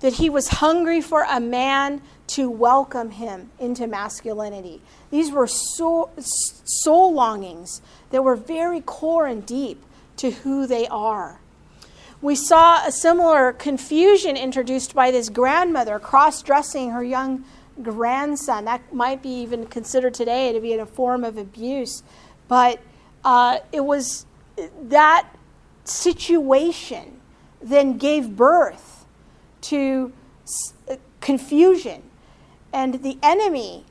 that 0.00 0.14
he 0.14 0.30
was 0.30 0.48
hungry 0.48 1.02
for 1.02 1.26
a 1.28 1.40
man 1.40 2.00
to 2.28 2.48
welcome 2.48 3.10
him 3.10 3.50
into 3.58 3.86
masculinity. 3.86 4.80
These 5.10 5.30
were 5.30 5.46
soul, 5.46 6.10
soul 6.16 7.12
longings 7.12 7.82
that 8.12 8.24
were 8.24 8.36
very 8.36 8.80
core 8.80 9.26
and 9.26 9.44
deep 9.44 9.84
to 10.16 10.30
who 10.30 10.66
they 10.66 10.86
are. 10.86 11.42
We 12.20 12.34
saw 12.34 12.84
a 12.84 12.90
similar 12.90 13.52
confusion 13.52 14.36
introduced 14.36 14.94
by 14.94 15.12
this 15.12 15.28
grandmother 15.28 16.00
cross 16.00 16.42
dressing 16.42 16.90
her 16.90 17.04
young 17.04 17.44
grandson. 17.80 18.64
That 18.64 18.92
might 18.92 19.22
be 19.22 19.28
even 19.28 19.66
considered 19.66 20.14
today 20.14 20.52
to 20.52 20.60
be 20.60 20.72
in 20.72 20.80
a 20.80 20.86
form 20.86 21.22
of 21.22 21.36
abuse. 21.36 22.02
But 22.48 22.80
uh, 23.24 23.58
it 23.72 23.84
was 23.84 24.26
that 24.82 25.28
situation 25.84 27.20
then 27.62 27.98
gave 27.98 28.36
birth 28.36 29.06
to 29.60 30.12
uh, 30.90 30.96
confusion. 31.20 32.02
And 32.72 33.02
the 33.02 33.16
enemy 33.22 33.84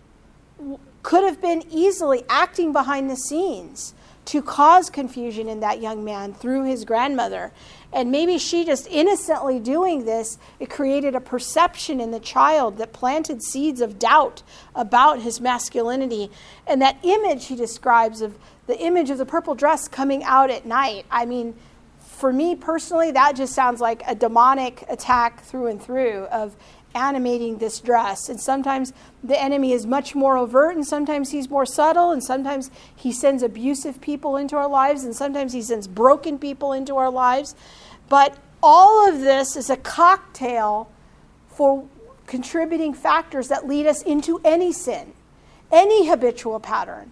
could 1.01 1.23
have 1.23 1.41
been 1.41 1.63
easily 1.69 2.23
acting 2.28 2.73
behind 2.73 3.09
the 3.09 3.15
scenes 3.15 3.93
to 4.25 4.41
cause 4.41 4.89
confusion 4.89 5.47
in 5.47 5.61
that 5.61 5.82
young 5.82 6.03
man 6.03 6.34
through 6.34 6.65
his 6.65 6.84
grandmother. 6.84 7.53
And 7.93 8.11
maybe 8.11 8.38
she 8.38 8.65
just 8.65 8.88
innocently 8.88 9.59
doing 9.59 10.05
this, 10.05 10.38
it 10.59 10.69
created 10.69 11.15
a 11.15 11.21
perception 11.21 12.01
in 12.01 12.11
the 12.11 12.19
child 12.19 12.77
that 12.77 12.91
planted 12.91 13.41
seeds 13.41 13.79
of 13.79 13.97
doubt 13.97 14.43
about 14.75 15.21
his 15.21 15.39
masculinity. 15.39 16.29
And 16.67 16.81
that 16.81 16.97
image 17.03 17.45
he 17.45 17.55
describes 17.55 18.21
of 18.21 18.38
the 18.67 18.77
image 18.79 19.09
of 19.09 19.17
the 19.17 19.25
purple 19.25 19.55
dress 19.55 19.88
coming 19.88 20.23
out 20.23 20.49
at 20.51 20.65
night, 20.65 21.05
I 21.09 21.25
mean, 21.25 21.55
for 21.99 22.33
me 22.33 22.55
personally, 22.55 23.11
that 23.11 23.35
just 23.35 23.53
sounds 23.53 23.79
like 23.79 24.01
a 24.07 24.15
demonic 24.15 24.83
attack 24.89 25.43
through 25.43 25.67
and 25.67 25.81
through 25.81 26.25
of 26.25 26.55
animating 26.98 27.60
this 27.60 27.80
dress. 27.80 28.28
And 28.28 28.41
sometimes 28.41 28.91
the 29.24 29.41
enemy 29.41 29.72
is 29.72 29.86
much 29.86 30.16
more 30.16 30.38
overt, 30.38 30.76
and 30.76 30.86
sometimes 30.86 31.32
he's 31.32 31.50
more 31.50 31.66
subtle, 31.66 32.12
and 32.12 32.24
sometimes 32.24 32.72
he 32.95 33.12
sends 33.12 33.43
abusive 33.43 34.02
people 34.02 34.36
into 34.36 34.56
our 34.56 34.68
lives, 34.68 35.04
and 35.04 35.16
sometimes 35.16 35.54
he 35.54 35.62
sends 35.62 35.88
broken 35.88 36.39
people 36.39 36.74
into 36.74 36.98
our 36.98 37.12
lives. 37.12 37.56
But 38.10 38.38
all 38.62 39.08
of 39.08 39.22
this 39.22 39.56
is 39.56 39.70
a 39.70 39.78
cocktail 39.78 40.89
for 41.48 41.88
contributing 42.26 42.93
factors 42.93 43.48
that 43.48 43.68
lead 43.68 43.88
us 43.88 44.02
into 44.02 44.41
any 44.43 44.74
sin, 44.74 45.14
any 45.72 46.08
habitual 46.08 46.60
pattern. 46.60 47.12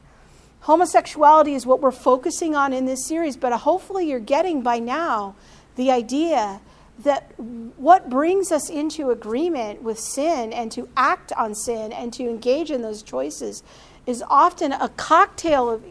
Homosexuality 0.62 1.54
is 1.54 1.66
what 1.66 1.80
we're 1.80 1.92
focusing 1.92 2.56
on 2.56 2.74
in 2.74 2.86
this 2.86 3.08
series, 3.08 3.38
but 3.38 3.54
hopefully 3.54 4.10
you're 4.10 4.20
getting 4.20 4.62
by 4.64 4.80
now 4.80 5.36
the 5.76 5.92
idea 5.92 6.60
that 7.00 7.34
what 7.38 8.10
brings 8.10 8.52
us 8.52 8.70
into 8.70 9.10
agreement 9.10 9.82
with 9.82 10.00
sin 10.00 10.54
and 10.54 10.72
to 10.72 10.88
act 10.96 11.34
on 11.34 11.54
sin 11.54 11.92
and 11.92 12.14
to 12.14 12.24
engage 12.24 12.72
in 12.72 12.82
those 12.82 13.04
choices 13.04 13.64
is 14.06 14.24
often 14.30 14.72
a 14.72 14.90
cocktail 14.90 15.70
of 15.70 15.84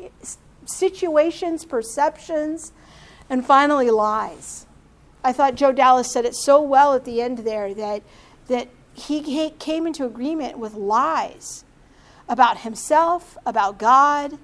situations, 0.67 1.65
perceptions, 1.65 2.73
and 3.29 3.45
finally 3.45 3.91
lies. 3.91 4.67
I 5.23 5.33
thought 5.33 5.55
Joe 5.55 5.73
Dallas 5.73 6.13
said 6.13 6.25
it 6.25 6.35
so 6.35 6.61
well 6.61 6.95
at 6.95 7.05
the 7.05 7.21
end 7.21 7.39
there 7.39 7.75
that, 7.75 8.03
that 8.49 8.69
he 8.95 9.51
came 9.51 9.87
into 9.87 10.05
agreement 10.05 10.59
with 10.59 10.75
lies 10.75 11.65
about 12.29 12.59
himself, 12.59 13.37
about 13.45 13.79
God, 13.79 14.39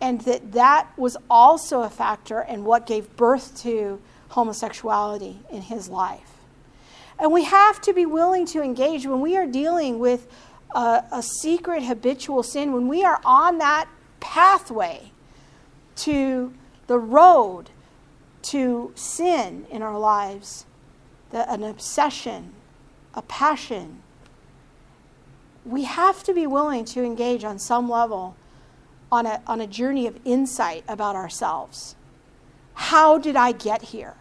and 0.00 0.20
that 0.22 0.52
that 0.52 0.90
was 0.98 1.16
also 1.30 1.82
a 1.82 1.90
factor 1.90 2.40
in 2.40 2.64
what 2.64 2.86
gave 2.86 3.16
birth 3.16 3.56
to 3.62 4.00
homosexuality 4.36 5.40
in 5.50 5.62
his 5.62 5.88
life. 5.88 6.34
And 7.18 7.32
we 7.32 7.44
have 7.44 7.80
to 7.80 7.94
be 7.94 8.04
willing 8.04 8.44
to 8.48 8.62
engage 8.62 9.06
when 9.06 9.22
we 9.22 9.34
are 9.34 9.46
dealing 9.46 9.98
with 9.98 10.28
a, 10.74 11.02
a 11.10 11.22
secret 11.22 11.82
habitual 11.82 12.42
sin, 12.42 12.74
when 12.74 12.86
we 12.86 13.02
are 13.02 13.18
on 13.24 13.56
that 13.58 13.88
pathway 14.20 15.10
to 15.96 16.52
the 16.86 16.98
road 16.98 17.70
to 18.42 18.92
sin 18.94 19.66
in 19.70 19.80
our 19.80 19.98
lives, 19.98 20.66
the, 21.30 21.50
an 21.50 21.62
obsession, 21.62 22.52
a 23.14 23.22
passion. 23.22 24.02
We 25.64 25.84
have 25.84 26.22
to 26.24 26.34
be 26.34 26.46
willing 26.46 26.84
to 26.84 27.02
engage 27.02 27.42
on 27.42 27.58
some 27.58 27.88
level 27.88 28.36
on 29.10 29.24
a, 29.24 29.40
on 29.46 29.62
a 29.62 29.66
journey 29.66 30.06
of 30.06 30.20
insight 30.26 30.84
about 30.86 31.16
ourselves. 31.16 31.96
How 32.74 33.16
did 33.16 33.34
I 33.34 33.52
get 33.52 33.80
here? 33.80 34.16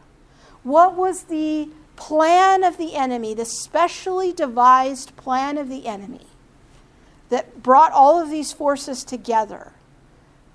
What 0.66 0.96
was 0.96 1.26
the 1.26 1.70
plan 1.96 2.64
of 2.64 2.78
the 2.78 2.96
enemy, 2.96 3.36
the 3.36 3.46
specially 3.46 4.34
devised 4.34 5.16
plan 5.16 5.60
of 5.60 5.70
the 5.70 5.86
enemy 5.86 6.26
that 7.30 7.62
brought 7.62 7.92
all 7.92 8.20
of 8.20 8.32
these 8.32 8.52
forces 8.52 9.04
together, 9.04 9.74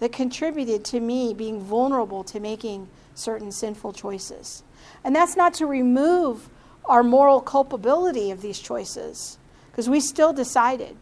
that 0.01 0.11
contributed 0.11 0.85
to 0.87 0.99
me 0.99 1.33
being 1.33 1.61
vulnerable 1.61 2.25
to 2.25 2.41
making 2.41 2.89
certain 3.15 3.53
sinful 3.53 3.93
choices? 3.93 4.65
And 5.05 5.15
that's 5.15 5.37
not 5.37 5.55
to 5.55 5.67
remove 5.67 6.49
our 6.87 7.05
moral 7.05 7.41
culpability 7.41 8.33
of 8.33 8.43
these 8.43 8.59
choices, 8.59 9.39
because 9.71 9.89
we 9.89 10.01
still 10.01 10.33
decided. 10.33 10.97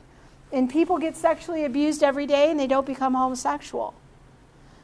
And 0.53 0.69
people 0.69 0.99
get 0.99 1.17
sexually 1.17 1.65
abused 1.65 2.03
every 2.03 2.27
day 2.27 2.51
and 2.51 2.61
they 2.61 2.67
don't 2.67 2.85
become 2.85 3.15
homosexual. 3.15 3.95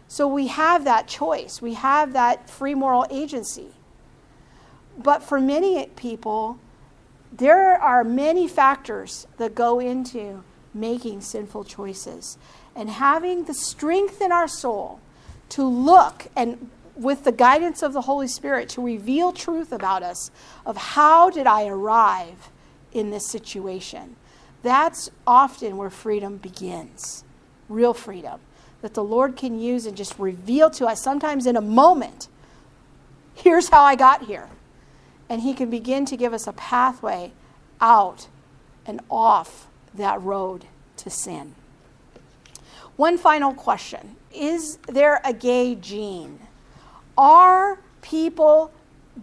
So 0.09 0.27
we 0.27 0.47
have 0.47 0.85
that 0.85 1.09
choice, 1.09 1.61
we 1.61 1.75
have 1.75 2.15
that 2.15 2.49
free 2.49 2.75
moral 2.75 3.05
agency. 3.11 3.74
But 4.97 5.23
for 5.23 5.41
many 5.41 5.87
people, 5.97 6.59
there 7.33 7.81
are 7.81 8.05
many 8.05 8.47
factors 8.47 9.27
that 9.39 9.55
go 9.55 9.81
into 9.81 10.45
making 10.73 11.21
sinful 11.21 11.65
choices. 11.65 12.39
And 12.77 12.91
having 12.91 13.45
the 13.45 13.55
strength 13.55 14.21
in 14.21 14.33
our 14.33 14.49
soul 14.49 15.01
to 15.51 15.65
look 15.65 16.27
and 16.37 16.71
with 16.97 17.25
the 17.25 17.33
guidance 17.33 17.83
of 17.83 17.93
the 17.93 18.03
Holy 18.03 18.29
Spirit 18.29 18.69
to 18.71 18.83
reveal 18.83 19.33
truth 19.33 19.73
about 19.73 20.03
us 20.03 20.31
of 20.65 20.77
how 20.77 21.31
did 21.31 21.47
I 21.47 21.67
arrive 21.67 22.51
in 22.93 23.11
this 23.11 23.29
situation. 23.29 24.17
That's 24.63 25.11
often 25.27 25.77
where 25.77 25.91
freedom 25.91 26.37
begins. 26.37 27.25
Real 27.69 27.95
freedom 27.95 28.41
that 28.81 28.95
the 28.95 29.03
Lord 29.03 29.37
can 29.37 29.59
use 29.59 29.87
and 29.87 29.97
just 29.97 30.19
reveal 30.19 30.71
to 30.71 30.87
us 30.87 31.03
sometimes 31.03 31.47
in 31.47 31.57
a 31.57 31.61
moment. 31.61 32.29
Here's 33.35 33.69
how 33.69 33.83
I 33.83 33.97
got 33.97 34.27
here. 34.27 34.49
And 35.29 35.43
he 35.43 35.55
can 35.55 35.71
begin 35.71 36.05
to 36.07 36.17
give 36.17 36.33
us 36.33 36.47
a 36.47 36.53
pathway 36.53 37.33
out 37.81 38.29
and 38.87 39.01
off 39.11 39.67
that 39.95 40.21
road 40.23 40.67
to 40.99 41.11
sin. 41.11 41.55
One 42.97 43.19
final 43.19 43.55
question 43.55 44.17
Is 44.33 44.79
there 44.89 45.21
a 45.25 45.33
gay 45.33 45.75
gene? 45.75 46.39
Are 47.17 47.79
people 48.03 48.73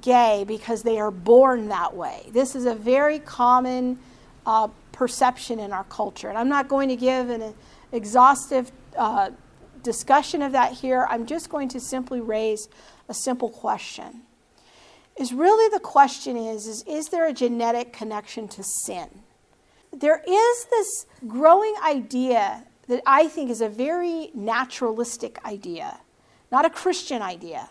gay 0.02 0.45
because 0.47 0.84
they 0.84 0.99
are 0.99 1.12
born 1.12 1.68
that 1.70 1.95
way? 1.95 2.28
This 2.32 2.56
is 2.56 2.66
a 2.66 2.76
very 2.76 3.20
common 3.20 3.99
uh, 4.45 4.70
perception 4.91 5.60
in 5.60 5.72
our 5.74 5.84
culture. 5.86 6.30
And 6.30 6.38
I'm 6.38 6.49
not 6.49 6.68
going 6.68 6.89
to 6.89 6.95
give 6.95 7.30
an 7.30 7.54
exhaustive 7.91 8.72
uh, 8.97 9.32
discussion 9.84 10.41
of 10.41 10.52
that 10.54 10.74
here. 10.74 11.08
I'm 11.10 11.26
just 11.26 11.49
going 11.49 11.70
to 11.70 11.80
simply 11.80 12.22
raise 12.22 12.70
a 13.10 13.14
simple 13.14 13.49
question. 13.49 14.22
Is 15.22 15.34
really 15.34 15.69
the 15.69 15.80
question 15.80 16.36
is, 16.36 16.67
is 16.67 16.84
is 16.88 17.09
there 17.09 17.28
a 17.28 17.34
genetic 17.34 17.93
connection 17.93 18.47
to 18.49 18.63
sin? 18.63 19.07
There 19.93 20.22
is 20.28 20.65
this 20.65 21.05
growing 21.28 21.76
idea 21.86 22.65
that 22.88 23.03
I 23.05 23.28
think 23.28 23.49
is 23.49 23.61
a 23.61 23.69
very 23.69 24.32
naturalistic 24.34 25.43
idea, 25.45 25.99
not 26.51 26.65
a 26.65 26.69
Christian 26.69 27.22
idea 27.22 27.69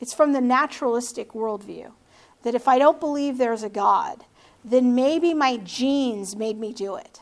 it's 0.00 0.14
from 0.14 0.32
the 0.32 0.40
naturalistic 0.40 1.32
worldview 1.32 1.92
that 2.42 2.54
if 2.54 2.66
I 2.66 2.78
don't 2.78 2.98
believe 2.98 3.36
there's 3.36 3.62
a 3.62 3.68
God, 3.68 4.24
then 4.64 4.94
maybe 4.94 5.34
my 5.34 5.58
genes 5.58 6.34
made 6.34 6.58
me 6.58 6.72
do 6.72 6.96
it. 6.96 7.20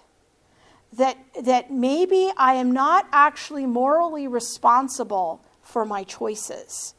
That, 0.93 1.19
that 1.43 1.73
maybe 1.73 2.31
I 2.37 2.55
am 2.55 2.73
not 2.73 3.07
actually 3.13 3.67
morally 3.67 4.29
responsible 4.29 5.45
for 5.61 5.85
my 5.85 6.05
choices. 6.05 6.95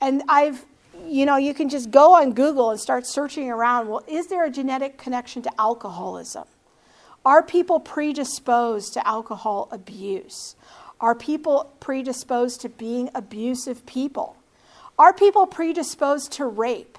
And 0.00 0.22
I've, 0.28 0.64
you 1.06 1.26
know, 1.26 1.36
you 1.36 1.54
can 1.54 1.68
just 1.68 1.90
go 1.90 2.14
on 2.14 2.32
Google 2.32 2.70
and 2.70 2.80
start 2.80 3.06
searching 3.06 3.50
around. 3.50 3.88
Well, 3.88 4.04
is 4.06 4.28
there 4.28 4.44
a 4.44 4.50
genetic 4.50 4.98
connection 4.98 5.42
to 5.42 5.50
alcoholism? 5.58 6.44
Are 7.24 7.42
people 7.42 7.80
predisposed 7.80 8.94
to 8.94 9.06
alcohol 9.06 9.68
abuse? 9.70 10.56
Are 11.00 11.14
people 11.14 11.72
predisposed 11.80 12.60
to 12.62 12.68
being 12.68 13.10
abusive 13.14 13.86
people? 13.86 14.36
Are 14.98 15.12
people 15.12 15.46
predisposed 15.46 16.32
to 16.32 16.46
rape? 16.46 16.98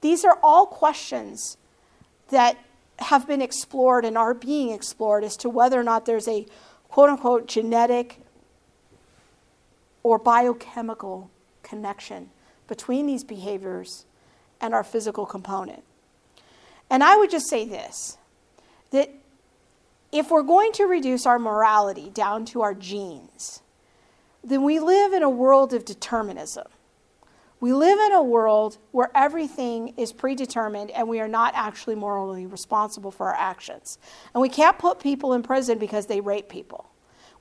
These 0.00 0.24
are 0.24 0.38
all 0.42 0.66
questions 0.66 1.56
that 2.28 2.56
have 2.98 3.26
been 3.26 3.42
explored 3.42 4.04
and 4.04 4.16
are 4.16 4.34
being 4.34 4.70
explored 4.70 5.24
as 5.24 5.36
to 5.38 5.48
whether 5.48 5.80
or 5.80 5.82
not 5.82 6.06
there's 6.06 6.28
a 6.28 6.46
quote 6.88 7.10
unquote 7.10 7.48
genetic 7.48 8.20
or 10.02 10.18
biochemical 10.18 11.30
connection 11.62 12.30
between 12.70 13.06
these 13.06 13.24
behaviors 13.24 14.06
and 14.60 14.72
our 14.72 14.84
physical 14.84 15.26
component. 15.26 15.82
And 16.88 17.02
I 17.02 17.16
would 17.16 17.30
just 17.30 17.50
say 17.50 17.66
this 17.66 18.16
that 18.92 19.10
if 20.12 20.30
we're 20.30 20.42
going 20.42 20.72
to 20.72 20.84
reduce 20.84 21.26
our 21.26 21.38
morality 21.38 22.10
down 22.10 22.44
to 22.46 22.62
our 22.62 22.74
genes, 22.74 23.62
then 24.42 24.62
we 24.62 24.80
live 24.80 25.12
in 25.12 25.22
a 25.22 25.28
world 25.28 25.74
of 25.74 25.84
determinism. 25.84 26.66
We 27.58 27.72
live 27.72 27.98
in 27.98 28.12
a 28.12 28.22
world 28.22 28.78
where 28.92 29.10
everything 29.14 29.94
is 29.96 30.12
predetermined 30.12 30.92
and 30.92 31.08
we 31.08 31.20
are 31.20 31.28
not 31.28 31.52
actually 31.54 31.96
morally 31.96 32.46
responsible 32.46 33.10
for 33.10 33.28
our 33.28 33.36
actions. 33.36 33.98
And 34.32 34.40
we 34.40 34.48
can't 34.48 34.78
put 34.78 34.98
people 35.00 35.34
in 35.34 35.42
prison 35.42 35.78
because 35.78 36.06
they 36.06 36.20
rape 36.20 36.48
people. 36.48 36.88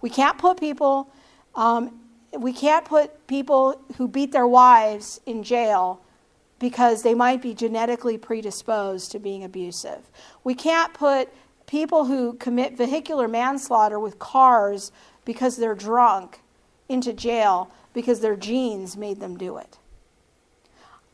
We 0.02 0.10
can't 0.10 0.38
put 0.38 0.60
people, 0.60 1.12
um, 1.56 2.02
we 2.38 2.54
can't 2.54 2.86
put 2.86 3.28
people 3.28 3.82
who 3.98 4.08
beat 4.08 4.32
their 4.32 4.48
wives 4.48 5.20
in 5.26 5.44
jail 5.44 6.02
because 6.60 7.04
they 7.04 7.16
might 7.16 7.42
be 7.42 7.54
genetically 7.54 8.18
predisposed 8.18 9.12
to 9.12 9.20
being 9.20 9.44
abusive. 9.44 10.12
We 10.44 10.54
can't 10.54 10.94
put 10.94 11.30
people 11.66 12.06
who 12.06 12.34
commit 12.34 12.78
vehicular 12.78 13.28
manslaughter 13.28 14.00
with 14.00 14.20
cars 14.20 14.92
because 15.24 15.58
they're 15.58 15.76
drunk 15.76 16.42
into 16.90 17.14
jail 17.14 17.72
because 17.94 18.20
their 18.20 18.36
genes 18.36 18.98
made 18.98 19.20
them 19.20 19.38
do 19.38 19.58
it. 19.58 19.78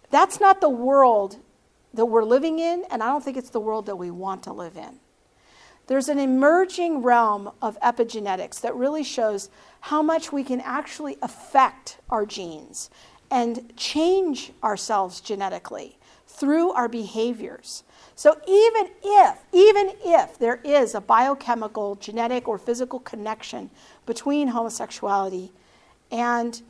That's 0.09 0.39
not 0.39 0.61
the 0.61 0.69
world 0.69 1.37
that 1.93 2.05
we're 2.05 2.23
living 2.23 2.59
in, 2.59 2.85
and 2.89 3.03
I 3.03 3.07
don't 3.07 3.23
think 3.23 3.37
it's 3.37 3.49
the 3.49 3.59
world 3.59 3.85
that 3.85 3.95
we 3.95 4.11
want 4.11 4.43
to 4.43 4.53
live 4.53 4.77
in. 4.77 4.99
There's 5.87 6.09
an 6.09 6.19
emerging 6.19 7.03
realm 7.03 7.51
of 7.61 7.79
epigenetics 7.81 8.61
that 8.61 8.75
really 8.75 9.03
shows 9.03 9.49
how 9.81 10.01
much 10.01 10.31
we 10.31 10.43
can 10.43 10.61
actually 10.61 11.17
affect 11.21 11.99
our 12.09 12.25
genes 12.25 12.89
and 13.29 13.75
change 13.77 14.51
ourselves 14.63 15.21
genetically 15.21 15.97
through 16.27 16.71
our 16.71 16.87
behaviors. 16.87 17.83
So 18.15 18.39
even 18.47 18.91
if, 19.03 19.39
even 19.51 19.91
if 20.03 20.39
there 20.39 20.59
is 20.63 20.95
a 20.95 21.01
biochemical, 21.01 21.95
genetic, 21.95 22.47
or 22.47 22.57
physical 22.57 22.99
connection 22.99 23.69
between 24.05 24.49
homosexuality 24.49 25.51
and 26.11 26.61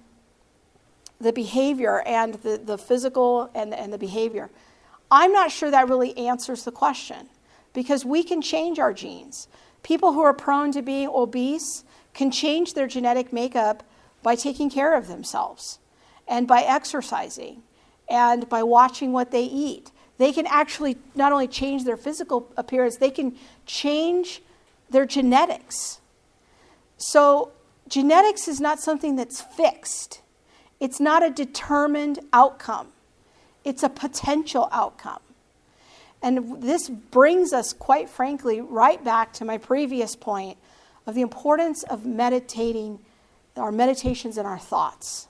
the 1.22 1.32
behavior 1.32 2.02
and 2.02 2.36
the, 2.36 2.58
the 2.58 2.78
physical 2.78 3.50
and, 3.56 3.74
and 3.74 3.94
the 3.94 3.98
behavior, 3.98 4.50
I'm 5.10 5.32
not 5.32 5.52
sure 5.52 5.72
that 5.72 5.88
really 5.88 6.18
answers 6.18 6.64
the 6.64 6.72
question 6.72 7.30
because 7.76 8.04
we 8.04 8.24
can 8.24 8.42
change 8.42 8.80
our 8.80 8.94
genes. 8.94 9.48
People 9.84 10.14
who 10.14 10.22
are 10.22 10.34
prone 10.34 10.72
to 10.72 10.82
being 10.82 11.08
obese 11.10 11.84
can 12.16 12.32
change 12.32 12.74
their 12.74 12.88
genetic 12.88 13.32
makeup 13.32 13.84
by 14.24 14.34
taking 14.34 14.72
care 14.72 14.98
of 14.98 15.08
themselves 15.08 15.78
and 16.28 16.48
by 16.48 16.62
exercising 16.62 17.62
and 18.10 18.50
by 18.50 18.64
watching 18.64 19.12
what 19.12 19.30
they 19.30 19.44
eat. 19.44 19.92
They 20.18 20.32
can 20.32 20.48
actually 20.48 20.98
not 21.14 21.34
only 21.34 21.48
change 21.48 21.84
their 21.84 21.98
physical 21.98 22.52
appearance, 22.56 22.98
they 22.98 23.12
can 23.12 23.36
change 23.66 24.42
their 24.90 25.06
genetics. 25.06 26.00
So, 26.98 27.52
genetics 27.90 28.48
is 28.48 28.62
not 28.62 28.80
something 28.80 29.18
that's 29.18 29.42
fixed, 29.42 30.22
it's 30.80 31.02
not 31.02 31.24
a 31.24 31.30
determined 31.30 32.20
outcome, 32.32 32.88
it's 33.66 33.84
a 33.84 33.90
potential 33.90 34.70
outcome. 34.72 35.20
And 36.22 36.62
this 36.62 36.90
brings 36.90 37.54
us, 37.54 37.74
quite 37.74 38.10
frankly, 38.10 38.62
right 38.62 39.04
back 39.04 39.34
to 39.34 39.46
my 39.46 39.58
previous 39.58 40.16
point 40.16 40.58
of 41.06 41.16
the 41.16 41.22
importance 41.22 41.84
of 41.84 42.06
meditating, 42.06 43.00
our 43.56 43.72
meditations 43.72 44.38
and 44.38 44.48
our 44.48 44.58
thoughts. 44.58 45.28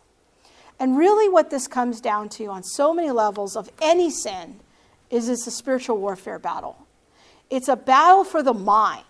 And 0.79 0.97
really, 0.97 1.29
what 1.29 1.49
this 1.49 1.67
comes 1.67 2.01
down 2.01 2.29
to 2.29 2.45
on 2.47 2.63
so 2.63 2.93
many 2.93 3.11
levels 3.11 3.55
of 3.55 3.69
any 3.81 4.09
sin 4.09 4.59
is 5.09 5.29
it's 5.29 5.47
a 5.47 5.51
spiritual 5.51 5.97
warfare 5.97 6.39
battle. 6.39 6.85
It's 7.49 7.67
a 7.67 7.75
battle 7.75 8.23
for 8.23 8.41
the 8.41 8.53
mind. 8.53 9.03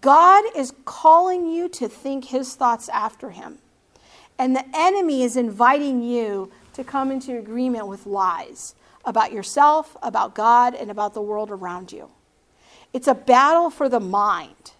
God 0.00 0.44
is 0.56 0.72
calling 0.84 1.46
you 1.46 1.68
to 1.70 1.88
think 1.88 2.26
his 2.26 2.54
thoughts 2.54 2.88
after 2.88 3.30
him. 3.30 3.58
And 4.38 4.56
the 4.56 4.64
enemy 4.74 5.22
is 5.22 5.36
inviting 5.36 6.02
you 6.02 6.50
to 6.74 6.84
come 6.84 7.10
into 7.10 7.36
agreement 7.36 7.88
with 7.88 8.06
lies 8.06 8.74
about 9.04 9.32
yourself, 9.32 9.96
about 10.02 10.34
God, 10.34 10.74
and 10.74 10.90
about 10.90 11.14
the 11.14 11.22
world 11.22 11.50
around 11.50 11.92
you. 11.92 12.10
It's 12.92 13.08
a 13.08 13.14
battle 13.14 13.70
for 13.70 13.88
the 13.88 14.00
mind. 14.00 14.72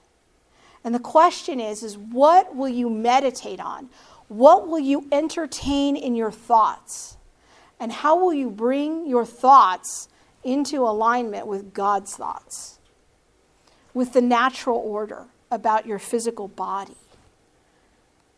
And 0.85 0.95
the 0.95 1.01
question 1.01 1.61
is 1.61 1.83
is 1.83 1.97
what 1.97 2.55
will 2.57 2.69
you 2.69 2.91
meditate 2.91 3.61
on? 3.61 3.91
What 4.29 4.69
will 4.69 4.79
you 4.79 5.07
entertain 5.13 5.97
in 5.97 6.15
your 6.15 6.31
thoughts? 6.31 7.17
And 7.79 7.91
how 7.91 8.19
will 8.19 8.35
you 8.35 8.51
bring 8.51 9.07
your 9.07 9.25
thoughts 9.25 10.09
into 10.45 10.83
alignment 10.83 11.47
with 11.47 11.73
God's 11.73 12.17
thoughts? 12.17 12.79
With 13.95 14.13
the 14.13 14.21
natural 14.21 14.79
order 14.79 15.27
about 15.51 15.87
your 15.87 15.99
physical 15.99 16.47
body? 16.49 16.97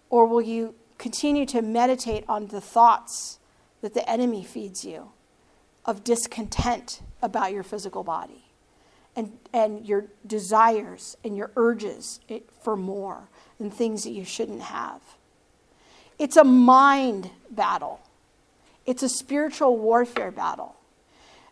Or 0.08 0.26
will 0.26 0.40
you 0.40 0.74
continue 0.98 1.44
to 1.46 1.62
meditate 1.62 2.24
on 2.28 2.46
the 2.46 2.60
thoughts 2.60 3.38
that 3.80 3.94
the 3.94 4.08
enemy 4.08 4.44
feeds 4.44 4.84
you 4.84 5.10
of 5.84 6.04
discontent 6.04 7.00
about 7.20 7.52
your 7.52 7.62
physical 7.62 8.04
body 8.04 8.44
and, 9.16 9.38
and 9.52 9.86
your 9.86 10.06
desires 10.26 11.16
and 11.24 11.36
your 11.36 11.50
urges 11.56 12.20
for 12.62 12.76
more 12.76 13.28
and 13.58 13.72
things 13.72 14.04
that 14.04 14.12
you 14.12 14.24
shouldn't 14.24 14.62
have? 14.62 15.00
It's 16.18 16.36
a 16.36 16.44
mind 16.44 17.30
battle, 17.50 18.00
it's 18.86 19.02
a 19.02 19.08
spiritual 19.08 19.76
warfare 19.76 20.30
battle. 20.30 20.76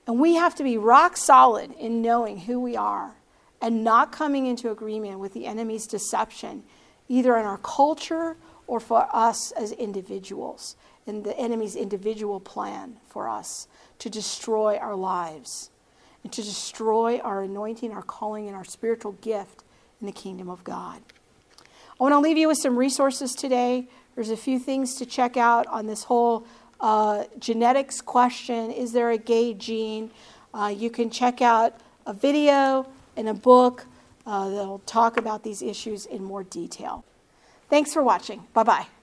And 0.07 0.19
we 0.19 0.35
have 0.35 0.55
to 0.57 0.65
be 0.65 0.77
rock 0.77 1.17
solid 1.17 1.73
in 1.73 2.03
knowing 2.03 2.39
who 2.39 2.59
we 2.59 2.75
are 2.75 3.15
and 3.61 3.85
not 3.85 4.11
coming 4.11 4.47
into 4.47 4.71
agreement 4.71 5.19
with 5.19 5.35
the 5.35 5.47
enemy's 5.47 5.87
deception, 5.87 6.65
either 7.09 7.37
in 7.37 7.45
our 7.45 7.59
culture 7.59 8.37
or 8.67 8.81
for 8.81 9.09
us 9.13 9.53
as 9.53 9.73
individuals, 9.73 10.77
in 11.07 11.23
the 11.23 11.37
enemy's 11.39 11.77
individual 11.77 12.41
plan 12.41 12.97
for 13.09 13.29
us 13.29 13.67
to 13.99 14.11
destroy 14.11 14.77
our 14.77 14.95
lives 14.95 15.71
and 16.23 16.33
to 16.33 16.43
destroy 16.43 17.19
our 17.19 17.43
anointing, 17.43 17.93
our 17.93 18.03
calling, 18.03 18.47
and 18.47 18.57
our 18.57 18.65
spiritual 18.65 19.13
gift 19.13 19.65
in 20.01 20.07
the 20.07 20.13
kingdom 20.13 20.49
of 20.49 20.65
God. 20.65 21.01
I 21.59 22.03
want 22.03 22.13
to 22.13 22.19
leave 22.19 22.39
you 22.39 22.49
with 22.49 22.59
some 22.59 22.77
resources 22.77 23.35
today. 23.35 23.87
There's 24.15 24.31
a 24.31 24.37
few 24.37 24.59
things 24.59 24.95
to 24.97 25.07
check 25.07 25.37
out 25.37 25.67
on 25.67 25.87
this 25.87 26.05
whole 26.05 26.47
uh, 26.81 27.25
genetics 27.39 28.01
question 28.01 28.71
Is 28.71 28.93
there 28.93 29.11
a 29.11 29.19
gay 29.19 29.55
gene? 29.55 30.11
Uh, 30.53 30.73
you 30.75 30.91
can 30.91 31.11
check 31.11 31.43
out 31.43 31.75
a 32.07 32.13
video 32.13 32.87
and 33.17 33.29
a 33.29 33.35
book 33.35 33.87
uh, 34.27 34.49
that'll 34.49 34.81
talk 34.81 35.17
about 35.17 35.43
these 35.43 35.63
issues 35.63 36.07
in 36.07 36.23
more 36.23 36.43
detail. 36.43 37.05
Thanks 37.69 37.93
for 37.93 38.03
watching. 38.03 38.45
Bye 38.53 38.65
bye. 38.65 39.00